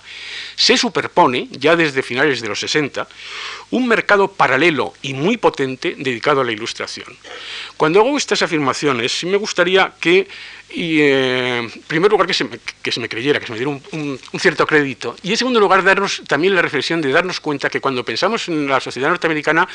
se 0.55 0.77
superpone, 0.77 1.47
ya 1.51 1.75
desde 1.75 2.03
finales 2.03 2.41
de 2.41 2.47
los 2.47 2.59
60, 2.59 3.07
un 3.71 3.87
mercado 3.87 4.27
paralelo 4.27 4.93
y 5.01 5.13
muy 5.13 5.37
potente 5.37 5.95
dedicado 5.97 6.41
a 6.41 6.43
la 6.43 6.51
ilustración. 6.51 7.15
Cuando 7.77 7.99
hago 7.99 8.17
estas 8.17 8.41
afirmaciones, 8.41 9.11
sí 9.11 9.25
me 9.25 9.37
gustaría 9.37 9.93
que, 9.99 10.27
eh, 10.69 11.69
en 11.73 11.81
primer 11.87 12.11
lugar, 12.11 12.27
que 12.27 12.33
se, 12.33 12.43
me, 12.43 13.09
creyera, 13.09 13.39
que 13.39 13.47
se 13.47 13.51
me 13.53 13.57
diera 13.57 13.71
un, 13.71 14.19
cierto 14.39 14.67
crédito, 14.67 15.15
y 15.23 15.31
en 15.31 15.37
segundo 15.37 15.59
lugar, 15.59 15.83
darnos 15.83 16.21
también 16.27 16.55
la 16.55 16.61
reflexión 16.61 17.01
de 17.01 17.11
darnos 17.11 17.39
cuenta 17.39 17.69
que 17.69 17.81
cuando 17.81 18.03
pensamos 18.03 18.47
en 18.47 18.67
la 18.67 18.79
sociedad 18.79 19.09
norteamericana, 19.09 19.67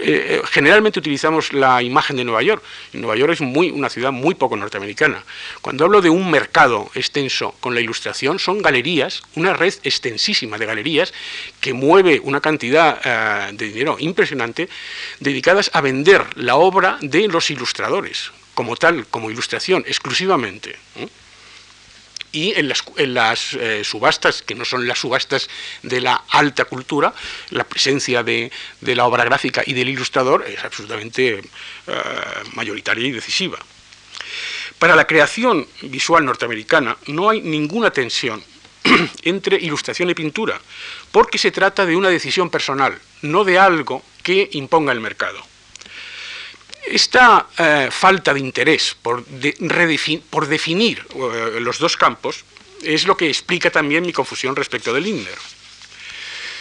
eh, 0.00 0.42
generalmente 0.50 0.98
utilizamos 0.98 1.52
la 1.52 1.82
imagen 1.82 2.16
de 2.16 2.24
Nueva 2.24 2.42
York. 2.42 2.62
Nueva 2.92 3.16
York 3.16 3.32
es 3.32 3.40
muy, 3.40 3.70
una 3.70 3.88
ciudad 3.88 4.12
muy 4.12 4.34
poco 4.34 4.56
norteamericana. 4.56 5.24
Cuando 5.60 5.84
hablo 5.84 6.00
de 6.00 6.10
un 6.10 6.30
mercado 6.30 6.90
extenso 6.94 7.54
con 7.60 7.74
la 7.74 7.80
ilustración, 7.80 8.38
son 8.38 8.62
galerías, 8.62 9.22
una 9.34 9.52
red 9.54 9.74
extensísima 9.82 10.58
de 10.58 10.66
galerías 10.66 11.12
que 11.60 11.72
mueve 11.72 12.20
una 12.22 12.40
cantidad 12.40 13.00
eh, 13.04 13.52
de 13.52 13.68
dinero 13.68 13.96
impresionante 13.98 14.68
dedicadas 15.20 15.70
a 15.72 15.80
vender 15.80 16.24
la 16.36 16.56
obra 16.56 16.98
de 17.00 17.28
los 17.28 17.50
ilustradores, 17.50 18.30
como 18.54 18.76
tal, 18.76 19.06
como 19.06 19.30
ilustración 19.30 19.84
exclusivamente 19.86 20.76
y 22.34 22.52
en 22.56 22.68
las, 23.14 23.54
eh, 23.54 23.82
subastas, 23.84 24.42
que 24.42 24.56
no 24.56 24.64
son 24.64 24.86
las 24.88 24.98
subastas 24.98 25.48
de 25.82 26.00
la 26.00 26.24
alta 26.30 26.64
cultura, 26.64 27.14
la 27.50 27.64
presencia 27.64 28.24
de, 28.24 28.50
la 28.80 29.06
obra 29.06 29.24
gráfica 29.24 29.62
y 29.64 29.72
del 29.72 29.88
ilustrador 29.88 30.44
es 30.46 30.62
absolutamente 30.64 31.38
eh, 31.38 31.42
mayoritaria 32.54 33.06
y 33.06 33.12
decisiva. 33.12 33.58
Para 34.80 34.96
la 34.96 35.06
creación 35.06 35.66
visual 35.82 36.24
norteamericana 36.24 36.96
no 37.06 37.30
hay 37.30 37.40
ninguna 37.40 37.92
tensión 37.92 38.42
entre 39.22 39.56
ilustración 39.56 40.10
y 40.10 40.14
pintura, 40.14 40.60
porque 41.12 41.38
se 41.38 41.52
trata 41.52 41.86
de 41.86 41.94
una 41.94 42.08
decisión 42.08 42.50
personal, 42.50 42.98
no 43.22 43.44
de 43.44 43.58
algo 43.58 44.02
que 44.24 44.48
imponga 44.52 44.92
el 44.92 45.00
mercado. 45.00 45.53
Esta 46.86 47.46
eh, 47.58 47.88
falta 47.90 48.34
de 48.34 48.40
interés 48.40 48.96
por, 49.00 49.24
definir 49.24 51.06
eh, 51.14 51.58
los 51.60 51.78
dos 51.78 51.96
campos 51.96 52.44
es 52.82 53.06
lo 53.06 53.16
que 53.16 53.28
explica 53.28 53.70
también 53.70 54.04
mi 54.04 54.12
confusión 54.12 54.54
respecto 54.54 54.92
de 54.92 55.00
Lindner. 55.00 55.38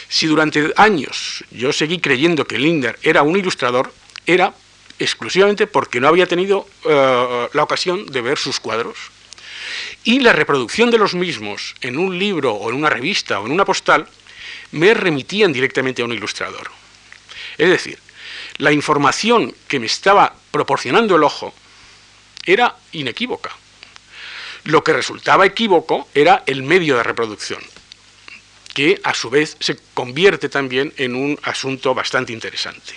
Si 0.07 0.27
durante 0.27 0.71
años 0.77 1.43
yo 1.51 1.73
seguí 1.73 1.99
creyendo 1.99 2.45
que 2.45 2.57
Lindner 2.57 2.97
era 3.01 3.23
un 3.23 3.37
ilustrador, 3.37 3.91
era 4.25 4.53
exclusivamente 4.99 5.67
porque 5.67 5.99
no 5.99 6.07
había 6.07 6.27
tenido 6.27 6.67
eh, 6.85 7.47
la 7.51 7.63
ocasión 7.63 8.05
de 8.05 8.21
ver 8.21 8.37
sus 8.37 8.59
cuadros. 8.59 8.97
Y 10.05 10.19
la 10.19 10.31
reproducción 10.33 10.91
de 10.91 10.97
los 10.97 11.15
mismos 11.15 11.75
en 11.81 11.97
un 11.97 12.17
libro 12.17 12.53
o 12.53 12.69
en 12.69 12.75
una 12.75 12.89
revista 12.89 13.39
o 13.39 13.45
en 13.45 13.51
una 13.51 13.65
postal 13.65 14.07
me 14.71 14.93
remitían 14.93 15.51
directamente 15.51 16.01
a 16.01 16.05
un 16.05 16.13
ilustrador. 16.13 16.71
Es 17.57 17.69
decir, 17.69 17.99
la 18.57 18.71
información 18.71 19.53
que 19.67 19.79
me 19.79 19.87
estaba 19.87 20.35
proporcionando 20.51 21.15
el 21.15 21.23
ojo 21.23 21.53
era 22.45 22.75
inequívoca. 22.91 23.51
Lo 24.65 24.83
que 24.83 24.93
resultaba 24.93 25.45
equívoco 25.45 26.07
era 26.13 26.43
el 26.45 26.63
medio 26.63 26.95
de 26.95 27.03
reproducción, 27.03 27.61
que 28.73 29.01
a 29.03 29.13
su 29.13 29.29
vez 29.29 29.57
se 29.59 29.77
convierte 29.93 30.49
también 30.49 30.93
en 30.97 31.15
un 31.15 31.37
asunto 31.43 31.93
bastante 31.93 32.31
interesante. 32.31 32.93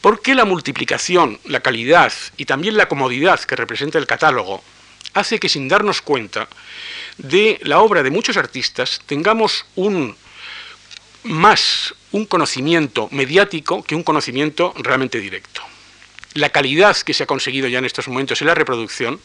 Porque 0.00 0.34
la 0.34 0.44
multiplicación, 0.44 1.38
la 1.44 1.60
calidad 1.60 2.12
y 2.36 2.44
también 2.44 2.76
la 2.76 2.88
comodidad 2.88 3.40
que 3.40 3.56
representa 3.56 3.98
el 3.98 4.06
catálogo 4.06 4.62
hace 5.14 5.38
que 5.38 5.48
sin 5.48 5.68
darnos 5.68 6.02
cuenta 6.02 6.48
de 7.18 7.60
la 7.62 7.78
obra 7.78 8.02
de 8.02 8.10
muchos 8.10 8.36
artistas 8.36 9.00
tengamos 9.06 9.64
un 9.76 10.16
más 11.24 11.94
un 12.12 12.26
conocimiento 12.26 13.08
mediático 13.10 13.82
que 13.82 13.94
un 13.94 14.02
conocimiento 14.02 14.72
realmente 14.76 15.18
directo. 15.18 15.62
La 16.34 16.50
calidad 16.50 16.96
que 16.98 17.14
se 17.14 17.24
ha 17.24 17.26
conseguido 17.26 17.68
ya 17.68 17.78
en 17.78 17.84
estos 17.84 18.08
momentos 18.08 18.40
en 18.40 18.46
la 18.46 18.54
reproducción 18.54 19.20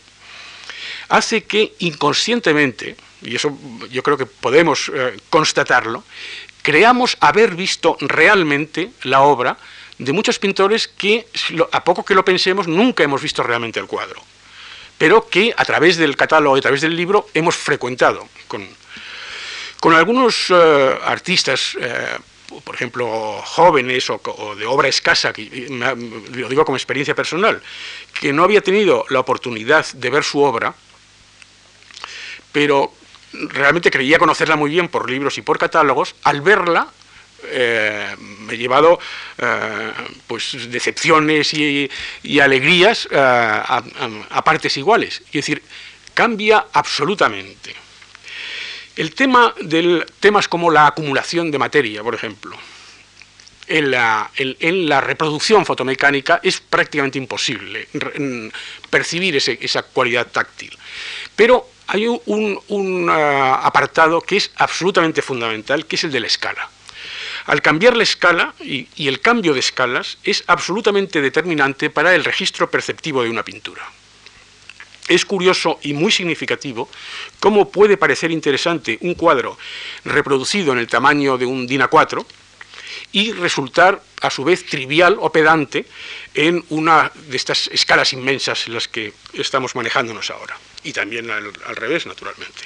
hace 1.10 1.44
que 1.44 1.74
inconscientemente, 1.80 2.96
y 3.22 3.36
eso 3.36 3.58
yo 3.92 4.04
creo 4.04 4.18
que 4.18 4.26
podemos 4.26 4.92
eh, 4.94 5.18
constatarlo, 5.30 6.04
creamos 6.62 7.18
haber 7.20 7.56
visto 7.56 7.98
realmente 8.00 8.92
la 9.04 9.22
obra 9.22 9.58
de 9.98 10.14
muchos 10.14 10.40
pintores 10.40 10.88
que, 10.88 11.28
a 11.72 11.84
poco 11.84 12.06
que 12.06 12.16
lo 12.16 12.24
pensemos, 12.24 12.68
nunca 12.68 13.04
hemos 13.04 13.22
visto 13.22 13.44
realmente 13.44 13.80
el 13.80 13.88
cuadro, 13.88 14.22
pero 14.98 15.28
que 15.28 15.54
a 15.58 15.66
través 15.66 15.98
del 15.98 16.16
catálogo 16.16 16.56
a 16.56 16.62
través 16.62 16.82
del 16.82 16.96
libro 16.96 17.28
hemos 17.34 17.56
frecuentado 17.56 18.30
con, 18.48 18.66
con 19.80 19.94
algunos 19.94 20.50
eh, 20.50 21.00
artistas. 21.04 21.78
Eh, 21.80 22.18
por 22.64 22.74
ejemplo, 22.74 23.44
jóvenes 23.46 24.10
o, 24.10 24.56
de 24.58 24.66
obra 24.66 24.88
escasa, 24.88 25.32
que 25.32 25.68
lo 25.70 26.50
digo 26.50 26.66
como 26.66 26.78
experiencia 26.78 27.14
personal, 27.14 27.62
que 28.20 28.34
no 28.34 28.44
había 28.44 28.62
tenido 28.62 29.06
la 29.10 29.20
oportunidad 29.20 29.86
de 29.94 30.10
ver 30.10 30.24
su 30.24 30.40
obra, 30.40 30.74
pero 32.52 32.92
realmente 33.34 33.92
creía 33.92 34.18
conocerla 34.18 34.56
muy 34.56 34.72
bien 34.72 34.88
por 34.88 35.08
libros 35.12 35.38
y 35.38 35.44
por 35.44 35.60
catálogos, 35.60 36.16
al 36.24 36.42
verla 36.42 36.88
eh, 37.44 38.16
me 38.18 38.54
he 38.54 38.58
llevado 38.58 39.00
pues 40.28 40.70
decepciones 40.70 41.54
y, 41.54 41.90
alegrías 42.40 43.08
eh, 43.12 43.18
a, 43.18 44.44
partes 44.44 44.76
iguales. 44.78 45.22
Es 45.28 45.32
decir, 45.32 45.64
cambia 46.14 46.68
absolutamente. 46.74 47.76
El 49.00 49.16
tema 49.16 49.56
del 49.62 50.06
temas 50.20 50.50
como 50.50 50.70
la 50.70 50.86
acumulación 50.86 51.52
de 51.52 51.58
materia, 51.58 52.04
por 52.04 52.16
ejemplo, 52.16 52.54
en 53.66 53.92
la, 53.92 54.30
en, 54.36 54.90
la 54.90 55.00
reproducción 55.00 55.66
fotomecánica 55.66 56.42
es 56.44 56.60
prácticamente 56.60 57.18
imposible 57.18 57.88
percibir 58.90 59.38
esa 59.38 59.84
cualidad 59.84 60.28
táctil. 60.28 60.78
Pero 61.34 61.70
hay 61.88 62.08
un, 62.08 63.08
ah, 63.10 63.62
apartado 63.64 64.20
que 64.20 64.36
es 64.36 64.52
absolutamente 64.58 65.22
fundamental, 65.22 65.86
que 65.86 65.96
es 65.96 66.04
el 66.04 66.12
de 66.12 66.20
la 66.20 66.28
escala. 66.28 66.70
Al 67.46 67.62
cambiar 67.62 67.96
la 67.96 68.04
escala, 68.04 68.54
y, 68.60 68.86
el 69.08 69.22
cambio 69.22 69.54
de 69.54 69.62
escalas 69.62 70.18
es 70.26 70.44
absolutamente 70.48 71.22
determinante 71.22 71.90
para 71.90 72.14
el 72.14 72.26
registro 72.26 72.70
perceptivo 72.70 73.24
de 73.24 73.30
una 73.30 73.46
pintura. 73.46 73.90
Es 75.10 75.26
curioso 75.26 75.80
y 75.82 75.94
muy 75.94 76.12
significativo 76.12 76.88
cómo 77.40 77.70
puede 77.70 77.98
parecer 77.98 78.32
interesante 78.32 78.98
un 79.02 79.16
cuadro 79.16 79.58
reproducido 80.06 80.72
en 80.72 80.78
el 80.78 80.88
tamaño 80.88 81.38
de 81.38 81.46
un 81.46 81.68
DIN 81.68 81.82
A4 81.82 82.26
y 83.12 83.32
resultar 83.34 84.02
a 84.22 84.30
su 84.30 84.44
vez 84.44 84.66
trivial 84.66 85.18
o 85.20 85.32
pedante 85.32 85.86
en 86.34 86.64
una 86.70 87.12
de 87.16 87.38
estas 87.38 87.68
escalas 87.74 88.14
inmensas 88.14 88.68
en 88.68 88.76
las 88.76 88.88
que 88.88 89.14
estamos 89.34 89.76
manejándonos 89.76 90.30
ahora 90.30 90.58
y 90.84 90.94
también 90.94 91.30
al, 91.32 91.52
revés, 91.76 92.06
naturalmente. 92.06 92.62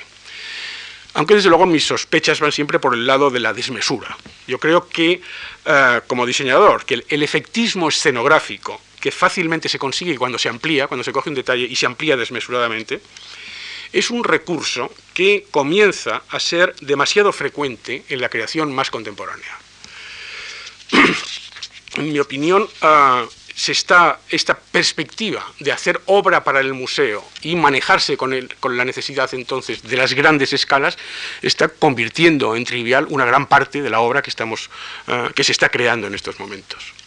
Aunque 1.13 1.35
desde 1.35 1.49
luego 1.49 1.65
mis 1.65 1.85
sospechas 1.85 2.39
van 2.39 2.51
siempre 2.51 2.79
por 2.79 2.93
el 2.93 3.05
lado 3.05 3.29
de 3.29 3.39
la 3.39 3.53
desmesura. 3.53 4.17
Yo 4.47 4.59
creo 4.59 4.89
que, 4.89 5.21
eh, 5.65 6.01
como 6.07 6.25
diseñador, 6.25 6.85
que 6.85 7.05
el, 7.07 7.23
efectismo 7.23 7.89
escenográfico 7.89 8.81
que 9.03 9.11
fácilmente 9.11 9.67
se 9.67 9.77
consigue 9.77 10.17
cuando 10.17 10.39
se 10.39 10.47
amplía, 10.47 10.87
cuando 10.87 11.03
se 11.03 11.11
coge 11.11 11.27
un 11.27 11.35
detalle 11.35 11.65
y 11.65 11.75
se 11.75 11.85
amplía 11.85 12.15
desmesuradamente, 12.15 13.01
es 13.91 14.09
un 14.09 14.23
recurso 14.23 14.89
que 15.13 15.45
comienza 15.51 16.23
a 16.29 16.39
ser 16.39 16.73
demasiado 16.79 17.33
frecuente 17.33 18.05
en 18.07 18.21
la 18.21 18.29
creación 18.29 18.73
más 18.73 18.89
contemporánea. 18.89 19.59
en 21.97 22.13
mi 22.13 22.17
opinión, 22.17 22.63
uh, 22.63 23.27
se 23.53 23.73
está 23.73 24.21
esta 24.29 24.57
perspectiva 24.57 25.45
de 25.59 25.73
hacer 25.73 25.99
obra 26.05 26.45
para 26.45 26.61
el 26.61 26.73
museo 26.73 27.25
y 27.41 27.57
manejarse 27.57 28.15
con, 28.15 28.31
el, 28.31 28.55
con 28.55 28.77
la 28.77 28.85
necesidad 28.85 29.29
entonces 29.33 29.83
de 29.83 29.97
las 29.97 30.13
grandes 30.13 30.53
escalas 30.53 30.97
está 31.41 31.67
convirtiendo 31.67 32.55
en 32.55 32.63
trivial 32.63 33.07
una 33.09 33.25
gran 33.25 33.47
parte 33.47 33.81
de 33.81 33.89
la 33.89 33.99
obra 33.99 34.21
que, 34.21 34.29
estamos, 34.29 34.69
eh, 35.07 35.29
que 35.35 35.43
se 35.43 35.51
está 35.51 35.67
creando 35.67 36.07
en 36.07 36.15
estos 36.15 36.39
momentos. 36.39 37.02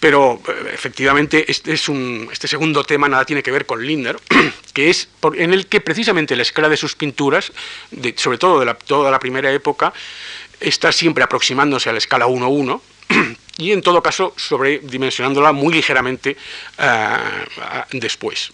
Pero 0.00 0.40
eh, 0.46 0.70
efectivamente 0.74 1.50
este, 1.50 1.72
es 1.72 1.88
un, 1.88 2.28
este 2.30 2.48
segundo 2.48 2.84
tema 2.84 3.08
nada 3.08 3.24
tiene 3.24 3.42
que 3.42 3.50
ver 3.50 3.66
con 3.66 3.84
Lindner, 3.84 4.18
que 4.72 4.90
es 4.90 5.08
en 5.34 5.52
el 5.52 5.66
que 5.66 5.80
precisamente 5.80 6.36
la 6.36 6.42
escala 6.42 6.68
de 6.68 6.76
sus 6.76 6.94
pinturas, 6.94 7.52
sobre 8.16 8.38
todo 8.38 8.60
de 8.60 8.74
toda 8.86 9.10
la 9.10 9.18
primera 9.18 9.50
época, 9.52 9.92
está 10.60 10.92
siempre 10.92 11.24
aproximándose 11.24 11.88
a 11.88 11.92
la 11.92 11.98
escala 11.98 12.26
1-1, 12.26 12.80
y 13.58 13.72
en 13.72 13.82
todo 13.82 14.02
caso 14.02 14.34
sobredimensionándola 14.36 15.52
muy 15.52 15.74
ligeramente 15.74 16.36
eh, 16.78 17.16
después. 17.92 18.52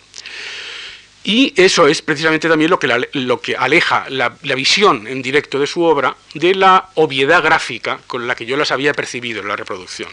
Y 1.24 1.52
eso 1.56 1.86
es 1.86 2.02
precisamente 2.02 2.48
también 2.48 2.70
lo 2.70 2.78
que, 2.80 3.08
lo 3.12 3.40
que 3.40 3.56
aleja 3.56 4.06
la, 4.08 4.30
visión 4.56 5.06
en 5.06 5.22
directo 5.22 5.58
de 5.60 5.68
su 5.68 5.82
obra 5.82 6.16
de 6.34 6.54
la 6.54 6.88
obviedad 6.94 7.42
gráfica 7.42 8.00
con 8.08 8.26
la 8.26 8.34
que 8.34 8.44
yo 8.44 8.56
las 8.56 8.72
había 8.72 8.92
percibido 8.92 9.40
en 9.40 9.48
la 9.48 9.54
reproducción. 9.54 10.08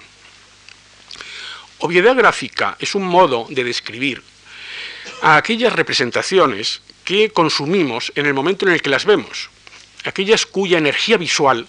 Obviedad 1.79 2.15
gráfica 2.15 2.75
es 2.79 2.93
un 2.93 3.03
modo 3.03 3.47
de 3.49 3.63
describir 3.63 4.21
a 5.21 5.37
aquellas 5.37 5.73
representaciones 5.73 6.81
que 7.05 7.29
consumimos 7.29 8.11
en 8.15 8.25
el 8.25 8.33
momento 8.33 8.67
en 8.67 8.73
el 8.73 8.81
que 8.81 8.89
las 8.89 9.05
vemos, 9.05 9.49
aquellas 10.03 10.45
cuya 10.45 10.77
energía 10.77 11.17
visual 11.17 11.67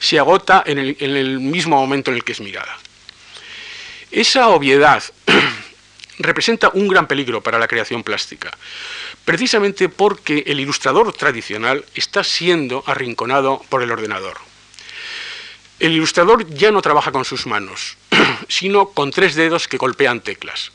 se 0.00 0.18
agota 0.18 0.64
en 0.66 0.78
el, 0.78 1.40
mismo 1.40 1.76
momento 1.76 2.10
en 2.10 2.16
el 2.16 2.24
que 2.24 2.32
es 2.32 2.40
mirada. 2.40 2.76
Esa 4.10 4.48
obviedad 4.48 5.02
representa 6.18 6.70
un 6.74 6.88
gran 6.88 7.06
peligro 7.06 7.40
para 7.40 7.60
la 7.60 7.68
creación 7.68 8.02
plástica, 8.02 8.50
precisamente 9.24 9.88
porque 9.88 10.42
el 10.46 10.58
ilustrador 10.58 11.12
tradicional 11.12 11.84
está 11.94 12.24
siendo 12.24 12.82
arrinconado 12.86 13.64
por 13.68 13.82
el 13.82 13.92
ordenador. 13.92 14.51
El 15.82 15.94
ilustrador 15.94 16.48
ya 16.48 16.70
no 16.70 16.80
trabaja 16.80 17.10
con 17.10 17.24
sus 17.24 17.44
manos, 17.48 17.96
sino 18.48 18.90
con 18.90 19.10
tres 19.10 19.34
dedos 19.34 19.66
que 19.66 19.78
golpean 19.78 20.20
teclas, 20.20 20.70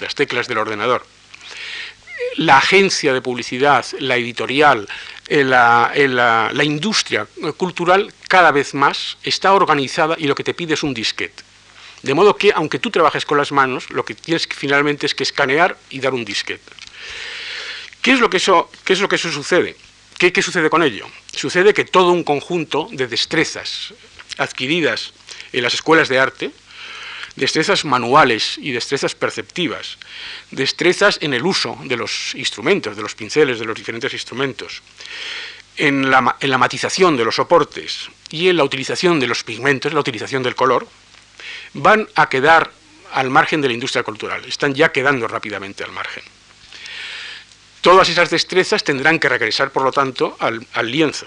las 0.00 0.16
teclas 0.16 0.48
del 0.48 0.58
ordenador. 0.58 1.06
La 2.34 2.58
agencia 2.58 3.12
de 3.12 3.22
publicidad, 3.22 3.86
la 4.00 4.16
editorial, 4.16 4.88
la, 5.28 5.92
industria 6.64 7.28
cultural 7.56 8.12
cada 8.26 8.50
vez 8.50 8.74
más 8.74 9.16
está 9.22 9.54
organizada 9.54 10.16
y 10.18 10.26
lo 10.26 10.34
que 10.34 10.42
te 10.42 10.54
pide 10.54 10.74
es 10.74 10.82
un 10.82 10.92
disquete. 10.92 11.44
De 12.02 12.14
modo 12.14 12.34
que, 12.34 12.50
aunque 12.52 12.80
tú 12.80 12.90
trabajes 12.90 13.24
con 13.24 13.38
las 13.38 13.52
manos, 13.52 13.88
lo 13.90 14.04
que 14.04 14.16
tienes 14.16 14.48
que, 14.48 14.56
finalmente 14.56 15.06
es 15.06 15.14
que 15.14 15.22
escanear 15.22 15.78
y 15.88 16.00
dar 16.00 16.14
un 16.14 16.24
disquete. 16.24 16.72
¿Qué 18.02 18.10
es 18.10 18.18
lo 18.18 18.28
que 18.28 18.38
eso, 18.38 18.72
qué 18.82 18.94
es 18.94 19.00
lo 19.00 19.08
que 19.08 19.14
eso 19.14 19.30
sucede? 19.30 19.76
¿Qué, 20.18 20.32
¿Qué 20.32 20.42
sucede 20.42 20.68
con 20.68 20.82
ello? 20.82 21.06
Sucede 21.32 21.72
que 21.72 21.84
todo 21.84 22.10
un 22.10 22.24
conjunto 22.24 22.88
de 22.90 23.06
destrezas 23.06 23.94
adquiridas 24.38 25.12
en 25.52 25.62
las 25.62 25.74
escuelas 25.74 26.08
de 26.08 26.18
arte, 26.18 26.52
destrezas 27.38 27.84
manuales 27.84 28.58
y 28.58 28.72
destrezas 28.72 29.14
perceptivas, 29.14 29.98
destrezas 30.50 31.18
en 31.22 31.34
el 31.34 31.46
uso 31.46 31.78
de 31.84 31.96
los 31.96 32.34
instrumentos, 32.34 32.96
de 32.96 33.02
los 33.02 33.14
pinceles, 33.14 33.58
de 33.58 33.64
los 33.64 33.76
diferentes 33.76 34.12
instrumentos, 34.12 34.82
en 35.76 36.10
la, 36.10 36.20
matización 36.20 37.16
de 37.16 37.24
los 37.24 37.36
soportes 37.36 38.10
y 38.30 38.48
en 38.48 38.56
la 38.56 38.64
utilización 38.64 39.20
de 39.20 39.28
los 39.28 39.44
pigmentos, 39.44 39.92
la 39.92 40.00
utilización 40.00 40.42
del 40.42 40.56
color, 40.56 40.88
van 41.72 42.08
a 42.16 42.28
quedar 42.28 42.72
al 43.12 43.30
margen 43.30 43.62
de 43.62 43.68
la 43.68 43.74
industria 43.74 44.02
cultural, 44.02 44.44
están 44.44 44.74
ya 44.74 44.90
quedando 44.90 45.28
rápidamente 45.28 45.84
al 45.84 45.92
margen. 45.92 46.24
Todas 47.80 48.08
esas 48.08 48.28
destrezas 48.28 48.82
tendrán 48.82 49.20
que 49.20 49.28
regresar, 49.28 49.70
por 49.70 49.84
lo 49.84 49.92
tanto, 49.92 50.36
al, 50.40 50.66
lienzo, 50.90 51.26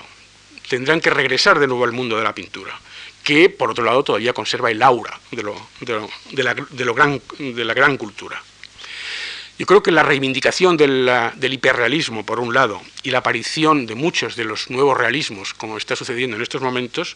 tendrán 0.68 1.00
que 1.00 1.10
regresar 1.10 1.58
de 1.58 1.68
nuevo 1.68 1.86
al 1.86 1.94
mundo 1.94 2.18
de 2.18 2.24
la 2.24 2.36
pintura 2.36 2.78
que 3.24 3.50
por 3.50 3.72
otro 3.72 3.84
lado 3.84 4.04
todavía 4.04 4.34
conserva 4.34 4.72
el 4.72 4.82
aura 4.82 5.20
de, 5.32 5.44
lo, 5.44 5.56
de, 5.80 6.44
la, 6.44 6.54
gran, 6.94 7.22
de 7.38 7.66
la 7.66 7.74
gran 7.74 7.98
cultura. 7.98 8.42
Yo 9.60 9.68
creo 9.68 9.84
que 9.84 9.92
la 9.92 10.02
reivindicación 10.02 10.76
del, 10.76 11.12
del, 11.36 11.54
hiperrealismo, 11.54 12.26
por 12.26 12.40
un 12.40 12.52
lado, 12.52 12.82
y 13.04 13.12
la 13.12 13.20
aparición 13.20 13.86
de 13.86 13.94
muchos 13.94 14.36
de 14.36 14.46
los 14.46 14.72
nuevos 14.72 14.98
realismos, 14.98 15.54
como 15.54 15.78
está 15.78 15.96
sucediendo 15.96 16.36
en 16.36 16.42
estos 16.42 16.64
momentos, 16.64 17.16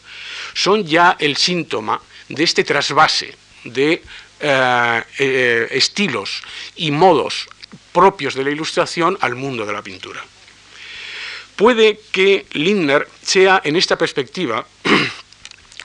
son 0.54 0.86
ya 0.86 1.16
el 1.18 1.36
síntoma 1.36 2.00
de 2.28 2.44
este 2.44 2.62
trasvase 2.62 3.34
de 3.64 4.02
eh, 4.38 5.02
eh, 5.18 5.68
estilos 5.70 6.42
y 6.76 6.90
modos 6.90 7.48
propios 7.92 8.34
de 8.34 8.44
la 8.44 8.50
ilustración 8.50 9.16
al 9.22 9.34
mundo 9.34 9.64
de 9.64 9.72
la 9.72 9.82
pintura. 9.82 10.22
Puede 11.56 11.98
que 12.12 12.44
Lindner 12.52 13.08
sea 13.22 13.62
en 13.64 13.76
esta 13.76 13.96
perspectiva 13.96 14.66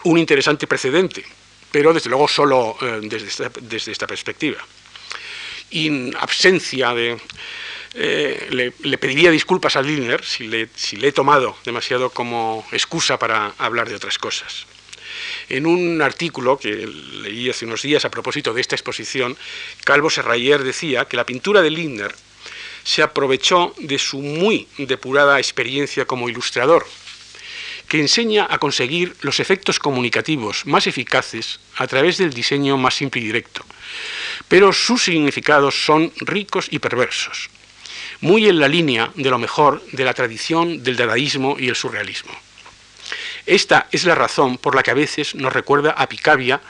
un 0.03 0.17
interesante 0.17 0.67
precedente, 0.67 1.23
pero 1.71 1.93
desde 1.93 2.09
luego 2.09 2.27
solo 2.27 2.77
eh, 2.81 2.99
desde, 3.03 3.91
esta, 3.91 4.07
perspectiva. 4.07 4.57
Y 5.69 5.87
en 5.87 6.15
absencia 6.19 6.93
de... 6.93 7.17
Eh, 7.93 8.71
le, 8.79 8.97
pediría 8.97 9.31
disculpas 9.31 9.75
a 9.75 9.81
Lindner 9.81 10.23
si 10.23 10.47
le, 10.47 10.69
si 10.75 10.95
le 10.95 11.09
he 11.09 11.11
tomado 11.11 11.57
demasiado 11.65 12.09
como 12.09 12.65
excusa 12.71 13.19
para 13.19 13.53
hablar 13.57 13.89
de 13.89 13.95
otras 13.95 14.17
cosas. 14.17 14.65
En 15.49 15.65
un 15.65 16.01
artículo 16.01 16.57
que 16.57 16.87
leí 16.87 17.49
hace 17.49 17.65
unos 17.65 17.81
días 17.81 18.05
a 18.05 18.11
propósito 18.11 18.53
de 18.53 18.61
esta 18.61 18.75
exposición, 18.75 19.35
Calvo 19.83 20.09
Serrayer 20.09 20.63
decía 20.63 21.05
que 21.05 21.17
la 21.17 21.25
pintura 21.25 21.61
de 21.61 21.69
Lindner 21.69 22.15
se 22.83 23.03
aprovechó 23.03 23.73
de 23.77 23.99
su 23.99 24.19
muy 24.19 24.67
depurada 24.77 25.39
experiencia 25.39 26.05
como 26.05 26.29
ilustrador, 26.29 26.85
que 27.91 27.99
enseña 27.99 28.47
a 28.49 28.57
conseguir 28.57 29.17
los 29.19 29.41
efectos 29.41 29.77
comunicativos 29.77 30.65
más 30.65 30.87
eficaces 30.87 31.59
a 31.75 31.87
través 31.87 32.17
del 32.17 32.33
diseño 32.33 32.77
más 32.77 32.95
simple 32.95 33.19
y 33.19 33.25
directo. 33.25 33.65
Pero 34.47 34.71
sus 34.71 35.03
significados 35.03 35.83
son 35.83 36.13
ricos 36.21 36.69
y 36.71 36.79
perversos, 36.79 37.49
muy 38.21 38.47
en 38.47 38.61
la 38.61 38.69
línea 38.69 39.11
de 39.15 39.29
lo 39.29 39.37
mejor 39.37 39.83
de 39.91 40.05
la 40.05 40.13
tradición 40.13 40.81
del 40.83 40.95
dadaísmo 40.95 41.57
y 41.59 41.67
el 41.67 41.75
surrealismo. 41.75 42.31
Esta 43.45 43.87
es 43.91 44.05
la 44.05 44.15
razón 44.15 44.57
por 44.57 44.73
la 44.73 44.83
que 44.83 44.91
a 44.91 45.01
veces 45.03 45.35
nos 45.35 45.51
recuerda 45.51 45.91
a 45.91 46.07
Picabia, 46.07 46.61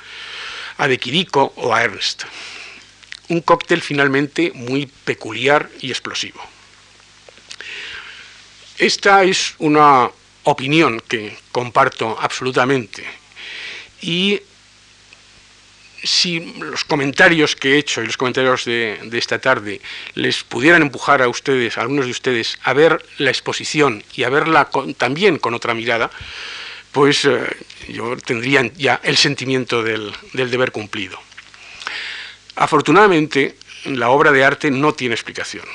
a 0.80 0.88
De 0.88 0.98
Quirico 0.98 1.54
o 1.56 1.76
a 1.76 1.84
Ernst 1.84 2.24
un 3.28 3.42
cóctel 3.42 3.84
finalmente 3.84 4.52
muy 4.56 4.88
peculiar 4.88 5.70
y 5.82 5.92
explosivo. 5.92 6.42
Esta 8.80 9.24
es 9.24 9.54
una 9.60 10.10
opinión 10.44 11.02
que 11.08 11.38
comparto 11.52 12.18
absolutamente 12.20 13.04
y 14.02 14.42
si 16.04 16.40
los 16.60 16.84
comentarios 16.84 17.56
que 17.56 17.74
he 17.74 17.78
hecho 17.78 18.02
y 18.02 18.08
los 18.08 18.18
comentarios 18.18 18.66
de, 18.66 19.00
esta 19.14 19.40
tarde 19.40 19.82
les 20.16 20.44
pudieran 20.44 20.82
empujar 20.82 21.22
a 21.22 21.28
ustedes, 21.28 21.78
a 21.78 21.82
algunos 21.82 22.06
de 22.06 22.12
ustedes, 22.12 22.58
a 22.64 22.74
ver 22.74 23.06
la 23.18 23.30
exposición 23.30 24.04
y 24.16 24.24
a 24.24 24.30
verla 24.30 24.70
también 24.98 25.38
con 25.38 25.54
otra 25.54 25.74
mirada, 25.74 26.10
pues 26.92 27.26
eh, 27.26 27.40
yo 27.88 28.18
tendría 28.18 28.66
ya 28.74 29.00
el 29.04 29.16
sentimiento 29.16 29.84
del 29.84 30.14
deber 30.34 30.72
cumplido. 30.72 31.20
Afortunadamente, 32.56 33.56
la 33.86 34.10
obra 34.10 34.32
de 34.32 34.44
arte 34.44 34.72
no 34.72 34.94
tiene 34.94 35.16
explicación 35.16 35.66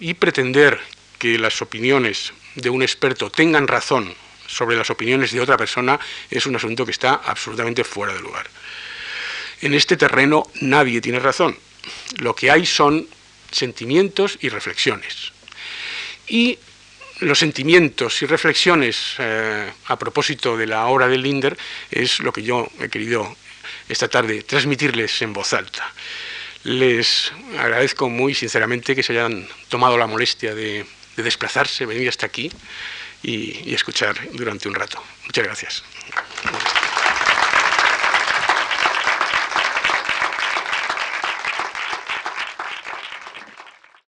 y 0.00 0.14
pretender 0.14 0.80
que 1.18 1.38
las 1.38 1.62
opiniones 1.62 2.32
de 2.56 2.70
un 2.70 2.82
experto 2.82 3.30
tengan 3.30 3.68
razón 3.68 4.14
sobre 4.46 4.76
las 4.76 4.90
opiniones 4.90 5.32
de 5.32 5.40
otra 5.40 5.56
persona 5.56 5.98
es 6.30 6.46
un 6.46 6.56
asunto 6.56 6.84
que 6.84 6.92
está 6.92 7.20
absolutamente 7.24 7.84
fuera 7.84 8.14
de 8.14 8.20
lugar. 8.20 8.48
En 9.60 9.74
este 9.74 9.96
terreno 9.96 10.44
nadie 10.60 11.00
tiene 11.00 11.18
razón. 11.18 11.56
Lo 12.18 12.34
que 12.34 12.50
hay 12.50 12.66
son 12.66 13.08
sentimientos 13.50 14.38
y 14.40 14.48
reflexiones. 14.48 15.32
Y 16.28 16.58
los 17.20 17.38
sentimientos 17.38 18.20
y 18.22 18.26
reflexiones 18.26 19.14
eh, 19.18 19.70
a 19.86 19.98
propósito 19.98 20.56
de 20.56 20.66
la 20.66 20.86
obra 20.86 21.08
de 21.08 21.16
Linder 21.16 21.56
es 21.90 22.20
lo 22.20 22.32
que 22.32 22.42
yo 22.42 22.68
he 22.80 22.88
querido 22.88 23.36
esta 23.88 24.08
tarde 24.08 24.42
transmitirles 24.42 25.22
en 25.22 25.32
voz 25.32 25.52
alta. 25.52 25.92
Les 26.64 27.32
agradezco 27.58 28.10
muy 28.10 28.34
sinceramente 28.34 28.94
que 28.94 29.02
se 29.02 29.12
hayan 29.12 29.48
tomado 29.68 29.96
la 29.96 30.06
molestia 30.06 30.54
de, 31.16 31.22
desplazarse, 31.22 31.86
venir 31.86 32.08
hasta 32.08 32.26
aquí 32.26 32.50
y, 33.22 33.74
escuchar 33.74 34.16
durante 34.32 34.68
un 34.68 34.74
rato. 34.74 35.02
Muchas 35.24 35.44
gracias. 35.44 35.82